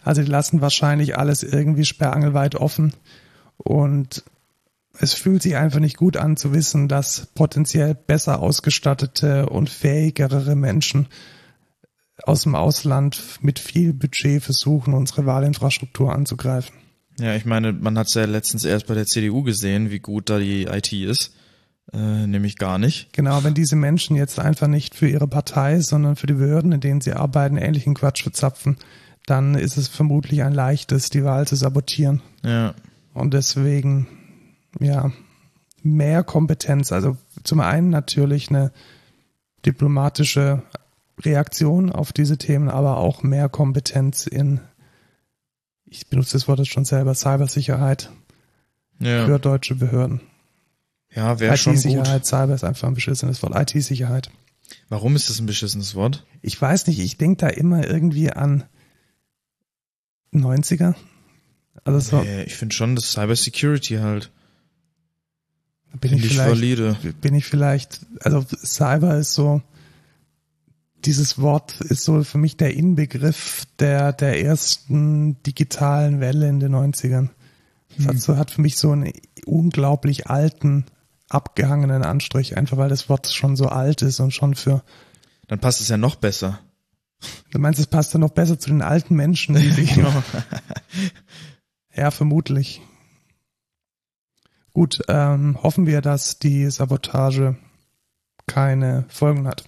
Also 0.04 0.22
die 0.22 0.30
lassen 0.30 0.60
wahrscheinlich 0.60 1.18
alles 1.18 1.42
irgendwie 1.42 1.84
sperrangelweit 1.84 2.54
offen 2.54 2.92
und 3.56 4.22
es 5.00 5.14
fühlt 5.14 5.42
sich 5.42 5.56
einfach 5.56 5.80
nicht 5.80 5.96
gut 5.96 6.16
an 6.16 6.36
zu 6.36 6.52
wissen, 6.54 6.86
dass 6.86 7.26
potenziell 7.34 7.96
besser 7.96 8.38
ausgestattete 8.38 9.48
und 9.48 9.68
fähigere 9.68 10.54
Menschen 10.54 11.08
aus 12.22 12.42
dem 12.44 12.54
Ausland 12.54 13.40
mit 13.40 13.58
viel 13.58 13.92
Budget 13.92 14.44
versuchen, 14.44 14.94
unsere 14.94 15.26
Wahlinfrastruktur 15.26 16.14
anzugreifen. 16.14 16.82
Ja, 17.18 17.34
ich 17.34 17.44
meine, 17.44 17.72
man 17.72 17.98
hat 17.98 18.08
es 18.08 18.14
ja 18.14 18.24
letztens 18.24 18.64
erst 18.64 18.86
bei 18.86 18.94
der 18.94 19.06
CDU 19.06 19.42
gesehen, 19.42 19.90
wie 19.90 20.00
gut 20.00 20.30
da 20.30 20.38
die 20.38 20.64
IT 20.64 20.92
ist. 20.92 21.34
Äh, 21.92 22.26
nämlich 22.26 22.56
gar 22.56 22.78
nicht. 22.78 23.12
Genau, 23.12 23.42
wenn 23.44 23.54
diese 23.54 23.76
Menschen 23.76 24.16
jetzt 24.16 24.38
einfach 24.38 24.68
nicht 24.68 24.94
für 24.94 25.08
ihre 25.08 25.26
Partei, 25.26 25.80
sondern 25.80 26.16
für 26.16 26.26
die 26.26 26.34
Behörden, 26.34 26.72
in 26.72 26.80
denen 26.80 27.00
sie 27.00 27.12
arbeiten, 27.12 27.56
ähnlichen 27.56 27.94
Quatsch 27.94 28.22
verzapfen, 28.22 28.76
dann 29.26 29.54
ist 29.56 29.76
es 29.76 29.88
vermutlich 29.88 30.42
ein 30.42 30.54
leichtes, 30.54 31.10
die 31.10 31.24
Wahl 31.24 31.46
zu 31.46 31.56
sabotieren. 31.56 32.22
Ja. 32.44 32.74
Und 33.14 33.34
deswegen 33.34 34.06
ja, 34.80 35.12
mehr 35.82 36.22
Kompetenz. 36.24 36.92
Also 36.92 37.16
zum 37.44 37.60
einen 37.60 37.90
natürlich 37.90 38.48
eine 38.48 38.72
diplomatische 39.66 40.62
Reaktion 41.20 41.90
auf 41.90 42.12
diese 42.12 42.38
Themen, 42.38 42.68
aber 42.68 42.96
auch 42.96 43.22
mehr 43.22 43.48
Kompetenz 43.48 44.26
in, 44.26 44.60
ich 45.92 46.06
benutze 46.06 46.32
das 46.32 46.48
Wort 46.48 46.58
jetzt 46.58 46.70
schon 46.70 46.86
selber, 46.86 47.14
Cybersicherheit 47.14 48.10
ja. 48.98 49.26
für 49.26 49.38
deutsche 49.38 49.74
Behörden. 49.74 50.20
Ja, 51.14 51.38
wäre 51.38 51.56
schon 51.58 51.74
gut. 51.74 51.84
IT-Sicherheit, 51.84 52.26
Cyber 52.26 52.54
ist 52.54 52.64
einfach 52.64 52.88
ein 52.88 52.94
beschissenes 52.94 53.42
Wort. 53.42 53.54
IT-Sicherheit. 53.54 54.30
Warum 54.88 55.14
ist 55.16 55.28
das 55.28 55.38
ein 55.38 55.46
beschissenes 55.46 55.94
Wort? 55.94 56.24
Ich 56.40 56.60
weiß 56.60 56.86
nicht, 56.86 56.98
ich 56.98 57.18
denke 57.18 57.42
da 57.42 57.48
immer 57.48 57.86
irgendwie 57.86 58.32
an 58.32 58.64
90er. 60.32 60.94
Also 61.84 62.00
so. 62.00 62.22
Nee, 62.22 62.44
ich 62.44 62.54
finde 62.54 62.74
schon 62.74 62.96
das 62.96 63.12
Cyber 63.12 63.36
Security 63.36 63.96
halt. 63.96 64.30
Bin 66.00 66.14
ich, 66.14 66.24
ich 66.24 66.32
vielleicht, 66.32 66.50
valide. 66.50 66.96
bin 67.20 67.34
ich 67.34 67.44
vielleicht, 67.44 68.00
also 68.20 68.46
Cyber 68.64 69.18
ist 69.18 69.34
so, 69.34 69.60
dieses 71.04 71.40
Wort 71.40 71.80
ist 71.80 72.04
so 72.04 72.22
für 72.24 72.38
mich 72.38 72.56
der 72.56 72.74
Inbegriff 72.74 73.66
der, 73.78 74.12
der 74.12 74.42
ersten 74.42 75.42
digitalen 75.42 76.20
Welle 76.20 76.48
in 76.48 76.60
den 76.60 76.74
90ern. 76.74 77.30
Das 77.96 78.06
hat, 78.06 78.18
so, 78.18 78.36
hat 78.36 78.50
für 78.50 78.60
mich 78.60 78.76
so 78.76 78.92
einen 78.92 79.12
unglaublich 79.44 80.28
alten, 80.28 80.86
abgehangenen 81.28 82.04
Anstrich, 82.04 82.56
einfach 82.56 82.76
weil 82.76 82.88
das 82.88 83.08
Wort 83.08 83.28
schon 83.28 83.56
so 83.56 83.68
alt 83.68 84.02
ist 84.02 84.20
und 84.20 84.32
schon 84.32 84.54
für. 84.54 84.82
Dann 85.48 85.58
passt 85.58 85.80
es 85.80 85.88
ja 85.88 85.96
noch 85.96 86.16
besser. 86.16 86.60
Du 87.50 87.58
meinst, 87.58 87.78
es 87.78 87.86
passt 87.86 88.14
dann 88.14 88.20
noch 88.20 88.30
besser 88.30 88.58
zu 88.58 88.70
den 88.70 88.82
alten 88.82 89.14
Menschen, 89.14 89.54
die 89.54 89.70
sich. 89.70 89.94
Genau. 89.94 90.12
ja, 91.94 92.10
vermutlich. 92.10 92.80
Gut, 94.72 95.02
ähm, 95.08 95.62
hoffen 95.62 95.86
wir, 95.86 96.00
dass 96.00 96.38
die 96.38 96.70
Sabotage 96.70 97.56
keine 98.46 99.04
Folgen 99.08 99.46
hat. 99.46 99.64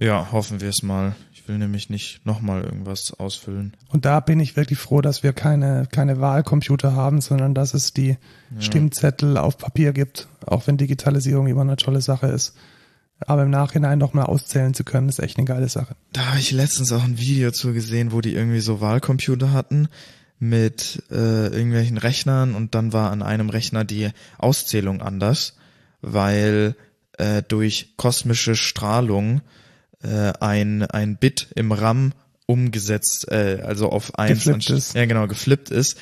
Ja, 0.00 0.32
hoffen 0.32 0.60
wir 0.60 0.68
es 0.68 0.82
mal. 0.82 1.14
Ich 1.32 1.46
will 1.46 1.58
nämlich 1.58 1.88
nicht 1.88 2.24
nochmal 2.26 2.62
irgendwas 2.62 3.12
ausfüllen. 3.12 3.76
Und 3.88 4.04
da 4.04 4.20
bin 4.20 4.40
ich 4.40 4.56
wirklich 4.56 4.78
froh, 4.78 5.00
dass 5.00 5.22
wir 5.22 5.32
keine, 5.32 5.86
keine 5.90 6.20
Wahlcomputer 6.20 6.94
haben, 6.94 7.20
sondern 7.20 7.54
dass 7.54 7.74
es 7.74 7.92
die 7.92 8.08
ja. 8.08 8.16
Stimmzettel 8.60 9.36
auf 9.36 9.58
Papier 9.58 9.92
gibt, 9.92 10.28
auch 10.46 10.66
wenn 10.66 10.76
Digitalisierung 10.76 11.46
immer 11.46 11.60
eine 11.60 11.76
tolle 11.76 12.00
Sache 12.00 12.26
ist. 12.26 12.54
Aber 13.20 13.44
im 13.44 13.50
Nachhinein 13.50 13.98
nochmal 13.98 14.26
auszählen 14.26 14.74
zu 14.74 14.84
können, 14.84 15.08
ist 15.08 15.20
echt 15.20 15.38
eine 15.38 15.46
geile 15.46 15.68
Sache. 15.68 15.94
Da 16.12 16.26
habe 16.26 16.40
ich 16.40 16.50
letztens 16.50 16.90
auch 16.92 17.04
ein 17.04 17.18
Video 17.18 17.52
zu 17.52 17.72
gesehen, 17.72 18.12
wo 18.12 18.20
die 18.20 18.34
irgendwie 18.34 18.60
so 18.60 18.80
Wahlcomputer 18.80 19.52
hatten 19.52 19.88
mit 20.38 21.02
äh, 21.10 21.46
irgendwelchen 21.46 21.96
Rechnern 21.96 22.54
und 22.54 22.74
dann 22.74 22.92
war 22.92 23.12
an 23.12 23.22
einem 23.22 23.50
Rechner 23.50 23.84
die 23.84 24.10
Auszählung 24.38 25.00
anders, 25.00 25.56
weil 26.02 26.74
äh, 27.18 27.42
durch 27.42 27.94
kosmische 27.96 28.56
Strahlung 28.56 29.40
äh, 30.04 30.32
ein, 30.40 30.82
ein 30.82 31.16
Bit 31.16 31.48
im 31.56 31.72
RAM 31.72 32.12
umgesetzt, 32.46 33.26
äh, 33.30 33.62
also 33.64 33.90
auf 33.90 34.18
eins, 34.18 34.44
geflippt 34.44 34.70
ist. 34.70 34.94
ja 34.94 35.06
genau, 35.06 35.26
geflippt 35.26 35.70
ist 35.70 35.98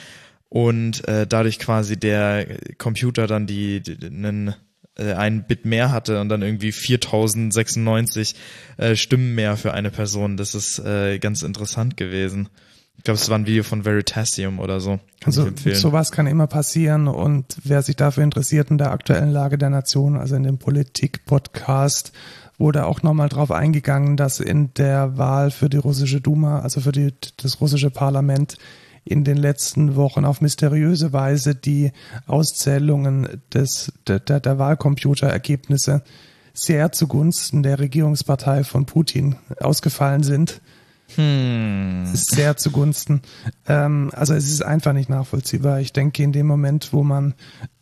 und 0.48 1.06
äh, 1.08 1.26
dadurch 1.26 1.58
quasi 1.58 1.98
der 1.98 2.58
Computer 2.78 3.26
dann 3.26 3.46
die, 3.46 3.80
die 3.80 4.04
einen 4.06 4.54
äh, 4.98 5.14
ein 5.14 5.46
Bit 5.46 5.64
mehr 5.64 5.90
hatte 5.90 6.20
und 6.20 6.28
dann 6.28 6.42
irgendwie 6.42 6.72
4096 6.72 8.34
äh, 8.76 8.94
Stimmen 8.94 9.34
mehr 9.34 9.56
für 9.56 9.72
eine 9.72 9.90
Person. 9.90 10.36
Das 10.36 10.54
ist 10.54 10.78
äh, 10.80 11.18
ganz 11.18 11.42
interessant 11.42 11.96
gewesen. 11.96 12.50
Ich 12.98 13.04
glaube, 13.04 13.18
es 13.18 13.30
war 13.30 13.38
ein 13.38 13.46
Video 13.46 13.62
von 13.62 13.86
Veritasium 13.86 14.58
oder 14.58 14.80
so. 14.80 15.00
Kann 15.20 15.34
also 15.34 15.48
sowas 15.72 16.12
kann 16.12 16.26
immer 16.26 16.46
passieren 16.46 17.08
und 17.08 17.56
wer 17.64 17.82
sich 17.82 17.96
dafür 17.96 18.22
interessiert 18.22 18.70
in 18.70 18.76
der 18.76 18.90
aktuellen 18.90 19.30
Lage 19.30 19.56
der 19.56 19.70
Nation, 19.70 20.16
also 20.16 20.36
in 20.36 20.42
dem 20.42 20.58
Politik-Podcast, 20.58 22.12
wurde 22.62 22.86
auch 22.86 23.02
nochmal 23.02 23.28
drauf 23.28 23.50
eingegangen, 23.50 24.16
dass 24.16 24.38
in 24.38 24.72
der 24.74 25.18
Wahl 25.18 25.50
für 25.50 25.68
die 25.68 25.78
russische 25.78 26.20
Duma, 26.20 26.60
also 26.60 26.80
für 26.80 26.92
die, 26.92 27.12
das 27.36 27.60
russische 27.60 27.90
Parlament, 27.90 28.56
in 29.04 29.24
den 29.24 29.36
letzten 29.36 29.96
Wochen 29.96 30.24
auf 30.24 30.40
mysteriöse 30.40 31.12
Weise 31.12 31.56
die 31.56 31.90
Auszählungen 32.28 33.42
des, 33.52 33.92
der, 34.06 34.20
der 34.20 34.58
Wahlcomputerergebnisse 34.60 36.04
sehr 36.54 36.92
zugunsten 36.92 37.64
der 37.64 37.80
Regierungspartei 37.80 38.62
von 38.62 38.86
Putin 38.86 39.34
ausgefallen 39.58 40.22
sind 40.22 40.60
Hm. 41.16 42.06
sehr 42.14 42.56
zugunsten. 42.56 43.22
Ähm, 43.66 44.10
also 44.14 44.34
es 44.34 44.50
ist 44.50 44.62
einfach 44.62 44.92
nicht 44.92 45.10
nachvollziehbar. 45.10 45.80
Ich 45.80 45.92
denke, 45.92 46.22
in 46.22 46.32
dem 46.32 46.46
Moment, 46.46 46.92
wo 46.92 47.02
man 47.02 47.34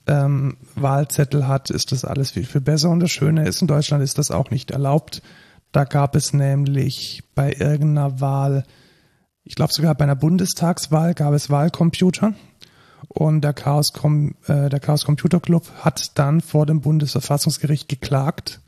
ähm, 0.06 0.56
Wahlzettel 0.74 1.46
hat, 1.46 1.70
ist 1.70 1.92
das 1.92 2.04
alles 2.04 2.32
viel, 2.32 2.44
viel 2.44 2.60
besser. 2.60 2.90
Und 2.90 3.00
das 3.00 3.10
Schöne 3.10 3.46
ist, 3.46 3.62
in 3.62 3.68
Deutschland 3.68 4.02
ist 4.02 4.18
das 4.18 4.30
auch 4.30 4.50
nicht 4.50 4.70
erlaubt. 4.70 5.22
Da 5.72 5.84
gab 5.84 6.16
es 6.16 6.32
nämlich 6.32 7.22
bei 7.34 7.52
irgendeiner 7.52 8.20
Wahl, 8.20 8.64
ich 9.44 9.54
glaube 9.54 9.72
sogar 9.72 9.94
bei 9.94 10.04
einer 10.04 10.16
Bundestagswahl, 10.16 11.14
gab 11.14 11.32
es 11.32 11.50
Wahlcomputer. 11.50 12.34
Und 13.08 13.42
der 13.42 13.54
Chaos, 13.54 13.92
äh, 14.46 14.68
der 14.68 14.80
Chaos 14.80 15.04
Computer 15.04 15.40
Club 15.40 15.70
hat 15.80 16.18
dann 16.18 16.40
vor 16.40 16.66
dem 16.66 16.80
Bundesverfassungsgericht 16.80 17.88
geklagt 17.88 18.60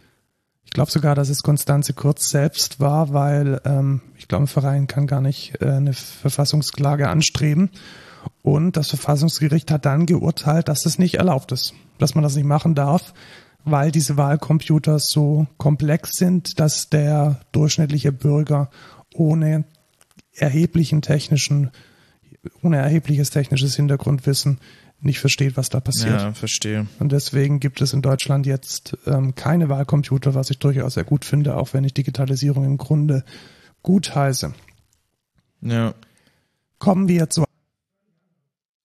ich 0.72 0.74
glaube 0.74 0.90
sogar, 0.90 1.14
dass 1.14 1.28
es 1.28 1.42
Konstanze 1.42 1.92
Kurz 1.92 2.30
selbst 2.30 2.80
war, 2.80 3.12
weil 3.12 3.60
ähm, 3.66 4.00
ich 4.16 4.26
glaube, 4.26 4.44
ein 4.44 4.46
Verein 4.46 4.86
kann 4.86 5.06
gar 5.06 5.20
nicht 5.20 5.60
äh, 5.60 5.66
eine 5.66 5.92
Verfassungsklage 5.92 7.10
anstreben. 7.10 7.68
Und 8.42 8.76
das 8.76 8.88
Verfassungsgericht 8.88 9.70
hat 9.70 9.86
dann 9.86 10.06
geurteilt, 10.06 10.68
dass 10.68 10.86
es 10.86 10.98
nicht 10.98 11.14
erlaubt 11.14 11.52
ist, 11.52 11.74
dass 11.98 12.14
man 12.14 12.22
das 12.22 12.36
nicht 12.36 12.46
machen 12.46 12.74
darf, 12.74 13.14
weil 13.64 13.92
diese 13.92 14.16
Wahlcomputer 14.16 14.98
so 14.98 15.46
komplex 15.56 16.12
sind, 16.16 16.58
dass 16.58 16.90
der 16.90 17.40
durchschnittliche 17.52 18.12
Bürger 18.12 18.70
ohne 19.14 19.64
erheblichen 20.34 21.02
technischen, 21.02 21.70
ohne 22.62 22.78
erhebliches 22.78 23.30
technisches 23.30 23.76
Hintergrundwissen 23.76 24.58
nicht 25.00 25.20
versteht, 25.20 25.56
was 25.56 25.68
da 25.68 25.80
passiert. 25.80 26.20
Ja, 26.20 26.32
verstehe. 26.32 26.86
Und 27.00 27.12
deswegen 27.12 27.60
gibt 27.60 27.80
es 27.80 27.92
in 27.92 28.02
Deutschland 28.02 28.46
jetzt 28.46 28.96
ähm, 29.06 29.34
keine 29.34 29.68
Wahlcomputer, 29.68 30.34
was 30.34 30.50
ich 30.50 30.58
durchaus 30.58 30.94
sehr 30.94 31.04
gut 31.04 31.24
finde, 31.24 31.56
auch 31.56 31.74
wenn 31.74 31.84
ich 31.84 31.92
Digitalisierung 31.92 32.64
im 32.64 32.78
Grunde 32.78 33.24
gut 33.82 34.14
heiße. 34.14 34.54
Ja. 35.60 35.94
Kommen 36.78 37.08
wir 37.08 37.30
zu 37.30 37.44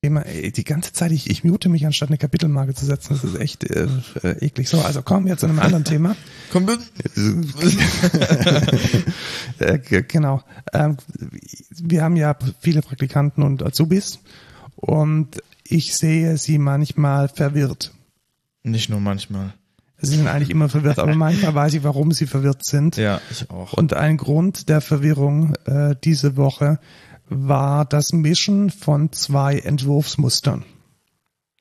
Thema, 0.08 0.22
ey, 0.22 0.54
die 0.54 0.64
ganze 0.64 0.94
Zeit, 0.94 1.12
ich, 1.12 1.30
ich 1.30 1.44
mute 1.44 1.68
mich, 1.68 1.86
anstatt 1.86 2.08
eine 2.08 2.18
Kapitelmarke 2.18 2.74
zu 2.74 2.86
setzen. 2.86 3.10
Das 3.14 3.26
ist 3.26 3.38
echt 3.38 3.70
äh, 3.70 3.90
äh, 4.24 4.46
eklig. 4.46 4.70
So, 4.70 4.80
also 4.80 5.02
kommen 5.02 5.26
wir 5.26 5.36
zu 5.38 5.48
einem 5.48 5.60
anderen 5.60 5.84
Thema. 5.84 6.16
Komm, 6.50 6.70
äh, 9.60 9.80
genau. 9.80 10.42
Ähm, 10.72 10.96
wir 11.72 12.04
haben 12.04 12.16
ja 12.16 12.38
viele 12.62 12.82
Praktikanten 12.82 13.44
und 13.44 13.64
Azubis 13.64 14.20
und 14.78 15.44
ich 15.66 15.94
sehe 15.94 16.38
sie 16.38 16.58
manchmal 16.58 17.28
verwirrt. 17.28 17.92
Nicht 18.64 18.90
nur 18.90 19.02
manchmal. 19.02 19.56
Sie 20.00 20.16
sind 20.16 20.28
eigentlich 20.28 20.52
immer 20.52 20.70
verwirrt, 20.70 21.00
aber 21.00 21.16
manchmal 21.16 21.54
weiß 21.54 21.74
ich, 21.74 21.84
warum 21.84 22.14
sie 22.14 22.28
verwirrt 22.28 22.64
sind. 22.64 22.96
Ja, 22.96 23.20
ich 23.30 23.50
auch. 23.50 23.74
Und 23.74 23.94
ein 23.94 24.16
Grund 24.16 24.70
der 24.70 24.80
Verwirrung 24.80 25.56
äh, 25.66 25.96
diese 26.02 26.38
Woche 26.38 26.80
war 27.30 27.86
das 27.86 28.14
Mischen 28.14 28.70
von 28.70 29.12
zwei 29.12 29.60
Entwurfsmustern. 29.60 30.66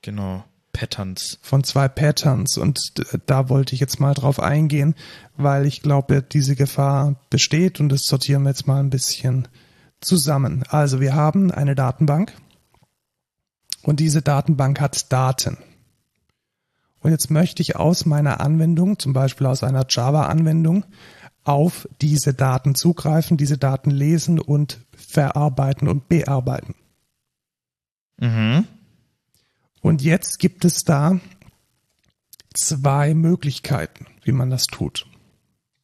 Genau. 0.03 0.45
Patterns. 0.73 1.39
Von 1.41 1.65
zwei 1.65 1.89
Patterns. 1.89 2.59
Und 2.59 2.79
da 3.27 3.49
wollte 3.49 3.75
ich 3.75 3.81
jetzt 3.81 3.99
mal 3.99 4.13
drauf 4.13 4.41
eingehen, 4.41 4.95
weil 5.37 5.65
ich 5.65 5.81
glaube, 5.81 6.23
diese 6.23 6.55
Gefahr 6.55 7.17
besteht 7.31 7.81
und 7.81 7.89
das 7.89 8.03
sortieren 8.03 8.43
wir 8.43 8.51
jetzt 8.51 8.67
mal 8.67 8.81
ein 8.81 8.91
bisschen 8.91 9.49
zusammen. 10.01 10.65
Also 10.69 11.01
wir 11.01 11.15
haben 11.15 11.51
eine 11.51 11.75
Datenbank 11.75 12.35
und 13.83 14.01
diese 14.01 14.21
Datenbank 14.21 14.81
hat 14.81 15.11
Daten. 15.13 15.57
Und 17.01 17.11
jetzt 17.11 17.31
möchte 17.31 17.63
ich 17.63 17.77
aus 17.77 18.05
meiner 18.05 18.41
Anwendung, 18.41 18.99
zum 18.99 19.13
Beispiel 19.13 19.47
aus 19.47 19.63
einer 19.63 19.87
Java-Anwendung, 19.89 20.85
auf 21.47 21.89
diese 22.01 22.35
Daten 22.35 22.75
zugreifen, 22.75 23.37
diese 23.37 23.57
Daten 23.57 23.91
lesen 23.91 24.41
und 24.41 24.81
verarbeiten 24.97 25.87
und 25.87 26.09
bearbeiten. 26.09 26.75
Mhm. 28.19 28.67
Und 29.81 30.03
jetzt 30.03 30.41
gibt 30.41 30.65
es 30.65 30.85
da 30.85 31.21
zwei 32.53 33.15
Möglichkeiten, 33.15 34.07
wie 34.25 34.33
man 34.33 34.51
das 34.51 34.67
tut. 34.67 35.07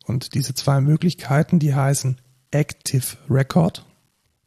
Und 0.04 0.34
diese 0.34 0.54
zwei 0.54 0.80
Möglichkeiten, 0.80 1.60
die 1.60 1.74
heißen 1.74 2.20
Active 2.50 3.16
Record 3.30 3.86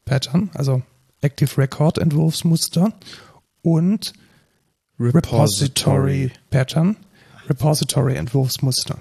Pattern, 0.04 0.50
also 0.52 0.82
Active 1.22 1.56
Record 1.56 1.96
Entwurfsmuster 1.96 2.92
und 3.62 4.12
Repository 5.00 6.30
Pattern, 6.50 6.96
Repository 7.48 8.16
Entwurfsmuster. 8.16 8.98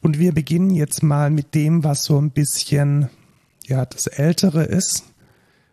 Und 0.00 0.18
wir 0.18 0.32
beginnen 0.32 0.70
jetzt 0.70 1.02
mal 1.02 1.30
mit 1.30 1.54
dem, 1.54 1.84
was 1.84 2.04
so 2.04 2.20
ein 2.20 2.30
bisschen 2.30 3.08
ja 3.66 3.84
das 3.84 4.06
Ältere 4.06 4.64
ist, 4.64 5.04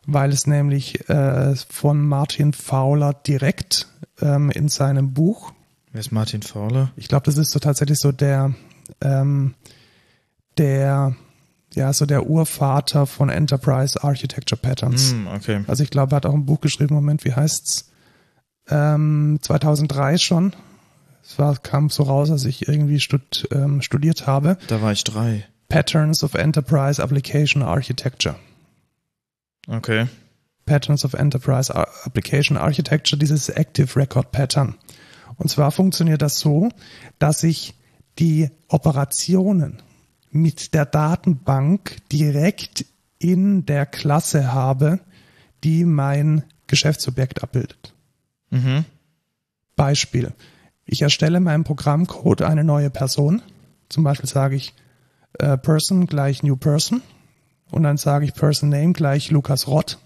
weil 0.05 0.31
es 0.31 0.47
nämlich 0.47 1.09
äh, 1.09 1.55
von 1.55 2.05
Martin 2.07 2.53
Fowler 2.53 3.13
direkt 3.13 3.87
ähm, 4.21 4.49
in 4.49 4.69
seinem 4.69 5.13
Buch. 5.13 5.53
Wer 5.91 5.99
ist 5.99 6.11
Martin 6.11 6.41
Fowler? 6.41 6.91
Ich 6.95 7.07
glaube, 7.07 7.25
das 7.25 7.37
ist 7.37 7.51
so 7.51 7.59
tatsächlich 7.59 7.99
so 7.99 8.11
der 8.11 8.53
ähm, 9.01 9.53
der 10.57 11.15
ja, 11.75 11.91
so 11.91 12.05
der 12.05 12.27
Urvater 12.27 13.07
von 13.07 13.29
Enterprise 13.29 14.03
Architecture 14.03 14.61
Patterns. 14.61 15.15
Mm, 15.15 15.27
okay. 15.27 15.63
Also 15.65 15.81
ich 15.81 15.89
glaube, 15.89 16.13
er 16.13 16.17
hat 16.17 16.27
auch 16.27 16.33
ein 16.33 16.45
Buch 16.45 16.61
geschrieben, 16.61 16.93
Moment, 16.93 17.25
wie 17.25 17.33
heißt's? 17.33 17.89
ähm, 18.69 19.39
2003 19.41 20.17
schon. 20.17 20.55
Es 21.23 21.39
war, 21.39 21.57
kam 21.57 21.89
so 21.89 22.03
raus, 22.03 22.29
als 22.29 22.45
ich 22.45 22.67
irgendwie 22.67 22.99
stud, 22.99 23.47
ähm, 23.51 23.81
studiert 23.81 24.27
habe. 24.27 24.57
Da 24.67 24.81
war 24.81 24.91
ich 24.91 25.03
drei. 25.03 25.47
Patterns 25.69 26.23
of 26.23 26.33
Enterprise 26.33 27.01
Application 27.01 27.63
Architecture. 27.63 28.35
Okay. 29.67 30.07
Patterns 30.65 31.05
of 31.05 31.13
Enterprise 31.13 31.73
Application 31.73 32.57
Architecture, 32.57 33.17
dieses 33.17 33.49
Active 33.49 33.95
Record 33.95 34.31
Pattern. 34.31 34.75
Und 35.37 35.49
zwar 35.49 35.71
funktioniert 35.71 36.21
das 36.21 36.39
so, 36.39 36.69
dass 37.19 37.43
ich 37.43 37.73
die 38.19 38.49
Operationen 38.67 39.81
mit 40.29 40.73
der 40.73 40.85
Datenbank 40.85 41.97
direkt 42.11 42.85
in 43.17 43.65
der 43.65 43.85
Klasse 43.85 44.53
habe, 44.53 44.99
die 45.63 45.85
mein 45.85 46.43
Geschäftsobjekt 46.67 47.43
abbildet. 47.43 47.93
Mhm. 48.49 48.85
Beispiel. 49.75 50.33
Ich 50.93 51.01
erstelle 51.01 51.39
meinem 51.39 51.63
Programmcode 51.63 52.43
eine 52.43 52.63
neue 52.63 52.91
Person. 52.91 53.41
Zum 53.89 54.03
Beispiel 54.03 54.29
sage 54.29 54.55
ich 54.55 54.75
äh, 55.39 55.57
Person 55.57 56.05
gleich 56.05 56.43
New 56.43 56.55
Person. 56.55 57.01
Und 57.71 57.81
dann 57.81 57.97
sage 57.97 58.25
ich 58.25 58.35
Person 58.35 58.69
Name 58.69 58.93
gleich 58.93 59.31
Lukas 59.31 59.67
Rott. 59.67 59.97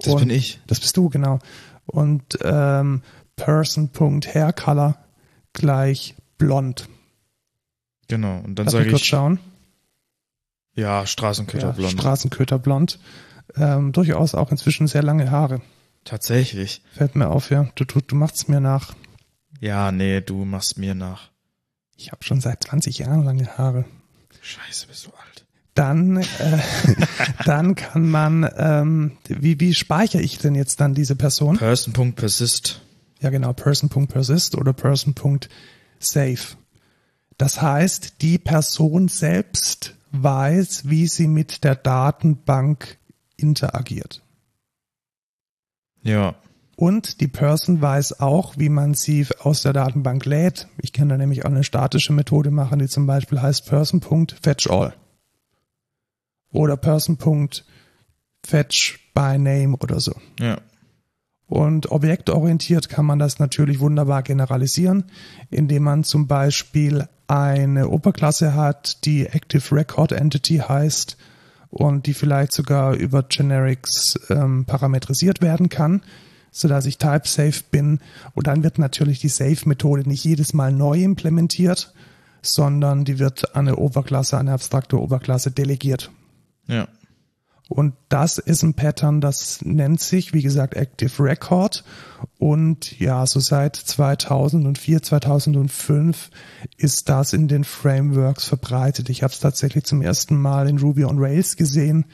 Das 0.00 0.16
bin 0.16 0.30
ich. 0.30 0.60
Das 0.66 0.80
bist 0.80 0.96
du, 0.96 1.10
genau. 1.10 1.38
Und 1.86 2.40
ähm, 2.42 3.02
Person.haircolor 3.36 4.96
gleich 5.52 6.16
blond. 6.38 6.88
Genau. 8.08 8.40
Und 8.40 8.56
dann 8.56 8.66
sage 8.66 8.86
mich 8.86 8.94
kurz 8.94 9.02
ich. 9.02 9.08
schauen. 9.10 9.38
Ja, 10.74 11.06
Straßenköter 11.06 11.68
Ja, 11.68 11.72
blond. 11.72 11.92
Straßenköter 11.92 12.58
blond. 12.58 12.98
Ähm, 13.54 13.92
durchaus 13.92 14.34
auch 14.34 14.50
inzwischen 14.50 14.88
sehr 14.88 15.04
lange 15.04 15.30
Haare. 15.30 15.62
Tatsächlich. 16.02 16.82
Fällt 16.94 17.14
mir 17.14 17.28
auf, 17.28 17.50
ja. 17.50 17.68
Du, 17.76 17.84
du, 17.84 18.00
du 18.00 18.16
machst 18.16 18.48
mir 18.48 18.58
nach. 18.58 18.96
Ja, 19.62 19.92
nee, 19.92 20.20
du 20.20 20.44
machst 20.44 20.76
mir 20.76 20.96
nach. 20.96 21.30
Ich 21.96 22.10
habe 22.10 22.24
schon 22.24 22.40
seit 22.40 22.64
20 22.64 22.98
Jahren 22.98 23.22
lange 23.22 23.46
Haare. 23.46 23.84
Scheiße, 24.40 24.88
bist 24.88 25.06
du 25.06 25.10
alt. 25.10 25.46
Dann, 25.74 26.16
äh, 26.16 26.58
dann 27.44 27.76
kann 27.76 28.10
man, 28.10 28.50
ähm, 28.56 29.18
wie, 29.28 29.60
wie 29.60 29.72
speichere 29.72 30.20
ich 30.20 30.38
denn 30.38 30.56
jetzt 30.56 30.80
dann 30.80 30.94
diese 30.94 31.14
Person? 31.14 31.58
Person.persist. 31.58 32.82
Ja, 33.20 33.30
genau, 33.30 33.52
person.persist 33.52 34.56
oder 34.56 34.72
person.save. 34.72 36.40
Das 37.38 37.62
heißt, 37.62 38.20
die 38.20 38.38
Person 38.38 39.06
selbst 39.06 39.94
weiß, 40.10 40.88
wie 40.88 41.06
sie 41.06 41.28
mit 41.28 41.62
der 41.62 41.76
Datenbank 41.76 42.98
interagiert. 43.36 44.22
Ja. 46.02 46.34
Und 46.82 47.20
die 47.20 47.28
Person 47.28 47.80
weiß 47.80 48.18
auch, 48.18 48.58
wie 48.58 48.68
man 48.68 48.94
sie 48.94 49.24
aus 49.38 49.62
der 49.62 49.72
Datenbank 49.72 50.24
lädt. 50.24 50.66
Ich 50.78 50.92
kann 50.92 51.08
da 51.08 51.16
nämlich 51.16 51.44
auch 51.44 51.50
eine 51.50 51.62
statische 51.62 52.12
Methode 52.12 52.50
machen, 52.50 52.80
die 52.80 52.88
zum 52.88 53.06
Beispiel 53.06 53.40
heißt 53.40 53.68
person.fetchAll. 53.68 54.92
Oder 56.50 56.76
person.fetch 56.76 58.98
by 59.14 59.38
name 59.38 59.76
oder 59.76 60.00
so. 60.00 60.12
Ja. 60.40 60.58
Und 61.46 61.92
objektorientiert 61.92 62.88
kann 62.88 63.06
man 63.06 63.20
das 63.20 63.38
natürlich 63.38 63.78
wunderbar 63.78 64.24
generalisieren, 64.24 65.04
indem 65.50 65.84
man 65.84 66.02
zum 66.02 66.26
Beispiel 66.26 67.06
eine 67.28 67.90
Oberklasse 67.90 68.56
hat, 68.56 69.04
die 69.04 69.26
Active 69.26 69.72
Record 69.72 70.10
Entity 70.10 70.56
heißt 70.56 71.16
und 71.70 72.06
die 72.06 72.14
vielleicht 72.14 72.52
sogar 72.52 72.94
über 72.94 73.22
Generics 73.22 74.18
ähm, 74.30 74.64
parametrisiert 74.64 75.42
werden 75.42 75.68
kann, 75.68 76.02
so 76.52 76.68
dass 76.68 76.86
ich 76.86 76.98
type 76.98 77.26
safe 77.26 77.64
bin. 77.70 77.98
Und 78.34 78.46
dann 78.46 78.62
wird 78.62 78.78
natürlich 78.78 79.18
die 79.18 79.28
Safe-Methode 79.28 80.08
nicht 80.08 80.22
jedes 80.22 80.52
Mal 80.52 80.70
neu 80.70 81.02
implementiert, 81.02 81.92
sondern 82.42 83.04
die 83.04 83.18
wird 83.18 83.56
an 83.56 83.66
eine 83.66 83.76
Oberklasse, 83.76 84.38
eine 84.38 84.52
abstrakte 84.52 85.00
Oberklasse 85.00 85.50
delegiert. 85.50 86.12
Ja. 86.68 86.86
Und 87.68 87.94
das 88.10 88.36
ist 88.36 88.62
ein 88.62 88.74
Pattern, 88.74 89.22
das 89.22 89.62
nennt 89.62 90.00
sich, 90.00 90.34
wie 90.34 90.42
gesagt, 90.42 90.74
Active 90.74 91.22
Record. 91.22 91.84
Und 92.38 92.98
ja, 93.00 93.24
so 93.26 93.40
seit 93.40 93.76
2004, 93.76 95.02
2005 95.02 96.30
ist 96.76 97.08
das 97.08 97.32
in 97.32 97.48
den 97.48 97.64
Frameworks 97.64 98.44
verbreitet. 98.44 99.08
Ich 99.08 99.22
habe 99.22 99.32
es 99.32 99.40
tatsächlich 99.40 99.84
zum 99.84 100.02
ersten 100.02 100.38
Mal 100.38 100.68
in 100.68 100.78
Ruby 100.78 101.06
on 101.06 101.18
Rails 101.18 101.56
gesehen. 101.56 102.04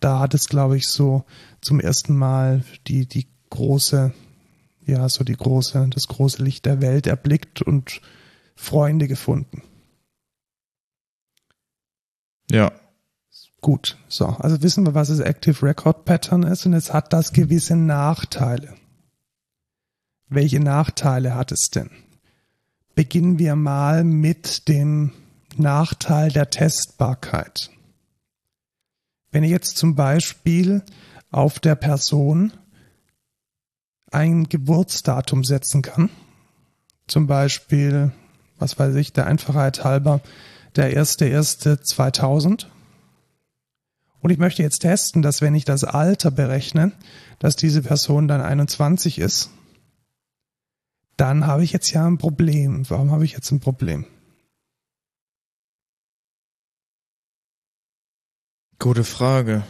Da 0.00 0.18
hat 0.18 0.34
es, 0.34 0.48
glaube 0.48 0.76
ich, 0.76 0.86
so 0.86 1.24
zum 1.62 1.80
ersten 1.80 2.14
Mal 2.14 2.62
die, 2.86 3.06
die 3.06 3.26
große, 3.50 4.12
ja, 4.86 5.08
so 5.08 5.24
die 5.24 5.36
große, 5.36 5.88
das 5.90 6.06
große 6.08 6.42
Licht 6.42 6.66
der 6.66 6.80
Welt 6.80 7.06
erblickt 7.06 7.62
und 7.62 8.00
Freunde 8.54 9.08
gefunden. 9.08 9.62
Ja. 12.50 12.72
Gut, 13.60 13.98
so, 14.08 14.26
also 14.26 14.62
wissen 14.62 14.86
wir, 14.86 14.94
was 14.94 15.08
das 15.08 15.20
Active 15.20 15.66
Record 15.66 16.06
Pattern 16.06 16.44
ist 16.44 16.64
und 16.64 16.72
jetzt 16.72 16.94
hat 16.94 17.12
das 17.12 17.32
gewisse 17.32 17.76
Nachteile. 17.76 18.74
Welche 20.28 20.60
Nachteile 20.60 21.34
hat 21.34 21.52
es 21.52 21.68
denn? 21.68 21.90
Beginnen 22.94 23.38
wir 23.38 23.56
mal 23.56 24.02
mit 24.02 24.68
dem 24.68 25.12
Nachteil 25.56 26.30
der 26.30 26.48
Testbarkeit. 26.48 27.70
Wenn 29.30 29.44
ich 29.44 29.50
jetzt 29.50 29.76
zum 29.76 29.94
Beispiel 29.94 30.82
auf 31.30 31.60
der 31.60 31.74
Person 31.74 32.52
ein 34.10 34.48
Geburtsdatum 34.48 35.44
setzen 35.44 35.82
kann, 35.82 36.10
zum 37.06 37.26
Beispiel, 37.26 38.12
was 38.58 38.78
weiß 38.78 38.94
ich, 38.96 39.12
der 39.12 39.26
Einfachheit 39.26 39.84
halber, 39.84 40.20
der 40.76 40.92
1.1.2000 40.92 42.66
und 44.20 44.30
ich 44.30 44.38
möchte 44.38 44.62
jetzt 44.62 44.80
testen, 44.80 45.22
dass 45.22 45.40
wenn 45.40 45.54
ich 45.54 45.64
das 45.64 45.84
Alter 45.84 46.30
berechne, 46.30 46.92
dass 47.38 47.56
diese 47.56 47.82
Person 47.82 48.28
dann 48.28 48.40
21 48.40 49.18
ist, 49.18 49.50
dann 51.16 51.46
habe 51.46 51.64
ich 51.64 51.72
jetzt 51.72 51.90
ja 51.90 52.06
ein 52.06 52.18
Problem. 52.18 52.88
Warum 52.88 53.10
habe 53.10 53.24
ich 53.24 53.32
jetzt 53.32 53.50
ein 53.50 53.60
Problem? 53.60 54.06
Gute 58.78 59.04
Frage. 59.04 59.62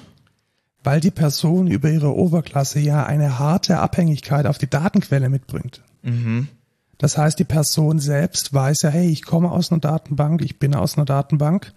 Weil 0.83 1.01
die 1.01 1.11
Person 1.11 1.67
über 1.67 1.91
ihre 1.91 2.15
Oberklasse 2.15 2.81
ja 2.81 3.05
eine 3.05 3.39
harte 3.39 3.79
Abhängigkeit 3.79 4.47
auf 4.47 4.59
die 4.59 4.71
Datenquelle 4.71 5.29
mitbringt. 5.29 5.83
Mhm. 6.03 6.49
Das 6.97 7.19
heißt, 7.19 7.39
die 7.39 7.45
Person 7.45 7.99
selbst 7.99 8.53
weiß 8.53 8.83
ja, 8.83 8.91
hey, 8.91 9.09
ich 9.09 9.25
komme 9.25 9.51
aus 9.51 9.71
einer 9.71 9.81
Datenbank, 9.81 10.43
ich 10.43 10.59
bin 10.59 10.75
aus 10.75 10.97
einer 10.97 11.07
Datenbank 11.07 11.73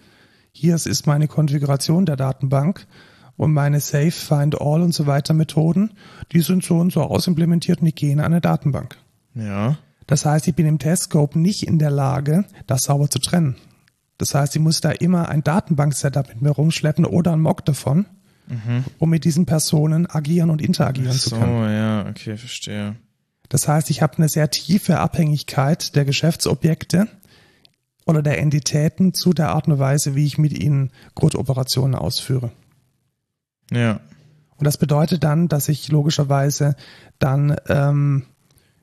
hier 0.56 0.76
ist 0.76 1.06
meine 1.08 1.26
Konfiguration 1.26 2.06
der 2.06 2.14
Datenbank 2.14 2.86
und 3.36 3.52
meine 3.52 3.80
Save, 3.80 4.12
Find 4.12 4.60
All 4.60 4.82
und 4.82 4.94
so 4.94 5.08
weiter 5.08 5.34
Methoden, 5.34 5.94
die 6.30 6.40
sind 6.40 6.62
so 6.62 6.78
und 6.78 6.92
so 6.92 7.02
ausimplementiert 7.02 7.80
und 7.80 7.86
die 7.86 7.94
gehen 7.94 8.20
an 8.20 8.26
eine 8.26 8.40
Datenbank. 8.40 8.96
Ja. 9.34 9.76
Das 10.06 10.24
heißt, 10.24 10.46
ich 10.46 10.54
bin 10.54 10.66
im 10.66 10.78
Testscope 10.78 11.36
nicht 11.40 11.66
in 11.66 11.80
der 11.80 11.90
Lage, 11.90 12.44
das 12.68 12.84
sauber 12.84 13.10
zu 13.10 13.18
trennen. 13.18 13.56
Das 14.16 14.32
heißt, 14.32 14.54
ich 14.54 14.62
muss 14.62 14.80
da 14.80 14.92
immer 14.92 15.28
ein 15.28 15.42
Datenbank-Setup 15.42 16.28
mit 16.28 16.40
mir 16.40 16.50
rumschleppen 16.50 17.04
oder 17.04 17.32
ein 17.32 17.40
Mock 17.40 17.64
davon, 17.64 18.06
Mhm. 18.46 18.84
um 18.98 19.10
mit 19.10 19.24
diesen 19.24 19.46
Personen 19.46 20.06
agieren 20.08 20.50
und 20.50 20.60
interagieren 20.60 21.12
Ach 21.14 21.18
zu 21.20 21.30
so, 21.30 21.36
können. 21.36 21.72
ja, 21.72 22.06
okay, 22.08 22.36
verstehe. 22.36 22.96
Das 23.48 23.68
heißt, 23.68 23.90
ich 23.90 24.02
habe 24.02 24.16
eine 24.18 24.28
sehr 24.28 24.50
tiefe 24.50 24.98
Abhängigkeit 24.98 25.94
der 25.96 26.04
Geschäftsobjekte 26.04 27.08
oder 28.06 28.22
der 28.22 28.38
Entitäten 28.38 29.14
zu 29.14 29.32
der 29.32 29.50
Art 29.50 29.68
und 29.68 29.78
Weise, 29.78 30.14
wie 30.14 30.26
ich 30.26 30.38
mit 30.38 30.58
ihnen 30.58 30.90
Grundoperationen 31.14 31.94
ausführe. 31.94 32.52
Ja. 33.70 34.00
Und 34.56 34.64
das 34.64 34.78
bedeutet 34.78 35.24
dann, 35.24 35.48
dass 35.48 35.68
ich 35.68 35.88
logischerweise 35.88 36.76
dann 37.18 37.56
ähm, 37.68 38.26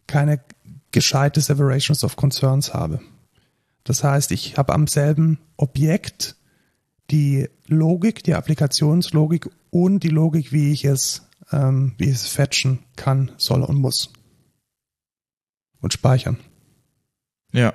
keine 0.07 0.39
gescheite 0.91 1.39
Separations 1.39 2.03
of 2.03 2.15
Concerns 2.15 2.73
habe. 2.73 2.99
Das 3.83 4.03
heißt, 4.03 4.31
ich 4.31 4.57
habe 4.57 4.73
am 4.73 4.87
selben 4.87 5.39
Objekt 5.57 6.35
die 7.11 7.49
Logik, 7.67 8.23
die 8.23 8.35
Applikationslogik 8.35 9.49
und 9.69 10.03
die 10.03 10.09
Logik, 10.09 10.51
wie 10.51 10.71
ich 10.71 10.85
es, 10.85 11.27
ähm, 11.51 11.93
wie 11.97 12.05
ich 12.05 12.15
es 12.15 12.27
fetchen 12.27 12.79
kann, 12.95 13.31
soll 13.37 13.63
und 13.63 13.77
muss. 13.77 14.11
Und 15.81 15.93
speichern. 15.93 16.37
Ja. 17.51 17.73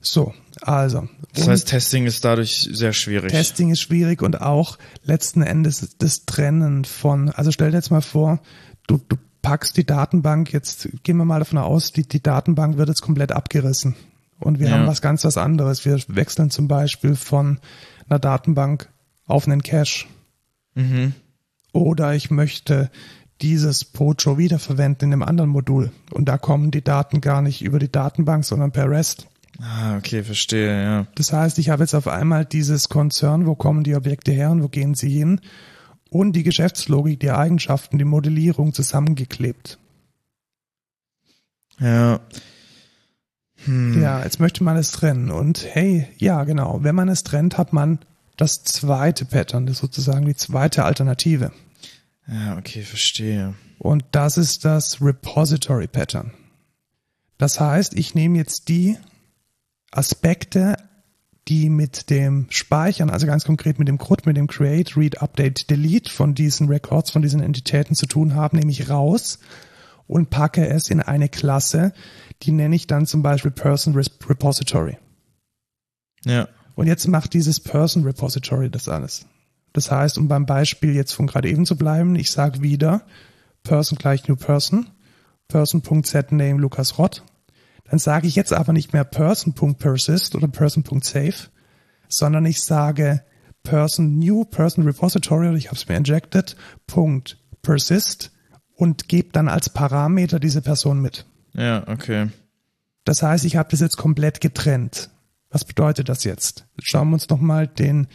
So, 0.00 0.34
also. 0.60 1.08
Das 1.34 1.48
heißt, 1.48 1.68
Testing 1.68 2.06
ist 2.06 2.24
dadurch 2.24 2.68
sehr 2.70 2.92
schwierig. 2.92 3.30
Testing 3.30 3.70
ist 3.70 3.80
schwierig 3.80 4.22
und 4.22 4.40
auch 4.40 4.78
letzten 5.02 5.42
Endes 5.42 5.96
das 5.98 6.26
Trennen 6.26 6.84
von, 6.84 7.30
also 7.30 7.50
stell 7.50 7.70
dir 7.70 7.78
jetzt 7.78 7.90
mal 7.90 8.02
vor, 8.02 8.40
du, 8.86 8.98
du 9.08 9.16
packst 9.42 9.76
die 9.76 9.86
Datenbank, 9.86 10.52
jetzt 10.52 10.88
gehen 11.02 11.16
wir 11.16 11.24
mal 11.24 11.38
davon 11.38 11.58
aus, 11.58 11.92
die, 11.92 12.02
die 12.02 12.22
Datenbank 12.22 12.76
wird 12.76 12.88
jetzt 12.88 13.02
komplett 13.02 13.32
abgerissen. 13.32 13.96
Und 14.38 14.58
wir 14.58 14.68
Ja. 14.68 14.74
haben 14.74 14.86
was 14.86 15.00
ganz 15.02 15.24
was 15.24 15.38
anderes. 15.38 15.84
Wir 15.84 15.98
wechseln 16.08 16.50
zum 16.50 16.68
Beispiel 16.68 17.16
von 17.16 17.58
einer 18.08 18.18
Datenbank 18.18 18.88
auf 19.26 19.46
einen 19.46 19.62
Cache. 19.62 20.06
Mhm. 20.74 21.14
Oder 21.72 22.14
ich 22.14 22.30
möchte 22.30 22.90
dieses 23.42 23.84
Pojo 23.84 24.38
wiederverwenden 24.38 25.08
in 25.08 25.12
einem 25.14 25.22
anderen 25.22 25.50
Modul. 25.50 25.90
Und 26.10 26.26
da 26.26 26.38
kommen 26.38 26.70
die 26.70 26.82
Daten 26.82 27.20
gar 27.20 27.42
nicht 27.42 27.62
über 27.62 27.78
die 27.78 27.90
Datenbank, 27.90 28.44
sondern 28.44 28.72
per 28.72 28.90
REST. 28.90 29.26
Ah, 29.60 29.96
okay, 29.96 30.22
verstehe, 30.22 30.82
ja. 30.82 31.06
Das 31.14 31.32
heißt, 31.32 31.58
ich 31.58 31.70
habe 31.70 31.82
jetzt 31.82 31.94
auf 31.94 32.08
einmal 32.08 32.44
dieses 32.44 32.88
Konzern, 32.90 33.46
wo 33.46 33.54
kommen 33.54 33.84
die 33.84 33.94
Objekte 33.94 34.32
her 34.32 34.50
und 34.50 34.62
wo 34.62 34.68
gehen 34.68 34.94
sie 34.94 35.08
hin 35.10 35.40
und 36.10 36.32
die 36.32 36.42
Geschäftslogik, 36.42 37.20
die 37.20 37.30
Eigenschaften, 37.30 37.98
die 37.98 38.04
Modellierung 38.04 38.74
zusammengeklebt. 38.74 39.78
Ja. 41.80 42.20
Hm. 43.66 44.00
Ja, 44.00 44.22
jetzt 44.22 44.40
möchte 44.40 44.64
man 44.64 44.76
es 44.76 44.92
trennen 44.92 45.30
und 45.30 45.66
hey, 45.72 46.08
ja 46.18 46.44
genau, 46.44 46.82
wenn 46.82 46.94
man 46.94 47.08
es 47.08 47.22
trennt, 47.24 47.58
hat 47.58 47.72
man 47.72 47.98
das 48.36 48.64
zweite 48.64 49.24
Pattern, 49.24 49.66
das 49.66 49.76
ist 49.76 49.80
sozusagen 49.80 50.26
die 50.26 50.36
zweite 50.36 50.84
Alternative. 50.84 51.52
Ja, 52.28 52.58
okay, 52.58 52.82
verstehe. 52.82 53.54
Und 53.78 54.04
das 54.12 54.36
ist 54.36 54.64
das 54.64 55.00
Repository 55.00 55.86
Pattern. 55.86 56.32
Das 57.38 57.60
heißt, 57.60 57.94
ich 57.94 58.14
nehme 58.14 58.38
jetzt 58.38 58.68
die 58.68 58.96
Aspekte, 59.90 60.76
die 61.48 61.70
mit 61.70 62.10
dem 62.10 62.46
Speichern, 62.50 63.10
also 63.10 63.26
ganz 63.26 63.44
konkret 63.44 63.78
mit 63.78 63.88
dem 63.88 63.98
CRUD, 63.98 64.26
mit 64.26 64.36
dem 64.36 64.48
Create, 64.48 64.96
Read, 64.96 65.22
Update, 65.22 65.70
Delete 65.70 66.10
von 66.10 66.34
diesen 66.34 66.68
Records, 66.68 67.10
von 67.10 67.22
diesen 67.22 67.40
Entitäten 67.40 67.94
zu 67.94 68.06
tun 68.06 68.34
haben, 68.34 68.58
nehme 68.58 68.72
ich 68.72 68.88
raus 68.90 69.38
und 70.08 70.30
packe 70.30 70.66
es 70.66 70.90
in 70.90 71.00
eine 71.00 71.28
Klasse, 71.28 71.92
die 72.42 72.52
nenne 72.52 72.76
ich 72.76 72.86
dann 72.86 73.06
zum 73.06 73.22
Beispiel 73.22 73.50
Person 73.50 73.94
Repository. 73.94 74.98
Ja. 76.24 76.48
Und 76.74 76.86
jetzt 76.86 77.08
macht 77.08 77.32
dieses 77.32 77.60
Person 77.60 78.04
Repository 78.04 78.70
das 78.70 78.88
alles. 78.88 79.26
Das 79.72 79.90
heißt, 79.90 80.18
um 80.18 80.28
beim 80.28 80.46
Beispiel 80.46 80.94
jetzt 80.94 81.12
von 81.12 81.26
gerade 81.26 81.48
eben 81.48 81.66
zu 81.66 81.76
bleiben, 81.76 82.16
ich 82.16 82.30
sage 82.30 82.62
wieder 82.62 83.02
Person 83.62 83.98
gleich 83.98 84.28
New 84.28 84.36
Person, 84.36 84.88
Person.setName 85.48 86.60
Lukas 86.60 86.98
Rott. 86.98 87.22
Dann 87.84 87.98
sage 87.98 88.26
ich 88.26 88.36
jetzt 88.36 88.52
aber 88.52 88.72
nicht 88.72 88.92
mehr 88.92 89.04
Person.persist 89.04 90.34
oder 90.34 90.48
Person.save, 90.48 91.34
sondern 92.08 92.46
ich 92.46 92.62
sage 92.62 93.22
Person 93.62 94.18
New 94.18 94.44
Person 94.44 94.84
Repository 94.84 95.48
oder 95.48 95.56
ich 95.56 95.66
habe 95.66 95.76
es 95.76 95.88
mir 95.88 95.96
injected, 95.96 96.56
Punkt 96.86 97.38
persist 97.62 98.32
und 98.76 99.08
gebe 99.08 99.30
dann 99.32 99.48
als 99.48 99.70
Parameter 99.70 100.38
diese 100.38 100.62
Person 100.62 101.00
mit. 101.00 101.26
Ja, 101.56 101.88
okay. 101.88 102.28
Das 103.04 103.22
heißt, 103.22 103.44
ich 103.44 103.56
habe 103.56 103.70
das 103.70 103.80
jetzt 103.80 103.96
komplett 103.96 104.40
getrennt. 104.40 105.10
Was 105.50 105.64
bedeutet 105.64 106.08
das 106.08 106.24
jetzt? 106.24 106.66
Schauen 106.82 107.08
wir 107.08 107.14
uns 107.14 107.28
nochmal 107.28 107.66
den, 107.66 108.08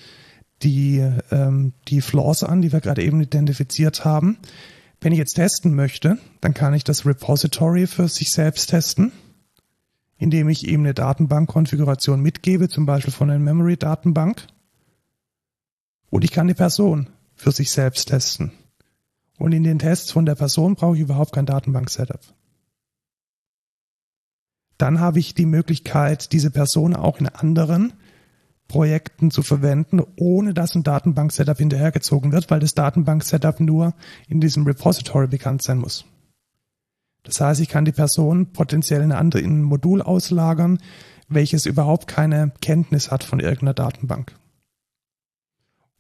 die, 0.62 0.98
ähm, 1.32 1.74
die 1.88 2.02
Flaws 2.02 2.44
an, 2.44 2.62
die 2.62 2.72
wir 2.72 2.82
gerade 2.82 3.04
eben 3.04 3.22
identifiziert 3.22 4.06
haben. 4.06 4.38
Wenn 5.00 5.14
ich 5.14 5.18
jetzt 5.18 5.34
testen 5.34 5.74
möchte, 5.74 6.20
dann 6.42 6.54
kann 6.54 6.76
ich 6.76 6.84
das 6.84 7.06
Repository 7.06 7.88
für 7.88 8.08
sich 8.08 8.30
selbst 8.30 8.70
testen, 8.70 9.12
indem 10.18 10.50
ich 10.50 10.68
eben 10.68 10.84
eine 10.84 10.94
Datenbankkonfiguration 10.94 12.22
mitgebe, 12.22 12.70
zum 12.70 12.86
Beispiel 12.86 13.14
von 13.14 13.32
einer 13.32 13.40
Memory-Datenbank. 13.40 14.46
Und 16.12 16.24
ich 16.24 16.32
kann 16.32 16.48
die 16.48 16.54
Person 16.54 17.08
für 17.34 17.52
sich 17.52 17.72
selbst 17.72 18.10
testen. 18.10 18.52
Und 19.40 19.54
in 19.54 19.64
den 19.64 19.80
Tests 19.80 20.12
von 20.12 20.28
der 20.28 20.36
Person 20.36 20.76
brauche 20.76 20.96
ich 20.96 21.02
überhaupt 21.02 21.32
kein 21.32 21.48
Datenbank-Setup 21.48 22.22
dann 24.82 25.00
habe 25.00 25.20
ich 25.20 25.36
die 25.36 25.46
Möglichkeit, 25.46 26.32
diese 26.32 26.50
Person 26.50 26.96
auch 26.96 27.20
in 27.20 27.28
anderen 27.28 27.94
Projekten 28.68 29.30
zu 29.30 29.44
verwenden, 29.44 30.02
ohne 30.16 30.54
dass 30.54 30.76
ein 30.76 30.84
Datenbank-Setup 30.84 31.58
hinterhergezogen 31.58 32.32
wird, 32.32 32.50
weil 32.50 32.62
das 32.62 32.74
Datenbank-Setup 32.74 33.60
nur 33.60 33.94
in 34.28 34.40
diesem 34.40 34.66
Repository 34.66 35.28
bekannt 35.28 35.62
sein 35.62 35.78
muss. 35.78 36.06
Das 37.24 37.40
heißt, 37.40 37.62
ich 37.62 37.70
kann 37.70 37.86
die 37.86 37.92
Person 37.92 38.54
potenziell 38.54 39.02
in, 39.02 39.12
ein 39.12 39.62
Modul 39.62 40.02
auslagern, 40.02 40.80
welches 41.28 41.66
überhaupt 41.66 42.08
keine 42.08 42.52
Kenntnis 42.62 43.12
hat 43.12 43.24
von 43.24 43.40
irgendeiner 43.40 43.74
Datenbank. 43.74 44.36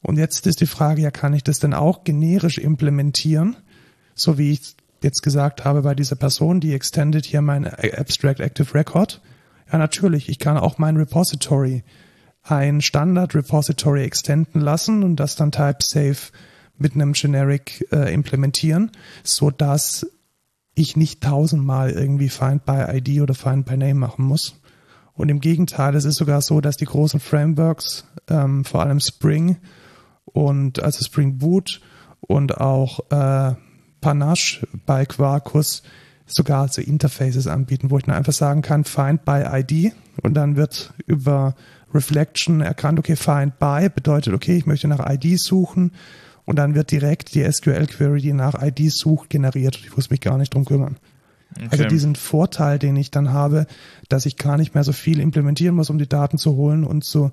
Und 0.01 0.17
jetzt 0.17 0.47
ist 0.47 0.61
die 0.61 0.65
Frage, 0.65 1.01
ja, 1.01 1.11
kann 1.11 1.33
ich 1.33 1.43
das 1.43 1.59
denn 1.59 1.73
auch 1.73 2.03
generisch 2.03 2.57
implementieren? 2.57 3.57
So 4.15 4.37
wie 4.37 4.51
ich 4.51 4.75
jetzt 5.03 5.21
gesagt 5.21 5.65
habe 5.65 5.81
bei 5.81 5.95
dieser 5.95 6.15
Person, 6.15 6.59
die 6.59 6.73
extended 6.73 7.25
hier 7.25 7.41
mein 7.41 7.65
Abstract 7.67 8.39
Active 8.39 8.73
Record. 8.73 9.21
Ja, 9.71 9.77
natürlich, 9.77 10.29
ich 10.29 10.39
kann 10.39 10.57
auch 10.57 10.77
mein 10.77 10.97
Repository, 10.97 11.83
ein 12.43 12.81
Standard 12.81 13.35
Repository 13.35 14.03
extenden 14.03 14.61
lassen 14.61 15.03
und 15.03 15.15
das 15.17 15.35
dann 15.35 15.51
type 15.51 15.77
safe 15.81 16.31
mit 16.77 16.95
einem 16.95 17.13
Generic 17.13 17.87
äh, 17.91 18.13
implementieren, 18.13 18.91
so 19.23 19.51
dass 19.51 20.07
ich 20.73 20.95
nicht 20.95 21.21
tausendmal 21.21 21.91
irgendwie 21.91 22.29
Find 22.29 22.65
by 22.65 22.85
ID 22.89 23.21
oder 23.21 23.33
Find 23.33 23.65
by 23.65 23.77
Name 23.77 23.95
machen 23.95 24.25
muss. 24.25 24.61
Und 25.13 25.29
im 25.29 25.41
Gegenteil, 25.41 25.95
es 25.95 26.05
ist 26.05 26.15
sogar 26.15 26.41
so, 26.41 26.61
dass 26.61 26.77
die 26.77 26.85
großen 26.85 27.19
Frameworks, 27.19 28.05
ähm, 28.29 28.65
vor 28.65 28.81
allem 28.81 28.99
Spring 28.99 29.57
und 30.25 30.81
also 30.81 31.03
Spring 31.03 31.37
Boot 31.37 31.81
und 32.21 32.59
auch 32.59 33.11
äh, 33.11 33.55
Panache 34.01 34.67
bei 34.85 35.05
Quarkus 35.05 35.83
sogar 36.25 36.67
so 36.67 36.81
Interfaces 36.81 37.47
anbieten, 37.47 37.89
wo 37.89 37.97
ich 37.97 38.05
dann 38.05 38.15
einfach 38.15 38.33
sagen 38.33 38.61
kann, 38.61 38.83
Find 38.83 39.25
by 39.25 39.43
ID 39.47 39.93
und 40.21 40.33
dann 40.33 40.55
wird 40.55 40.93
über 41.05 41.55
Reflection 41.93 42.61
erkannt, 42.61 42.99
okay, 42.99 43.15
Find 43.15 43.59
by 43.59 43.89
bedeutet, 43.93 44.33
okay, 44.33 44.57
ich 44.57 44.65
möchte 44.65 44.87
nach 44.87 45.05
ID 45.09 45.39
suchen 45.39 45.91
und 46.45 46.57
dann 46.57 46.75
wird 46.75 46.91
direkt 46.91 47.33
die 47.35 47.49
SQL-Query, 47.49 48.21
die 48.21 48.33
nach 48.33 48.61
ID 48.61 48.91
sucht, 48.91 49.29
generiert. 49.29 49.79
Ich 49.83 49.95
muss 49.95 50.09
mich 50.09 50.21
gar 50.21 50.37
nicht 50.37 50.53
drum 50.53 50.65
kümmern. 50.65 50.97
Okay. 51.55 51.67
Also 51.69 51.85
diesen 51.85 52.15
Vorteil, 52.15 52.79
den 52.79 52.95
ich 52.95 53.11
dann 53.11 53.31
habe, 53.33 53.67
dass 54.09 54.25
ich 54.25 54.37
gar 54.37 54.57
nicht 54.57 54.73
mehr 54.73 54.83
so 54.83 54.93
viel 54.93 55.19
implementieren 55.19 55.75
muss, 55.75 55.89
um 55.89 55.97
die 55.97 56.07
Daten 56.07 56.37
zu 56.37 56.55
holen 56.55 56.83
und 56.83 57.03
zu 57.03 57.31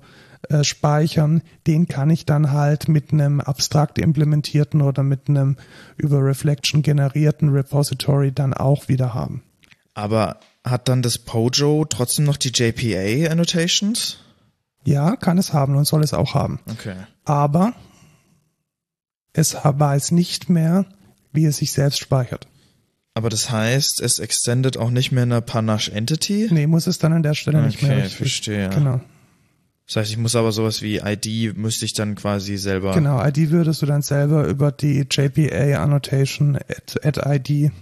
äh, 0.49 0.63
speichern, 0.63 1.41
den 1.67 1.87
kann 1.87 2.09
ich 2.09 2.25
dann 2.25 2.51
halt 2.51 2.87
mit 2.87 3.11
einem 3.11 3.41
abstrakt 3.41 3.97
implementierten 3.97 4.81
oder 4.81 5.03
mit 5.03 5.29
einem 5.29 5.57
über 5.97 6.23
Reflection 6.23 6.81
generierten 6.81 7.49
Repository 7.49 8.31
dann 8.31 8.53
auch 8.53 8.87
wieder 8.87 9.13
haben. 9.13 9.43
Aber 9.93 10.39
hat 10.63 10.87
dann 10.87 11.01
das 11.01 11.17
Pojo 11.17 11.85
trotzdem 11.85 12.25
noch 12.25 12.37
die 12.37 12.51
JPA 12.53 13.31
Annotations? 13.31 14.17
Ja, 14.85 15.15
kann 15.15 15.37
es 15.37 15.53
haben 15.53 15.75
und 15.75 15.85
soll 15.85 16.03
es 16.03 16.13
auch 16.13 16.35
haben. 16.35 16.59
Okay. 16.69 16.95
Aber 17.25 17.73
es 19.33 19.55
weiß 19.63 20.11
nicht 20.11 20.49
mehr, 20.49 20.85
wie 21.31 21.45
es 21.45 21.57
sich 21.57 21.71
selbst 21.71 21.99
speichert. 21.99 22.47
Aber 23.19 23.27
das 23.27 23.51
heißt, 23.51 23.99
es 23.99 24.19
extendet 24.19 24.77
auch 24.77 24.91
nicht 24.91 25.11
mehr 25.11 25.23
eine 25.23 25.41
Panache 25.41 25.91
Entity? 25.91 26.47
Nee, 26.51 26.67
muss 26.67 26.87
es 26.87 26.99
dann 26.99 27.11
an 27.11 27.21
der 27.21 27.33
Stelle 27.33 27.57
okay, 27.57 27.67
nicht 27.67 27.83
mehr. 27.83 27.97
Okay, 27.97 28.07
verstehe. 28.07 28.69
Genau. 28.69 29.01
Das 29.85 29.97
heißt, 29.97 30.11
ich 30.11 30.17
muss 30.17 30.37
aber 30.37 30.53
sowas 30.53 30.81
wie 30.81 30.99
ID 30.99 31.57
müsste 31.57 31.83
ich 31.83 31.91
dann 31.91 32.15
quasi 32.15 32.55
selber. 32.55 32.93
Genau, 32.93 33.21
ID 33.21 33.51
würdest 33.51 33.81
du 33.81 33.85
dann 33.87 34.03
selber 34.03 34.47
über 34.47 34.71
die 34.71 35.05
JPA 35.11 35.83
Annotation 35.83 36.55
at, 36.55 37.05
at 37.05 37.49
ID 37.49 37.73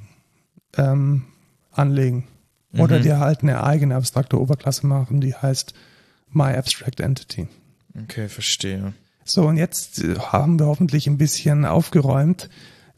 ähm, 0.76 1.26
anlegen. 1.72 2.28
Oder 2.76 2.98
mhm. 2.98 3.04
dir 3.04 3.20
halt 3.20 3.44
eine 3.44 3.64
eigene 3.64 3.94
abstrakte 3.94 4.42
Oberklasse 4.42 4.88
machen, 4.88 5.22
die 5.22 5.36
heißt 5.36 5.76
My 6.32 6.56
Abstract 6.56 7.00
Entity. 7.00 7.48
Okay, 8.06 8.28
verstehe. 8.28 8.96
So, 9.24 9.46
und 9.46 9.58
jetzt 9.58 10.04
haben 10.18 10.58
wir 10.58 10.66
hoffentlich 10.66 11.06
ein 11.06 11.20
bisschen 11.20 11.64
aufgeräumt, 11.64 12.50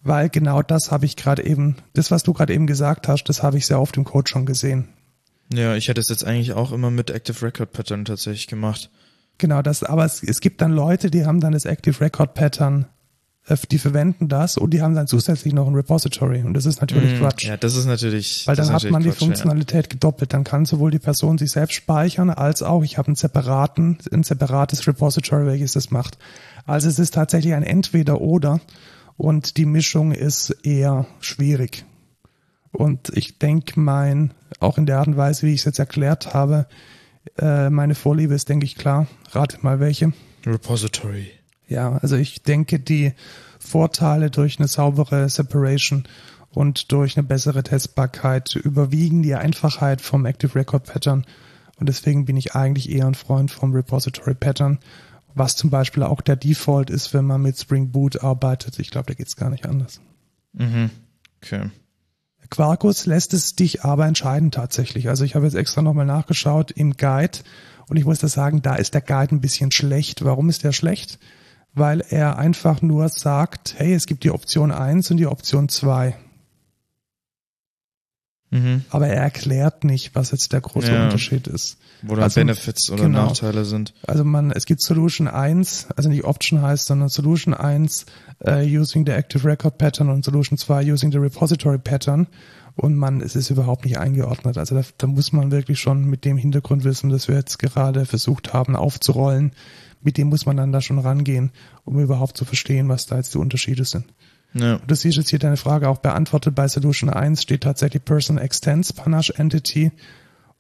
weil 0.04 0.30
genau 0.30 0.62
das 0.62 0.92
habe 0.92 1.06
ich 1.06 1.16
gerade 1.16 1.46
eben, 1.46 1.76
das, 1.94 2.12
was 2.12 2.24
du 2.24 2.34
gerade 2.34 2.54
eben 2.54 2.68
gesagt 2.68 3.08
hast, 3.08 3.26
das 3.26 3.44
habe 3.44 3.58
ich 3.58 3.66
sehr 3.66 3.80
oft 3.80 3.98
im 3.98 4.04
Code 4.04 4.30
schon 4.30 4.46
gesehen. 4.46 4.88
Ja, 5.54 5.76
ich 5.76 5.88
hätte 5.88 6.00
es 6.00 6.10
jetzt 6.10 6.24
eigentlich 6.24 6.54
auch 6.54 6.72
immer 6.72 6.92
mit 6.92 7.10
Active 7.10 7.42
Record 7.46 7.72
Pattern 7.72 8.06
tatsächlich 8.06 8.48
gemacht. 8.48 8.90
Genau, 9.40 9.62
das, 9.62 9.84
aber 9.84 10.06
es, 10.06 10.22
es 10.22 10.42
gibt 10.42 10.62
dann 10.62 10.72
Leute, 10.72 11.10
die 11.10 11.26
haben 11.26 11.40
dann 11.40 11.54
das 11.54 11.66
Active 11.66 12.02
Record 12.02 12.34
Pattern, 12.34 12.86
äh, 13.48 13.58
die 13.72 13.80
verwenden 13.80 14.28
das 14.28 14.58
und 14.58 14.72
die 14.72 14.82
haben 14.82 14.96
dann 14.96 15.08
zusätzlich 15.08 15.54
noch 15.54 15.68
ein 15.68 15.74
Repository 15.74 16.44
und 16.44 16.54
das 16.54 16.66
ist 16.66 16.82
natürlich 16.82 17.16
mm, 17.16 17.24
Quatsch. 17.24 17.46
Ja, 17.46 17.58
das 17.58 17.76
ist 17.76 17.86
natürlich. 17.86 18.46
Weil 18.46 18.56
dann 18.56 18.72
hat 18.72 18.84
man 18.92 19.02
Quatsch, 19.02 19.14
die 19.14 19.18
Funktionalität 19.18 19.86
ja. 19.86 19.90
gedoppelt. 19.90 20.34
Dann 20.34 20.44
kann 20.44 20.66
sowohl 20.66 20.92
die 20.92 21.00
Person 21.00 21.38
sich 21.38 21.52
selbst 21.52 21.74
speichern, 21.74 22.30
als 22.30 22.62
auch 22.62 22.84
ich 22.84 22.98
habe 22.98 23.08
einen 23.08 23.16
separaten, 23.16 23.98
ein 24.12 24.24
separates 24.24 24.86
Repository, 24.86 25.46
welches 25.46 25.74
das 25.74 25.90
macht. 25.90 26.18
Also 26.66 26.90
es 26.90 27.00
ist 27.00 27.16
tatsächlich 27.16 27.54
ein 27.54 27.64
Entweder-Oder 27.64 28.60
und 29.20 29.58
die 29.58 29.66
Mischung 29.66 30.14
ist 30.14 30.50
eher 30.64 31.06
schwierig. 31.20 31.84
Und 32.72 33.10
ich 33.18 33.38
denke, 33.38 33.78
mein, 33.78 34.34
auch 34.62 34.78
in 34.78 34.86
der 34.86 35.00
Art 35.00 35.08
und 35.08 35.18
Weise, 35.18 35.46
wie 35.46 35.54
ich 35.54 35.60
es 35.60 35.66
jetzt 35.66 35.80
erklärt 35.80 36.34
habe, 36.34 36.68
äh, 37.38 37.70
meine 37.70 37.96
Vorliebe 37.96 38.34
ist, 38.34 38.48
denke 38.48 38.66
ich, 38.66 38.76
klar. 38.76 39.08
Rate 39.32 39.58
mal 39.62 39.82
welche. 39.82 40.14
Repository. 40.46 41.32
Ja, 41.68 41.98
also 41.98 42.16
ich 42.16 42.44
denke, 42.44 42.80
die 42.80 43.12
Vorteile 43.60 44.32
durch 44.32 44.58
eine 44.58 44.70
saubere 44.70 45.28
Separation 45.28 46.06
und 46.52 46.94
durch 46.94 47.18
eine 47.18 47.28
bessere 47.28 47.62
Testbarkeit 47.62 48.56
überwiegen 48.56 49.22
die 49.22 49.36
Einfachheit 49.36 50.00
vom 50.00 50.26
Active 50.26 50.56
Record 50.56 50.86
Pattern. 50.86 51.26
Und 51.76 51.90
deswegen 51.90 52.24
bin 52.24 52.38
ich 52.38 52.56
eigentlich 52.56 52.90
eher 52.90 53.06
ein 53.06 53.16
Freund 53.16 53.52
vom 53.52 53.74
Repository 53.74 54.36
Pattern, 54.36 54.80
was 55.36 55.56
zum 55.56 55.70
Beispiel 55.70 56.04
auch 56.04 56.22
der 56.22 56.36
Default 56.36 56.90
ist, 56.90 57.14
wenn 57.14 57.26
man 57.26 57.42
mit 57.42 57.58
Spring 57.58 57.92
Boot 57.92 58.24
arbeitet. 58.24 58.80
Ich 58.80 58.92
glaube, 58.92 59.08
da 59.08 59.14
geht's 59.14 59.36
gar 59.36 59.50
nicht 59.50 59.66
anders. 59.66 60.02
Mhm. 60.54 60.90
Okay. 61.42 61.70
Quarkus 62.50 63.06
lässt 63.06 63.34
es 63.34 63.56
dich 63.56 63.84
aber 63.84 64.08
entscheiden 64.08 64.52
tatsächlich. 64.52 65.10
Also 65.10 65.24
ich 65.24 65.36
habe 65.36 65.46
jetzt 65.46 65.56
extra 65.56 65.82
nochmal 65.82 66.06
nachgeschaut 66.06 66.72
im 66.72 66.98
Guide 66.98 67.40
und 67.88 67.98
ich 67.98 68.06
muss 68.06 68.20
das 68.20 68.34
sagen, 68.34 68.62
da 68.62 68.76
ist 68.76 68.94
der 68.94 69.02
Guide 69.02 69.36
ein 69.36 69.42
bisschen 69.42 69.72
schlecht. 69.72 70.24
Warum 70.26 70.50
ist 70.50 70.64
der 70.64 70.72
schlecht? 70.72 71.20
Weil 71.74 72.02
er 72.02 72.38
einfach 72.40 72.82
nur 72.82 73.10
sagt, 73.10 73.76
hey, 73.78 73.94
es 73.94 74.08
gibt 74.08 74.24
die 74.24 74.32
Option 74.32 74.72
1 74.72 75.12
und 75.12 75.18
die 75.18 75.28
Option 75.28 75.70
2. 75.70 76.16
Mhm. 78.52 78.84
Aber 78.90 79.08
er 79.08 79.22
erklärt 79.22 79.84
nicht, 79.84 80.16
was 80.16 80.32
jetzt 80.32 80.52
der 80.54 80.62
große 80.62 80.92
ja. 80.92 81.04
Unterschied 81.04 81.48
ist. 81.48 81.78
Wo 82.02 82.16
da 82.16 82.24
also, 82.24 82.40
Benefits 82.40 82.90
oder 82.90 83.04
genau. 83.04 83.26
Nachteile 83.28 83.66
sind. 83.66 83.94
Also 84.08 84.24
man, 84.24 84.52
es 84.52 84.66
gibt 84.66 84.82
Solution 84.82 85.28
1, 85.28 85.88
also 85.96 86.10
nicht 86.10 86.24
Option 86.24 86.62
heißt, 86.62 86.88
sondern 86.88 87.10
Solution 87.10 87.54
1 87.54 88.06
uh, 88.48 88.52
using 88.62 89.06
the 89.06 89.12
Active 89.12 89.48
Record 89.48 89.78
Pattern 89.78 90.10
und 90.10 90.26
Solution 90.26 90.58
2 90.58 90.92
using 90.92 91.12
the 91.12 91.18
Repository 91.20 91.78
Pattern. 91.78 92.28
Und 92.76 92.96
man, 92.96 93.22
es 93.22 93.36
ist 93.36 93.50
überhaupt 93.50 93.86
nicht 93.86 94.00
eingeordnet. 94.00 94.58
Also 94.58 94.76
da, 94.76 94.84
da 94.98 95.08
muss 95.08 95.34
man 95.34 95.52
wirklich 95.52 95.80
schon 95.80 96.06
mit 96.06 96.24
dem 96.26 96.38
Hintergrundwissen, 96.38 97.10
das 97.10 97.28
wir 97.28 97.36
jetzt 97.36 97.60
gerade 97.60 98.06
versucht 98.06 98.54
haben 98.54 98.76
aufzurollen, 98.76 99.52
mit 100.02 100.18
dem 100.18 100.30
muss 100.30 100.46
man 100.46 100.58
dann 100.58 100.72
da 100.72 100.82
schon 100.82 100.98
rangehen, 100.98 101.52
um 101.84 102.00
überhaupt 102.00 102.38
zu 102.38 102.46
verstehen, 102.46 102.88
was 102.88 103.06
da 103.06 103.18
jetzt 103.18 103.34
die 103.34 103.38
Unterschiede 103.38 103.84
sind. 103.84 104.06
Ja. 104.54 104.80
Du 104.80 104.96
siehst 104.96 105.18
jetzt 105.18 105.30
hier 105.30 105.40
deine 105.40 105.58
Frage 105.58 105.90
auch 105.90 106.00
beantwortet. 106.00 106.56
Bei 106.56 106.68
Solution 106.68 107.10
1 107.10 107.42
steht 107.42 107.62
tatsächlich 107.62 108.04
Person 108.04 108.38
Extends 108.38 108.94
Panache 108.94 109.34
Entity 109.38 109.92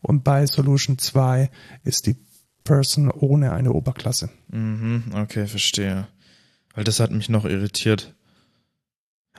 und 0.01 0.23
bei 0.23 0.45
Solution 0.45 0.97
2 0.97 1.49
ist 1.83 2.05
die 2.05 2.15
Person 2.63 3.09
ohne 3.09 3.51
eine 3.51 3.73
Oberklasse. 3.73 4.29
Mhm, 4.49 5.05
okay, 5.15 5.47
verstehe. 5.47 6.07
Weil 6.75 6.83
das 6.83 6.99
hat 6.99 7.11
mich 7.11 7.29
noch 7.29 7.45
irritiert. 7.45 8.13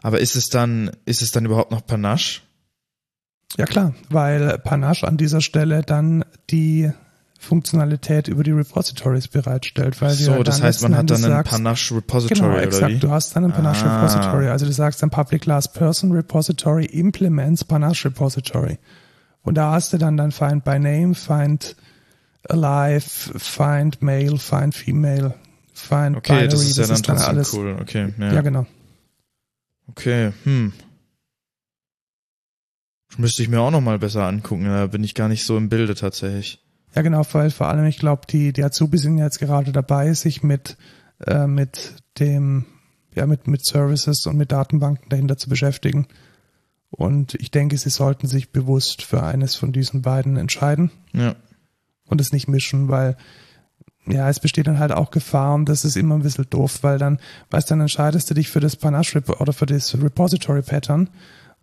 Aber 0.03 0.21
ist 0.21 0.35
es 0.35 0.49
dann, 0.49 0.91
ist 1.05 1.23
es 1.23 1.31
dann 1.31 1.45
überhaupt 1.45 1.71
noch 1.71 1.87
Panache? 1.87 2.41
Ja 3.57 3.67
klar, 3.67 3.95
weil 4.09 4.59
Panache 4.59 5.07
an 5.07 5.17
dieser 5.17 5.41
Stelle 5.41 5.83
dann 5.83 6.25
die 6.51 6.91
Funktionalität 7.41 8.29
über 8.29 8.45
die 8.45 8.51
Repositories 8.51 9.27
bereitstellt. 9.27 10.01
Weil 10.03 10.11
so, 10.11 10.43
das 10.43 10.63
heißt, 10.63 10.83
man 10.83 10.95
hat 10.95 11.09
dann 11.09 11.25
ein 11.25 11.43
Panache 11.43 11.97
Repository 11.97 12.39
genau, 12.39 12.57
exakt, 12.59 12.83
oder 12.83 12.89
wie? 12.93 12.99
Du 12.99 13.11
hast 13.11 13.35
dann 13.35 13.47
ein 13.47 13.53
Panache 13.53 13.87
ah. 13.87 13.97
Repository. 13.97 14.49
Also 14.49 14.67
du 14.67 14.73
sagst 14.73 15.03
dann 15.03 15.09
Public 15.09 15.41
Class 15.43 15.73
Person 15.73 16.13
Repository 16.13 16.85
implements 16.85 17.65
Panache 17.65 18.05
Repository. 18.05 18.79
Und 19.43 19.55
da 19.55 19.73
hast 19.73 19.95
du 19.95 19.97
dann 19.97 20.19
dann 20.19 20.33
Find 20.33 20.65
by 20.65 20.79
Name, 20.79 21.15
Find 21.15 21.77
Alive, 22.47 23.39
Find 23.39 24.03
Male, 24.03 24.37
Find 24.37 24.75
Female, 24.75 25.35
Find 25.73 26.19
okay, 26.19 26.33
Binary. 26.33 26.49
das 26.49 26.63
ist 26.63 26.77
ja 26.77 26.87
das 26.87 27.03
dann 27.03 27.17
ist 27.17 27.23
dann 27.23 27.37
alles. 27.37 27.55
cool. 27.55 27.79
Okay, 27.81 28.13
ja. 28.19 28.35
ja, 28.35 28.41
genau. 28.43 28.67
Okay, 29.89 30.33
hm. 30.45 30.75
Müsste 33.17 33.43
ich 33.43 33.49
mir 33.49 33.61
auch 33.61 33.71
nochmal 33.71 33.99
besser 33.99 34.27
angucken. 34.27 34.67
Da 34.67 34.87
bin 34.89 35.03
ich 35.03 35.15
gar 35.15 35.29
nicht 35.29 35.45
so 35.47 35.57
im 35.57 35.71
Bilde 35.71 35.95
tatsächlich. 35.95 36.61
Ja, 36.95 37.03
genau, 37.03 37.23
weil 37.33 37.51
vor 37.51 37.69
allem, 37.69 37.87
ich 37.87 37.99
glaube, 37.99 38.23
die, 38.29 38.53
die 38.53 38.65
Azubis 38.65 39.03
sind 39.03 39.19
jetzt 39.19 39.39
gerade 39.39 39.73
dabei, 39.73 40.13
sich 40.13 40.43
mit, 40.43 40.77
äh, 41.27 41.47
mit 41.47 41.95
dem, 42.19 42.67
ja, 43.15 43.27
mit, 43.27 43.47
mit 43.47 43.65
Services 43.65 44.27
und 44.27 44.37
mit 44.37 44.53
Datenbanken 44.53 45.09
dahinter 45.09 45.37
zu 45.37 45.49
beschäftigen. 45.49 46.07
Und 46.91 47.35
ich 47.35 47.53
denke, 47.53 47.79
sie 47.79 47.91
sollten 47.91 48.27
sich 48.27 48.51
bewusst 48.51 49.03
für 49.03 49.23
eines 49.23 49.55
von 49.55 49.73
diesen 49.73 50.03
beiden 50.03 50.37
entscheiden. 50.37 50.91
Ja. 51.13 51.37
Und 52.07 52.21
es 52.21 52.33
nicht 52.33 52.49
mischen, 52.49 52.89
weil, 52.89 53.17
ja, 54.07 54.29
es 54.29 54.41
besteht 54.41 54.67
dann 54.67 54.81
halt 54.81 54.91
auch 54.91 55.13
Gefahr 55.13 55.55
und 55.55 55.69
das 55.69 55.85
ist 55.85 55.97
immer 55.97 56.17
ein 56.17 56.23
bisschen 56.23 56.51
doof, 56.51 56.83
weil 56.83 56.99
dann, 56.99 57.21
weißt 57.51 57.71
du, 57.71 57.73
dann 57.73 57.83
entscheidest 57.83 58.29
du 58.29 58.35
dich 58.35 58.49
für 58.49 58.59
das 58.59 58.75
Panache 58.75 59.23
oder 59.39 59.53
für 59.53 59.67
das 59.67 59.95
Repository 59.95 60.63
Pattern 60.63 61.09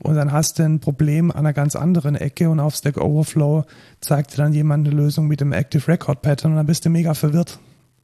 und 0.03 0.15
dann 0.15 0.31
hast 0.31 0.59
du 0.59 0.63
ein 0.63 0.79
Problem 0.79 1.31
an 1.31 1.39
einer 1.39 1.53
ganz 1.53 1.75
anderen 1.75 2.15
Ecke 2.15 2.49
und 2.49 2.59
auf 2.59 2.75
Stack 2.75 2.97
Overflow 2.97 3.65
zeigt 3.99 4.33
dir 4.33 4.37
dann 4.37 4.53
jemand 4.53 4.87
eine 4.87 4.95
Lösung 4.95 5.27
mit 5.27 5.41
dem 5.41 5.53
Active 5.53 5.87
Record 5.87 6.21
Pattern 6.21 6.51
und 6.51 6.57
dann 6.57 6.67
bist 6.67 6.85
du 6.85 6.89
mega 6.89 7.13
verwirrt. 7.13 7.59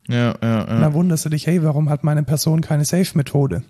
Ja, 0.08 0.36
ja, 0.42 0.62
Und 0.62 0.70
dann 0.70 0.82
ja. 0.82 0.94
wunderst 0.94 1.26
du 1.26 1.30
dich, 1.30 1.48
hey, 1.48 1.64
warum 1.64 1.90
hat 1.90 2.04
meine 2.04 2.24
Person 2.24 2.62
keine 2.62 2.84
Safe-Methode? 2.84 3.64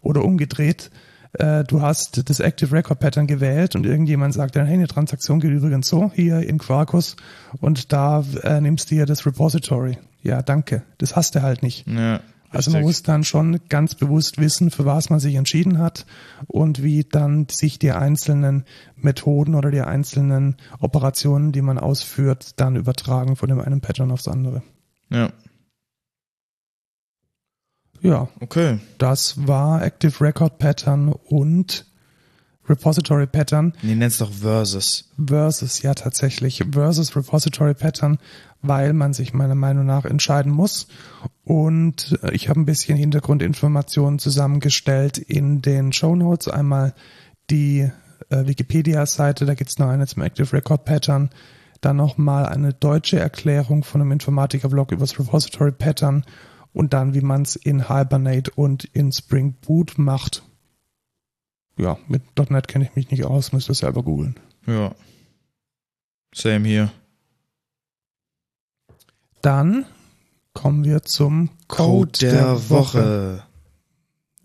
Oder 0.00 0.24
umgedreht, 0.24 0.90
äh, 1.34 1.64
du 1.64 1.82
hast 1.82 2.28
das 2.30 2.40
Active 2.40 2.72
Record 2.72 3.00
Pattern 3.00 3.26
gewählt 3.26 3.74
und 3.74 3.84
irgendjemand 3.84 4.34
sagt 4.34 4.56
dann, 4.56 4.66
hey, 4.66 4.74
eine 4.74 4.86
Transaktion 4.86 5.40
geht 5.40 5.50
übrigens 5.50 5.88
so, 5.88 6.10
hier 6.14 6.40
in 6.40 6.58
Quarkus 6.58 7.16
und 7.60 7.92
da 7.92 8.24
äh, 8.44 8.60
nimmst 8.60 8.90
du 8.90 8.94
hier 8.94 9.06
das 9.06 9.26
Repository. 9.26 9.98
Ja, 10.22 10.42
danke. 10.42 10.84
Das 10.98 11.16
hast 11.16 11.34
du 11.34 11.42
halt 11.42 11.62
nicht. 11.62 11.86
ja 11.86 12.20
Also 12.54 12.70
man 12.70 12.82
muss 12.82 13.02
dann 13.02 13.24
schon 13.24 13.60
ganz 13.68 13.94
bewusst 13.94 14.38
wissen, 14.38 14.70
für 14.70 14.84
was 14.84 15.10
man 15.10 15.20
sich 15.20 15.34
entschieden 15.34 15.78
hat 15.78 16.06
und 16.46 16.82
wie 16.82 17.04
dann 17.04 17.46
sich 17.50 17.78
die 17.78 17.92
einzelnen 17.92 18.64
Methoden 18.96 19.54
oder 19.54 19.70
die 19.70 19.80
einzelnen 19.80 20.56
Operationen, 20.80 21.52
die 21.52 21.62
man 21.62 21.78
ausführt, 21.78 22.60
dann 22.60 22.76
übertragen 22.76 23.36
von 23.36 23.48
dem 23.48 23.60
einen 23.60 23.80
Pattern 23.80 24.10
aufs 24.10 24.28
andere. 24.28 24.62
Ja, 25.10 25.30
Ja, 28.00 28.28
okay. 28.40 28.78
das 28.98 29.46
war 29.46 29.82
Active 29.82 30.20
Record 30.20 30.58
Pattern 30.58 31.12
und 31.12 31.86
Repository 32.68 33.26
Pattern 33.26 33.74
Nee, 33.82 33.94
nenn's 33.94 34.18
doch 34.18 34.30
Versus. 34.32 35.10
versus, 35.24 35.82
ja 35.82 35.94
tatsächlich, 35.94 36.62
versus 36.72 37.14
Repository 37.14 37.74
Pattern, 37.74 38.18
weil 38.62 38.92
man 38.92 39.12
sich 39.12 39.34
meiner 39.34 39.54
Meinung 39.54 39.86
nach 39.86 40.04
entscheiden 40.04 40.52
muss. 40.52 40.88
Und 41.44 42.18
äh, 42.22 42.34
ich 42.34 42.48
habe 42.48 42.60
ein 42.60 42.66
bisschen 42.66 42.96
Hintergrundinformationen 42.96 44.18
zusammengestellt 44.18 45.18
in 45.18 45.62
den 45.62 45.92
Show 45.92 46.14
Notes. 46.16 46.48
Einmal 46.48 46.94
die 47.50 47.90
äh, 48.30 48.46
Wikipedia-Seite, 48.46 49.44
da 49.44 49.54
gibt's 49.54 49.78
noch 49.78 49.88
eine 49.88 50.06
zum 50.06 50.22
Active 50.22 50.52
Record 50.52 50.84
Pattern. 50.84 51.30
Dann 51.80 51.96
nochmal 51.96 52.46
eine 52.46 52.72
deutsche 52.72 53.18
Erklärung 53.18 53.84
von 53.84 54.00
einem 54.00 54.12
Informatiker-Blog 54.12 54.92
über 54.92 55.00
das 55.02 55.18
Repository 55.18 55.72
Pattern 55.72 56.24
und 56.72 56.94
dann, 56.94 57.14
wie 57.14 57.20
man 57.20 57.42
es 57.42 57.56
in 57.56 57.88
Hibernate 57.88 58.50
und 58.54 58.84
in 58.84 59.12
Spring 59.12 59.54
Boot 59.66 59.98
macht. 59.98 60.42
Ja, 61.76 61.98
mit 62.08 62.22
.NET 62.50 62.68
kenne 62.68 62.84
ich 62.84 62.94
mich 62.94 63.10
nicht 63.10 63.24
aus, 63.24 63.52
müsst 63.52 63.68
ihr 63.68 63.74
selber 63.74 64.02
googeln. 64.02 64.38
Ja. 64.66 64.94
Same 66.34 66.66
hier. 66.68 66.92
Dann 69.42 69.84
kommen 70.52 70.84
wir 70.84 71.02
zum 71.02 71.50
Code, 71.68 71.86
Code 72.12 72.18
der, 72.20 72.70
Woche. 72.70 73.42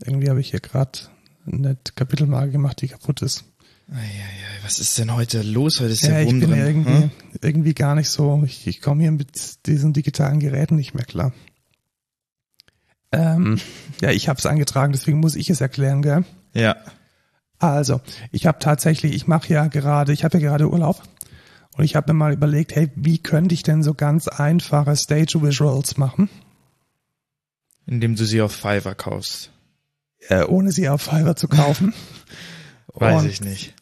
Irgendwie 0.03 0.29
habe 0.29 0.41
ich 0.41 0.49
hier 0.51 0.59
gerade 0.59 0.99
eine 1.45 1.77
Kapitelmarke 1.95 2.51
gemacht, 2.51 2.81
die 2.81 2.87
kaputt 2.87 3.21
ist. 3.21 3.43
Eieiei, 3.91 4.63
was 4.63 4.79
ist 4.79 4.97
denn 4.97 5.13
heute 5.15 5.41
los? 5.41 5.79
Heute 5.79 5.91
ist 5.93 6.03
Ja, 6.03 6.09
der 6.09 6.23
ich 6.23 6.29
bin 6.29 6.41
drin. 6.41 6.53
irgendwie, 6.53 6.91
Hm? 7.03 7.11
irgendwie 7.41 7.73
gar 7.73 7.95
nicht 7.95 8.09
so, 8.09 8.43
ich, 8.45 8.67
ich 8.67 8.81
komme 8.81 9.01
hier 9.01 9.11
mit 9.11 9.65
diesen 9.65 9.93
digitalen 9.93 10.39
Geräten 10.39 10.75
nicht 10.75 10.93
mehr 10.93 11.05
klar. 11.05 11.33
Ähm, 13.11 13.59
ja, 14.01 14.11
ich 14.11 14.29
habe 14.29 14.37
es 14.37 14.45
angetragen, 14.45 14.93
deswegen 14.93 15.19
muss 15.19 15.35
ich 15.35 15.49
es 15.49 15.61
erklären, 15.61 16.01
gell? 16.03 16.23
Ja. 16.53 16.75
Also, 17.59 17.99
ich 18.31 18.45
habe 18.47 18.59
tatsächlich, 18.59 19.13
ich 19.13 19.27
mache 19.27 19.53
ja 19.53 19.67
gerade, 19.67 20.13
ich 20.13 20.23
habe 20.23 20.37
ja 20.39 20.49
gerade 20.49 20.69
Urlaub 20.69 21.01
und 21.77 21.83
ich 21.83 21.95
habe 21.95 22.13
mir 22.13 22.17
mal 22.19 22.33
überlegt, 22.33 22.73
hey, 22.75 22.89
wie 22.95 23.17
könnte 23.17 23.53
ich 23.53 23.63
denn 23.63 23.83
so 23.83 23.93
ganz 23.93 24.27
einfache 24.29 24.95
Stage 24.95 25.41
Visuals 25.41 25.97
machen, 25.97 26.29
Indem 27.85 28.15
du 28.15 28.23
sie 28.25 28.41
auf 28.41 28.53
Fiverr 28.53 28.95
kaufst. 28.95 29.51
äh, 30.29 30.43
ohne 30.43 30.71
sie 30.71 30.87
auf 30.89 31.01
Fiverr 31.01 31.35
zu 31.35 31.47
kaufen? 31.47 31.93
Weiß 32.93 33.23
Und- 33.23 33.29
ich 33.29 33.41
nicht. 33.41 33.73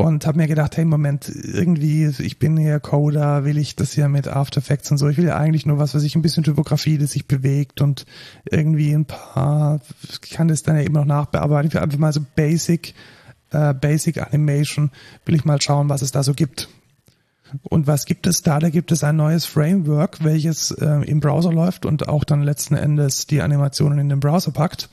Und 0.00 0.26
habe 0.26 0.38
mir 0.38 0.48
gedacht, 0.48 0.76
hey 0.76 0.84
Moment, 0.84 1.28
irgendwie, 1.28 2.06
ich 2.06 2.38
bin 2.38 2.56
hier 2.56 2.80
Coder, 2.80 3.44
will 3.44 3.58
ich 3.58 3.76
das 3.76 3.92
hier 3.92 4.08
mit 4.08 4.28
After 4.28 4.58
Effects 4.58 4.90
und 4.90 4.98
so, 4.98 5.08
ich 5.08 5.16
will 5.16 5.26
ja 5.26 5.36
eigentlich 5.36 5.66
nur 5.66 5.78
was, 5.78 5.94
was 5.94 6.02
ich 6.02 6.16
ein 6.16 6.22
bisschen 6.22 6.44
Typografie, 6.44 6.98
das 6.98 7.12
sich 7.12 7.26
bewegt 7.26 7.80
und 7.80 8.06
irgendwie 8.50 8.92
ein 8.92 9.04
paar, 9.04 9.80
ich 10.22 10.30
kann 10.30 10.48
das 10.48 10.62
dann 10.62 10.76
ja 10.76 10.82
eben 10.82 10.94
noch 10.94 11.04
nachbearbeiten, 11.04 11.68
ich 11.68 11.74
will 11.74 11.82
einfach 11.82 11.98
mal 11.98 12.12
so 12.12 12.20
Basic, 12.34 12.94
äh, 13.50 13.74
Basic 13.74 14.20
Animation, 14.20 14.90
will 15.24 15.34
ich 15.34 15.44
mal 15.44 15.60
schauen, 15.60 15.88
was 15.88 16.02
es 16.02 16.12
da 16.12 16.22
so 16.22 16.34
gibt. 16.34 16.68
Und 17.64 17.88
was 17.88 18.04
gibt 18.04 18.28
es 18.28 18.42
da? 18.42 18.60
Da 18.60 18.70
gibt 18.70 18.92
es 18.92 19.02
ein 19.02 19.16
neues 19.16 19.44
Framework, 19.44 20.22
welches 20.22 20.70
äh, 20.70 21.04
im 21.04 21.18
Browser 21.18 21.52
läuft 21.52 21.84
und 21.84 22.08
auch 22.08 22.22
dann 22.22 22.42
letzten 22.42 22.76
Endes 22.76 23.26
die 23.26 23.42
Animationen 23.42 23.98
in 23.98 24.08
den 24.08 24.20
Browser 24.20 24.52
packt 24.52 24.88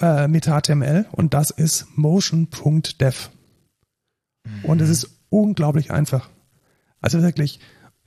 äh, 0.00 0.28
mit 0.28 0.46
HTML 0.46 1.06
und 1.10 1.34
das 1.34 1.50
ist 1.50 1.86
motion.dev. 1.96 3.30
Und 4.62 4.80
es 4.80 4.90
ist 4.90 5.10
unglaublich 5.30 5.90
einfach. 5.90 6.30
Also 7.00 7.22
wirklich 7.22 7.60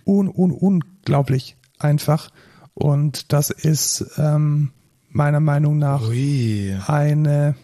un, 0.06 0.28
un, 0.28 0.52
unglaublich 0.52 1.56
einfach. 1.80 2.32
Und 2.74 3.34
das 3.34 3.50
ist 3.50 4.06
ähm, 4.18 4.72
meiner 5.10 5.40
Meinung 5.40 5.78
nach 5.78 6.08
Ui. 6.08 6.76
eine 6.88 7.56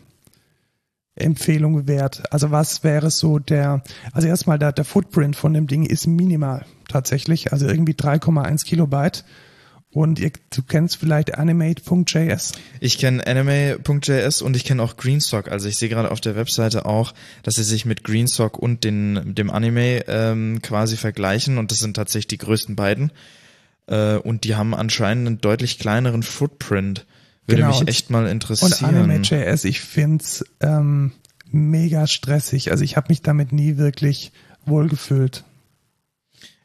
Empfehlung 1.15 1.88
wert. 1.88 2.24
Also 2.32 2.51
was 2.51 2.84
wäre 2.84 3.11
so 3.11 3.39
der, 3.39 3.84
also 4.11 4.28
erstmal 4.28 4.57
der, 4.57 4.71
der 4.71 4.86
Footprint 4.86 5.36
von 5.36 5.53
dem 5.53 5.67
Ding 5.67 5.86
ist 5.86 6.07
minimal 6.07 6.65
tatsächlich, 6.89 7.51
also 7.51 7.67
irgendwie 7.67 7.93
3,1 7.93 8.65
Kilobyte. 8.65 9.24
Und 9.94 10.18
ihr, 10.20 10.32
du 10.50 10.64
kennst 10.64 10.98
vielleicht 10.98 11.36
animate.js. 11.38 12.54
Ich 12.80 12.98
kenne 12.98 13.26
anime.js 13.28 14.41
und 14.41 14.56
ich 14.56 14.66
kenne 14.66 14.82
auch 14.82 14.98
Greenstock. 14.98 15.50
Also 15.52 15.68
ich 15.70 15.78
sehe 15.78 15.88
gerade 15.89 16.10
auf 16.10 16.20
der 16.20 16.36
Webseite 16.36 16.86
auch, 16.88 17.14
dass 17.44 17.56
sie 17.56 17.64
sich 17.64 17.86
mit 17.86 18.04
Greenstock 18.04 18.58
und 18.58 18.84
den, 18.84 19.36
dem 19.36 19.52
Anime 19.52 20.06
ähm, 20.08 20.62
quasi 20.64 20.98
vergleichen 20.98 21.60
und 21.60 21.72
das 21.72 21.78
sind 21.80 21.96
tatsächlich 21.96 22.28
die 22.28 22.38
größten 22.39 22.76
beiden. 22.76 23.12
Äh, 23.86 24.16
und 24.16 24.46
die 24.46 24.56
haben 24.56 24.74
anscheinend 24.74 25.28
einen 25.28 25.41
deutlich 25.41 25.78
kleineren 25.78 26.24
Footprint. 26.24 27.06
Würde 27.46 27.62
Genau, 27.62 27.72
mich 27.74 27.82
und- 27.82 27.88
echt 27.89 28.10
mal 28.10 28.24
Und 28.26 28.32
interessieren. 28.32 28.96
Anime.js, 28.96 29.64
ich 29.66 29.80
find's 29.82 30.44
ähm, 30.60 31.12
mega 31.52 32.08
stressig. 32.08 32.72
Also 32.72 32.84
ich 32.84 32.98
habe 32.98 33.10
mich 33.10 33.22
damit 33.22 33.52
nie 33.52 33.78
wirklich 33.78 34.32
wohlgefühlt. 34.66 35.44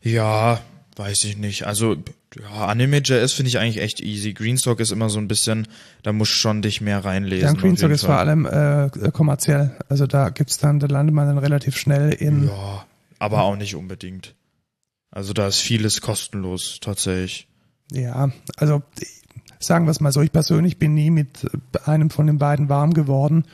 Ja, 0.00 0.60
weiß 0.98 1.24
ich 1.24 1.36
nicht. 1.36 1.66
Also 1.66 1.96
ja, 2.38 2.66
Anime.js 2.66 3.32
finde 3.32 3.48
ich 3.48 3.58
eigentlich 3.58 3.78
echt 3.78 4.00
easy. 4.00 4.32
Greenstock 4.32 4.80
ist 4.80 4.90
immer 4.90 5.08
so 5.08 5.18
ein 5.18 5.28
bisschen, 5.28 5.68
da 6.02 6.12
musst 6.12 6.32
schon 6.32 6.62
dich 6.62 6.80
mehr 6.80 7.04
reinlesen. 7.04 7.54
Ja, 7.54 7.60
Greenstock 7.60 7.90
ist 7.90 8.04
vor 8.04 8.18
allem 8.18 8.46
äh, 8.46 8.90
kommerziell. 9.12 9.76
Also 9.88 10.06
da 10.06 10.30
gibt's 10.30 10.58
dann, 10.58 10.80
da 10.80 10.86
landet 10.86 11.14
man 11.14 11.26
dann 11.28 11.38
relativ 11.38 11.76
schnell 11.76 12.12
in. 12.12 12.48
Ja, 12.48 12.86
aber 13.18 13.42
auch 13.42 13.56
nicht 13.56 13.74
unbedingt. 13.74 14.34
Also 15.10 15.32
da 15.32 15.48
ist 15.48 15.60
vieles 15.60 16.00
kostenlos, 16.00 16.80
tatsächlich. 16.80 17.48
Ja, 17.90 18.30
also 18.56 18.82
sagen 19.58 19.86
wir 19.86 19.90
es 19.90 20.00
mal 20.00 20.12
so, 20.12 20.20
ich 20.20 20.32
persönlich 20.32 20.78
bin 20.78 20.94
nie 20.94 21.10
mit 21.10 21.46
einem 21.84 22.10
von 22.10 22.26
den 22.26 22.38
beiden 22.38 22.68
warm 22.68 22.92
geworden 22.92 23.44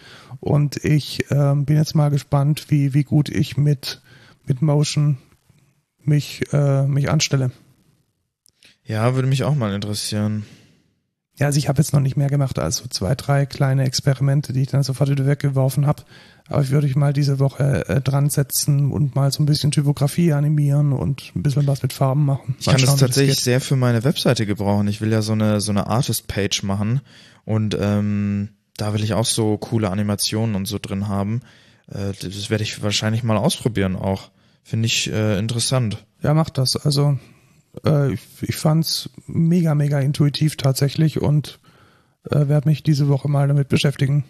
und 0.40 0.84
ich 0.84 1.30
ähm, 1.30 1.64
bin 1.64 1.76
jetzt 1.76 1.94
mal 1.94 2.10
gespannt, 2.10 2.66
wie, 2.68 2.94
wie 2.94 3.04
gut 3.04 3.28
ich 3.28 3.56
mit, 3.56 4.02
mit 4.46 4.60
Motion 4.60 5.18
mich, 6.06 6.42
äh, 6.52 6.86
mich 6.86 7.10
anstelle. 7.10 7.50
Ja, 8.84 9.14
würde 9.14 9.28
mich 9.28 9.44
auch 9.44 9.54
mal 9.54 9.74
interessieren. 9.74 10.44
Ja, 11.36 11.46
also 11.46 11.58
ich 11.58 11.68
habe 11.68 11.80
jetzt 11.82 11.92
noch 11.92 12.00
nicht 12.00 12.16
mehr 12.16 12.28
gemacht 12.28 12.60
als 12.60 12.76
so 12.76 12.86
zwei, 12.88 13.16
drei 13.16 13.44
kleine 13.44 13.84
Experimente, 13.84 14.52
die 14.52 14.62
ich 14.62 14.68
dann 14.68 14.84
sofort 14.84 15.10
wieder 15.10 15.26
weggeworfen 15.26 15.84
habe. 15.86 16.04
Aber 16.48 16.62
ich 16.62 16.70
würde 16.70 16.86
ich 16.86 16.94
mal 16.94 17.12
diese 17.12 17.40
Woche 17.40 17.88
äh, 17.88 18.00
dran 18.00 18.30
setzen 18.30 18.92
und 18.92 19.16
mal 19.16 19.32
so 19.32 19.42
ein 19.42 19.46
bisschen 19.46 19.72
Typografie 19.72 20.32
animieren 20.32 20.92
und 20.92 21.32
ein 21.34 21.42
bisschen 21.42 21.66
was 21.66 21.82
mit 21.82 21.92
Farben 21.92 22.24
machen. 22.24 22.54
Ich 22.60 22.66
Mal 22.66 22.72
kann 22.72 22.80
das 22.80 22.90
schauen, 22.90 22.98
wie 22.98 23.00
tatsächlich 23.00 23.36
geht. 23.36 23.44
sehr 23.44 23.60
für 23.60 23.74
meine 23.74 24.04
Webseite 24.04 24.46
gebrauchen. 24.46 24.86
Ich 24.86 25.00
will 25.00 25.10
ja 25.10 25.22
so 25.22 25.32
eine 25.32 25.60
so 25.60 25.72
eine 25.72 25.88
Artist-Page 25.88 26.62
machen 26.62 27.00
und 27.44 27.76
ähm, 27.80 28.50
da 28.76 28.92
will 28.92 29.02
ich 29.02 29.14
auch 29.14 29.26
so 29.26 29.58
coole 29.58 29.90
Animationen 29.90 30.54
und 30.54 30.66
so 30.66 30.78
drin 30.80 31.08
haben. 31.08 31.40
Äh, 31.88 32.12
das 32.20 32.48
werde 32.50 32.62
ich 32.62 32.80
wahrscheinlich 32.82 33.24
mal 33.24 33.36
ausprobieren 33.38 33.96
auch. 33.96 34.30
Finde 34.64 34.86
ich 34.86 35.12
äh, 35.12 35.38
interessant. 35.38 36.04
Ja, 36.22 36.34
mach 36.34 36.50
das. 36.50 36.74
Also 36.76 37.18
äh, 37.84 38.14
ich, 38.14 38.20
ich 38.40 38.56
fand's 38.56 39.10
mega, 39.26 39.74
mega 39.74 40.00
intuitiv 40.00 40.56
tatsächlich 40.56 41.20
und 41.20 41.60
äh, 42.30 42.48
werde 42.48 42.68
mich 42.68 42.82
diese 42.82 43.08
Woche 43.08 43.28
mal 43.28 43.46
damit 43.46 43.68
beschäftigen. 43.68 44.24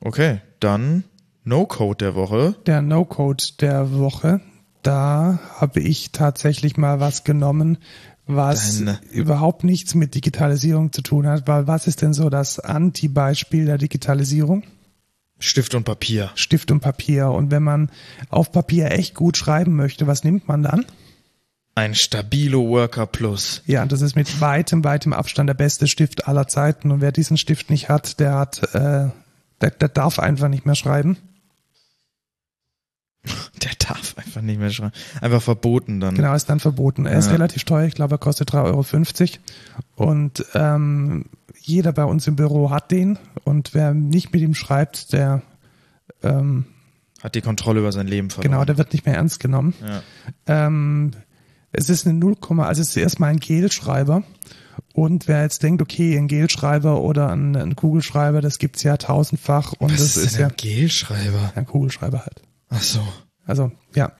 Okay, 0.00 0.40
dann 0.60 1.04
No-Code 1.44 1.98
der 1.98 2.14
Woche. 2.14 2.54
Der 2.66 2.82
No-Code 2.82 3.44
der 3.60 3.92
Woche, 3.92 4.40
da 4.82 5.38
habe 5.58 5.80
ich 5.80 6.12
tatsächlich 6.12 6.76
mal 6.76 7.00
was 7.00 7.24
genommen, 7.24 7.78
was 8.26 8.78
Deine- 8.78 9.00
überhaupt 9.10 9.64
nichts 9.64 9.94
mit 9.94 10.14
Digitalisierung 10.14 10.92
zu 10.92 11.02
tun 11.02 11.26
hat, 11.26 11.46
weil 11.46 11.66
was 11.66 11.86
ist 11.86 12.00
denn 12.00 12.14
so 12.14 12.30
das 12.30 12.58
Anti-Beispiel 12.58 13.66
der 13.66 13.76
Digitalisierung? 13.76 14.62
Stift 15.44 15.74
und 15.74 15.84
Papier. 15.84 16.30
Stift 16.34 16.70
und 16.70 16.80
Papier. 16.80 17.30
Und 17.30 17.50
wenn 17.50 17.62
man 17.62 17.90
auf 18.30 18.50
Papier 18.50 18.90
echt 18.92 19.14
gut 19.14 19.36
schreiben 19.36 19.76
möchte, 19.76 20.06
was 20.06 20.24
nimmt 20.24 20.48
man 20.48 20.62
dann? 20.62 20.86
Ein 21.74 21.94
Stabilo 21.94 22.68
Worker 22.68 23.06
Plus. 23.06 23.62
Ja, 23.66 23.84
das 23.84 24.00
ist 24.00 24.16
mit 24.16 24.40
weitem, 24.40 24.84
weitem 24.84 25.12
Abstand 25.12 25.48
der 25.48 25.54
beste 25.54 25.88
Stift 25.88 26.28
aller 26.28 26.48
Zeiten. 26.48 26.90
Und 26.90 27.00
wer 27.00 27.12
diesen 27.12 27.36
Stift 27.36 27.68
nicht 27.68 27.88
hat, 27.88 28.20
der 28.20 28.34
hat, 28.34 28.62
äh, 28.74 29.10
der, 29.60 29.70
der 29.70 29.88
darf 29.88 30.18
einfach 30.18 30.48
nicht 30.48 30.66
mehr 30.66 30.76
schreiben. 30.76 31.18
Der 33.62 33.70
darf 33.78 34.14
einfach 34.18 34.42
nicht 34.42 34.58
mehr 34.58 34.70
schreiben. 34.70 34.92
Einfach 35.20 35.42
verboten 35.42 36.00
dann. 36.00 36.14
Genau, 36.14 36.34
ist 36.34 36.48
dann 36.50 36.60
verboten. 36.60 37.06
Er 37.06 37.18
ist 37.18 37.26
Ja. 37.26 37.32
relativ 37.32 37.64
teuer, 37.64 37.86
ich 37.86 37.94
glaube, 37.94 38.14
er 38.16 38.18
kostet 38.18 38.50
3,50 38.52 39.38
Euro. 39.96 40.10
Und 40.10 40.44
ähm, 40.54 41.26
jeder 41.60 41.92
bei 41.92 42.04
uns 42.04 42.26
im 42.26 42.36
Büro 42.36 42.70
hat 42.70 42.90
den. 42.90 43.18
Und 43.44 43.72
wer 43.74 43.94
nicht 43.94 44.32
mit 44.32 44.42
ihm 44.42 44.54
schreibt, 44.54 45.12
der 45.12 45.42
ähm, 46.22 46.66
Hat 47.22 47.34
die 47.34 47.40
Kontrolle 47.40 47.80
über 47.80 47.92
sein 47.92 48.06
Leben 48.06 48.28
verloren. 48.30 48.52
genau, 48.52 48.64
der 48.64 48.76
wird 48.78 48.92
nicht 48.92 49.06
mehr 49.06 49.14
ernst 49.16 49.40
genommen. 49.40 49.72
Ja. 49.86 50.02
Ähm, 50.66 51.12
es 51.72 51.88
ist 51.88 52.06
eine 52.06 52.18
0, 52.18 52.36
also 52.58 52.82
es 52.82 52.90
ist 52.90 52.96
erstmal 52.96 53.30
ein 53.30 53.40
Gelschreiber. 53.40 54.22
Und 54.92 55.26
wer 55.26 55.42
jetzt 55.42 55.62
denkt, 55.62 55.82
okay, 55.82 56.16
ein 56.16 56.28
Gelschreiber 56.28 57.00
oder 57.00 57.30
ein, 57.30 57.56
ein 57.56 57.74
Kugelschreiber, 57.76 58.40
das 58.40 58.58
gibt's 58.58 58.82
ja 58.84 58.96
tausendfach 58.96 59.72
und 59.78 59.92
Was 59.92 59.98
das 60.00 60.16
ist, 60.16 60.24
ist 60.26 60.34
denn 60.34 60.40
ja 60.42 60.46
ein 60.48 60.54
Gelschreiber? 60.56 61.52
ein 61.56 61.66
Kugelschreiber 61.66 62.20
halt. 62.20 62.42
Ach 62.74 62.82
so. 62.82 63.00
Also, 63.46 63.72
ja. 63.94 64.12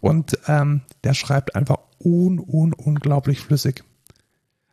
Und 0.00 0.38
ähm, 0.48 0.82
der 1.04 1.14
schreibt 1.14 1.54
einfach 1.54 1.76
un, 1.98 2.38
un, 2.40 2.72
unglaublich 2.72 3.40
flüssig. 3.40 3.84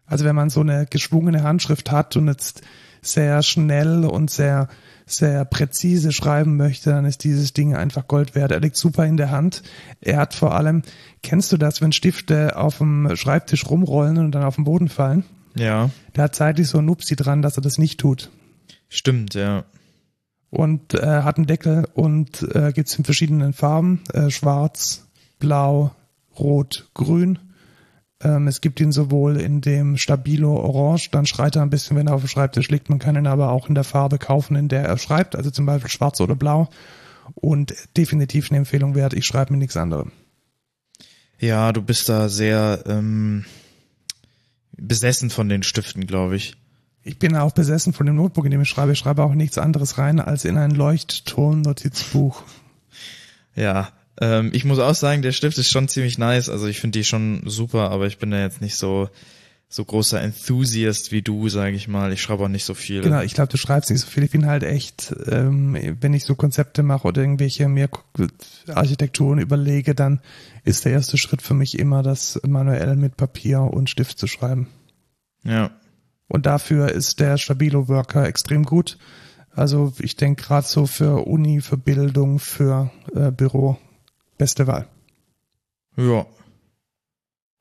Also 0.06 0.26
wenn 0.26 0.36
man 0.36 0.50
so 0.50 0.62
eine 0.62 0.88
geschwungene 0.88 1.44
Handschrift 1.44 1.92
hat 1.92 2.16
und 2.18 2.28
jetzt 2.28 2.62
sehr 3.02 3.44
schnell 3.44 4.06
und 4.06 4.32
sehr, 4.32 4.68
sehr 5.06 5.46
präzise 5.46 6.12
schreiben 6.12 6.58
möchte, 6.58 6.90
dann 6.90 7.06
ist 7.06 7.24
dieses 7.24 7.54
Ding 7.54 7.76
einfach 7.76 8.08
Gold 8.08 8.34
wert. 8.36 8.52
Er 8.52 8.60
liegt 8.60 8.76
super 8.76 9.06
in 9.06 9.18
der 9.18 9.30
Hand. 9.30 9.62
Er 10.02 10.18
hat 10.18 10.34
vor 10.34 10.56
allem, 10.56 10.82
kennst 11.22 11.52
du 11.52 11.58
das, 11.58 11.80
wenn 11.82 11.92
Stifte 11.92 12.58
auf 12.58 12.80
dem 12.80 13.16
Schreibtisch 13.16 13.70
rumrollen 13.70 14.18
und 14.18 14.32
dann 14.32 14.44
auf 14.44 14.56
den 14.56 14.64
Boden 14.66 14.90
fallen? 14.90 15.24
Ja, 15.56 15.90
Der 16.16 16.26
hat 16.26 16.36
zeitlich 16.36 16.68
so 16.68 16.80
ein 16.80 16.86
Nupsi 16.86 17.16
dran, 17.16 17.42
dass 17.42 17.58
er 17.58 17.62
das 17.62 17.78
nicht 17.78 18.00
tut. 18.00 18.30
stimmt, 18.90 19.36
ja. 19.36 19.66
Und 20.50 20.93
äh, 20.93 21.22
hat 21.22 21.38
einen 21.38 21.47
Deckel 21.47 21.88
und 21.93 22.41
äh, 22.56 22.72
gibt's 22.74 22.97
in 22.97 23.06
verschiedenen 23.06 23.54
Farben, 23.54 24.02
äh, 24.14 24.30
schwarz, 24.30 25.08
blau, 25.39 25.91
rot, 26.38 26.89
grün. 26.93 27.39
Ähm, 28.22 28.47
es 28.47 28.62
gibt 28.62 28.80
ihn 28.80 28.91
sowohl 28.91 29.38
in 29.38 29.62
dem 29.62 29.97
Stabilo 29.97 30.56
Orange, 30.58 31.10
dann 31.12 31.26
schreit 31.26 31.56
er 31.56 31.62
ein 31.62 31.70
bisschen, 31.70 31.95
wenn 31.95 32.08
er 32.08 32.16
auf 32.16 32.22
dem 32.22 32.28
Schreibtisch 32.28 32.70
liegt. 32.70 32.89
Man 32.89 33.00
kann 33.00 33.16
ihn 33.16 33.28
aber 33.28 33.52
auch 33.52 33.70
in 33.70 33.76
der 33.76 33.84
Farbe 33.84 34.18
kaufen, 34.18 34.56
in 34.56 34.68
der 34.68 34.84
er 34.84 34.97
schreibt, 34.97 35.36
also 35.36 35.52
zum 35.52 35.66
Beispiel 35.66 35.89
schwarz 35.89 36.20
oder 36.20 36.36
blau. 36.36 36.70
Und 37.36 37.74
definitiv 37.95 38.50
eine 38.50 38.58
Empfehlung 38.58 38.95
wert, 38.95 39.14
ich 39.14 39.26
schreibe 39.26 39.54
mir 39.54 39.60
nichts 39.60 39.78
anderes. 39.78 40.08
Ja, 41.39 41.72
du 41.72 41.82
bist 41.82 42.10
da 42.10 42.28
sehr 42.28 42.84
ähm, 42.88 43.45
besessen 44.76 45.30
von 45.30 45.47
den 45.47 45.64
Stiften, 45.64 46.06
glaube 46.06 46.36
ich. 46.36 46.58
Ich 47.04 47.18
bin 47.18 47.36
auch 47.36 47.54
besessen 47.54 47.93
von 47.93 48.06
dem 48.06 48.16
Notebook, 48.16 48.45
in 48.45 48.52
dem 48.52 48.62
ich 48.62 48.70
schreibe. 48.70 48.91
Ich 48.91 49.00
schreibe 49.00 49.24
auch 49.24 49.34
nichts 49.34 49.58
anderes 49.58 49.97
rein 49.97 50.20
als 50.20 50.45
in 50.45 50.58
ein 50.58 50.72
Leuchtturm-Notizbuch. 50.72 52.43
Ja, 53.56 53.89
ähm, 54.22 54.52
ich 54.54 54.66
muss 54.66 54.80
auch 54.80 54.95
sagen, 54.95 55.22
der 55.22 55.32
Stift 55.32 55.58
ist 55.58 55.70
schon 55.70 55.88
ziemlich 55.88 56.18
nice. 56.18 56.50
Also 56.50 56.68
ich 56.68 56.80
finde 56.80 57.00
die 57.00 57.06
schon 57.06 57.43
super, 57.45 57.91
aber 57.91 58.08
ich 58.08 58.18
bin 58.18 58.32
da 58.32 58.39
jetzt 58.39 58.62
nicht 58.62 58.76
so 58.76 59.10
so 59.72 59.86
großer 59.86 60.20
Enthusiast 60.20 61.12
wie 61.12 61.22
du, 61.22 61.47
sage 61.47 61.76
ich 61.76 61.88
mal. 61.88 62.12
Ich 62.12 62.24
schreibe 62.24 62.43
auch 62.43 62.50
nicht 62.50 62.66
so 62.66 62.74
viel. 62.74 63.02
Genau, 63.02 63.22
ich 63.22 63.36
glaube, 63.36 63.52
du 63.52 63.58
schreibst 63.58 63.91
nicht 63.91 64.02
so 64.02 64.08
viel. 64.08 64.24
Ich 64.24 64.32
bin 64.32 64.47
halt 64.47 64.64
echt, 64.64 65.14
ähm, 65.28 65.78
wenn 66.02 66.16
ich 66.16 66.24
so 66.24 66.34
Konzepte 66.34 66.82
mache 66.82 67.08
oder 67.08 67.22
irgendwelche 67.22 67.68
mir 67.68 67.88
Architekturen 68.68 69.38
überlege, 69.38 69.93
dann 69.93 70.22
ist 70.64 70.86
der 70.86 70.93
erste 70.93 71.20
Schritt 71.20 71.43
für 71.43 71.54
mich 71.54 71.78
immer, 71.78 72.02
das 72.02 72.41
manuell 72.47 72.95
mit 72.95 73.16
Papier 73.16 73.62
und 73.62 73.91
Stift 73.91 74.18
zu 74.18 74.26
schreiben. 74.26 74.68
Ja. 75.43 75.70
Und 76.30 76.45
dafür 76.45 76.91
ist 76.91 77.19
der 77.19 77.38
Stabilo 77.38 77.89
Worker 77.89 78.25
extrem 78.25 78.63
gut. 78.63 78.97
Also 79.51 79.93
ich 79.99 80.15
denke 80.15 80.43
gerade 80.43 80.65
so 80.65 80.86
für 80.86 81.27
Uni, 81.27 81.59
für 81.59 81.75
Bildung, 81.75 82.39
für 82.39 82.91
äh, 83.13 83.32
Büro, 83.32 83.77
beste 84.38 84.67
Wahl. 84.67 84.88
Ja. 85.97 86.25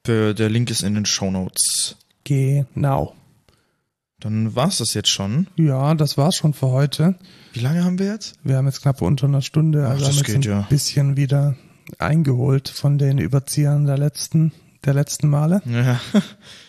Der, 0.07 0.35
der 0.35 0.49
Link 0.49 0.71
ist 0.71 0.83
in 0.83 0.95
den 0.95 1.07
Show 1.07 1.31
Notes. 1.31 1.97
Genau. 2.25 3.15
Dann 4.21 4.55
war's 4.55 4.79
das 4.79 4.95
jetzt 4.95 5.09
schon. 5.09 5.47
Ja, 5.57 5.95
das 5.95 6.19
war's 6.19 6.37
schon 6.37 6.53
für 6.53 6.69
heute. 6.69 7.15
Wie 7.53 7.61
lange 7.61 7.85
haben 7.85 7.99
wir 7.99 8.07
jetzt? 8.07 8.37
Wir 8.43 8.57
haben 8.57 8.67
jetzt 8.67 8.83
knapp 8.83 9.01
unter 9.01 9.27
einer 9.27 9.43
Stunde, 9.43 9.87
Ach, 9.87 9.91
also 9.91 10.07
das 10.07 10.17
haben 10.17 10.25
geht 10.25 10.37
ein 10.37 10.43
ja. 10.43 10.67
bisschen 10.69 11.17
wieder 11.17 11.57
eingeholt 11.99 12.69
von 12.69 12.99
den 12.99 13.19
Überziehern 13.19 13.87
der 13.87 13.97
letzten, 13.97 14.53
der 14.85 14.95
letzten 14.95 15.29
Male. 15.29 15.63
Ja. 15.65 16.01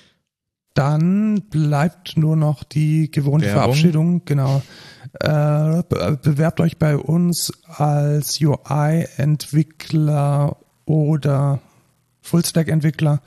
Dann 0.79 1.41
bleibt 1.49 2.15
nur 2.15 2.37
noch 2.37 2.63
die 2.63 3.11
gewohnte 3.11 3.47
Werbung. 3.47 3.63
Verabschiedung. 3.63 4.21
Genau. 4.23 4.61
Äh, 5.19 5.83
be 5.89 6.17
bewerbt 6.23 6.61
euch 6.61 6.77
bei 6.77 6.95
uns 6.95 7.51
als 7.67 8.39
UI-Entwickler 8.39 10.55
oder 10.85 11.59
Fullstack-Entwickler 12.21 13.21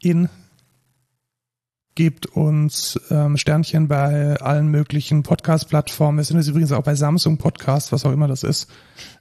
in 0.00 0.28
gebt 1.94 2.26
uns 2.26 3.00
ähm, 3.10 3.36
Sternchen 3.36 3.88
bei 3.88 4.36
allen 4.40 4.68
möglichen 4.68 5.22
Podcast-Plattformen. 5.22 6.18
Wir 6.18 6.24
sind 6.24 6.38
jetzt 6.38 6.48
übrigens 6.48 6.72
auch 6.72 6.82
bei 6.82 6.94
Samsung 6.94 7.38
Podcast, 7.38 7.92
was 7.92 8.04
auch 8.04 8.12
immer 8.12 8.26
das 8.26 8.42
ist. 8.42 8.68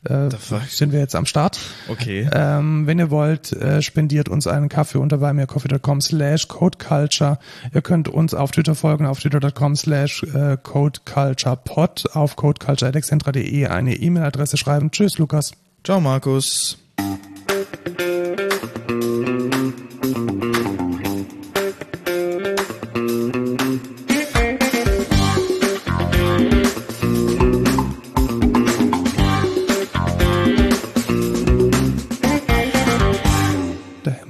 Äh, 0.04 0.30
sind 0.70 0.92
wir 0.92 1.00
jetzt 1.00 1.16
am 1.16 1.26
Start. 1.26 1.60
Okay. 1.88 2.28
Ähm, 2.34 2.88
wenn 2.88 3.00
ihr 3.00 3.12
wollt, 3.12 3.52
äh, 3.54 3.82
spendiert 3.82 4.28
uns 4.28 4.48
einen 4.48 4.70
Kaffee 4.70 4.98
unter 4.98 5.18
buymeacoffee.com 5.18 6.02
slash 6.02 6.48
codeculture. 6.48 7.38
Ihr 7.74 7.82
könnt 7.82 8.08
uns 8.08 8.34
auf 8.34 8.52
Twitter 8.52 8.76
folgen, 8.76 9.06
auf 9.06 9.20
twitter.com 9.20 9.76
slash 9.76 10.24
äh, 10.24 10.58
codeculturepod, 10.62 12.10
auf 12.14 12.36
codeculture.excentra.de 12.36 13.68
eine 13.68 13.96
E-Mail-Adresse 13.96 14.58
schreiben. 14.58 14.92
Tschüss, 14.92 15.18
Lukas. 15.18 15.52
Ciao, 15.84 16.02
Markus. 16.02 16.78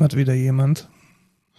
Hämmert 0.04 0.18
wieder 0.18 0.34
jemand. 0.34 0.90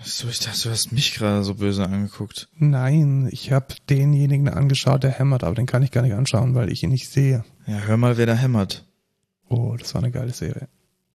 So, 0.03 0.29
ich 0.29 0.39
dachte, 0.39 0.65
du 0.65 0.71
hast 0.71 0.93
mich 0.93 1.15
gerade 1.15 1.43
so 1.45 1.55
böse 1.55 1.83
angeguckt. 1.83 2.51
Nein, 2.59 3.27
ich 3.33 3.53
habe 3.53 3.75
denjenigen 3.89 4.51
angeschaut, 4.51 5.03
der 5.03 5.13
hämmert, 5.13 5.45
aber 5.45 5.55
den 5.55 5.65
kann 5.65 5.83
ich 5.83 5.91
gar 5.91 6.03
nicht 6.03 6.13
anschauen, 6.13 6.55
weil 6.55 6.71
ich 6.71 6.83
ihn 6.83 6.91
nicht 6.91 7.09
sehe. 7.09 7.43
Ja, 7.67 7.79
hör 7.79 7.97
mal, 7.97 8.19
wer 8.19 8.27
da 8.27 8.35
hämmert. 8.35 8.85
Oh, 9.49 9.75
das 9.79 9.95
war 9.95 10.03
eine 10.03 10.13
geile 10.13 10.35
Serie. 10.35 10.69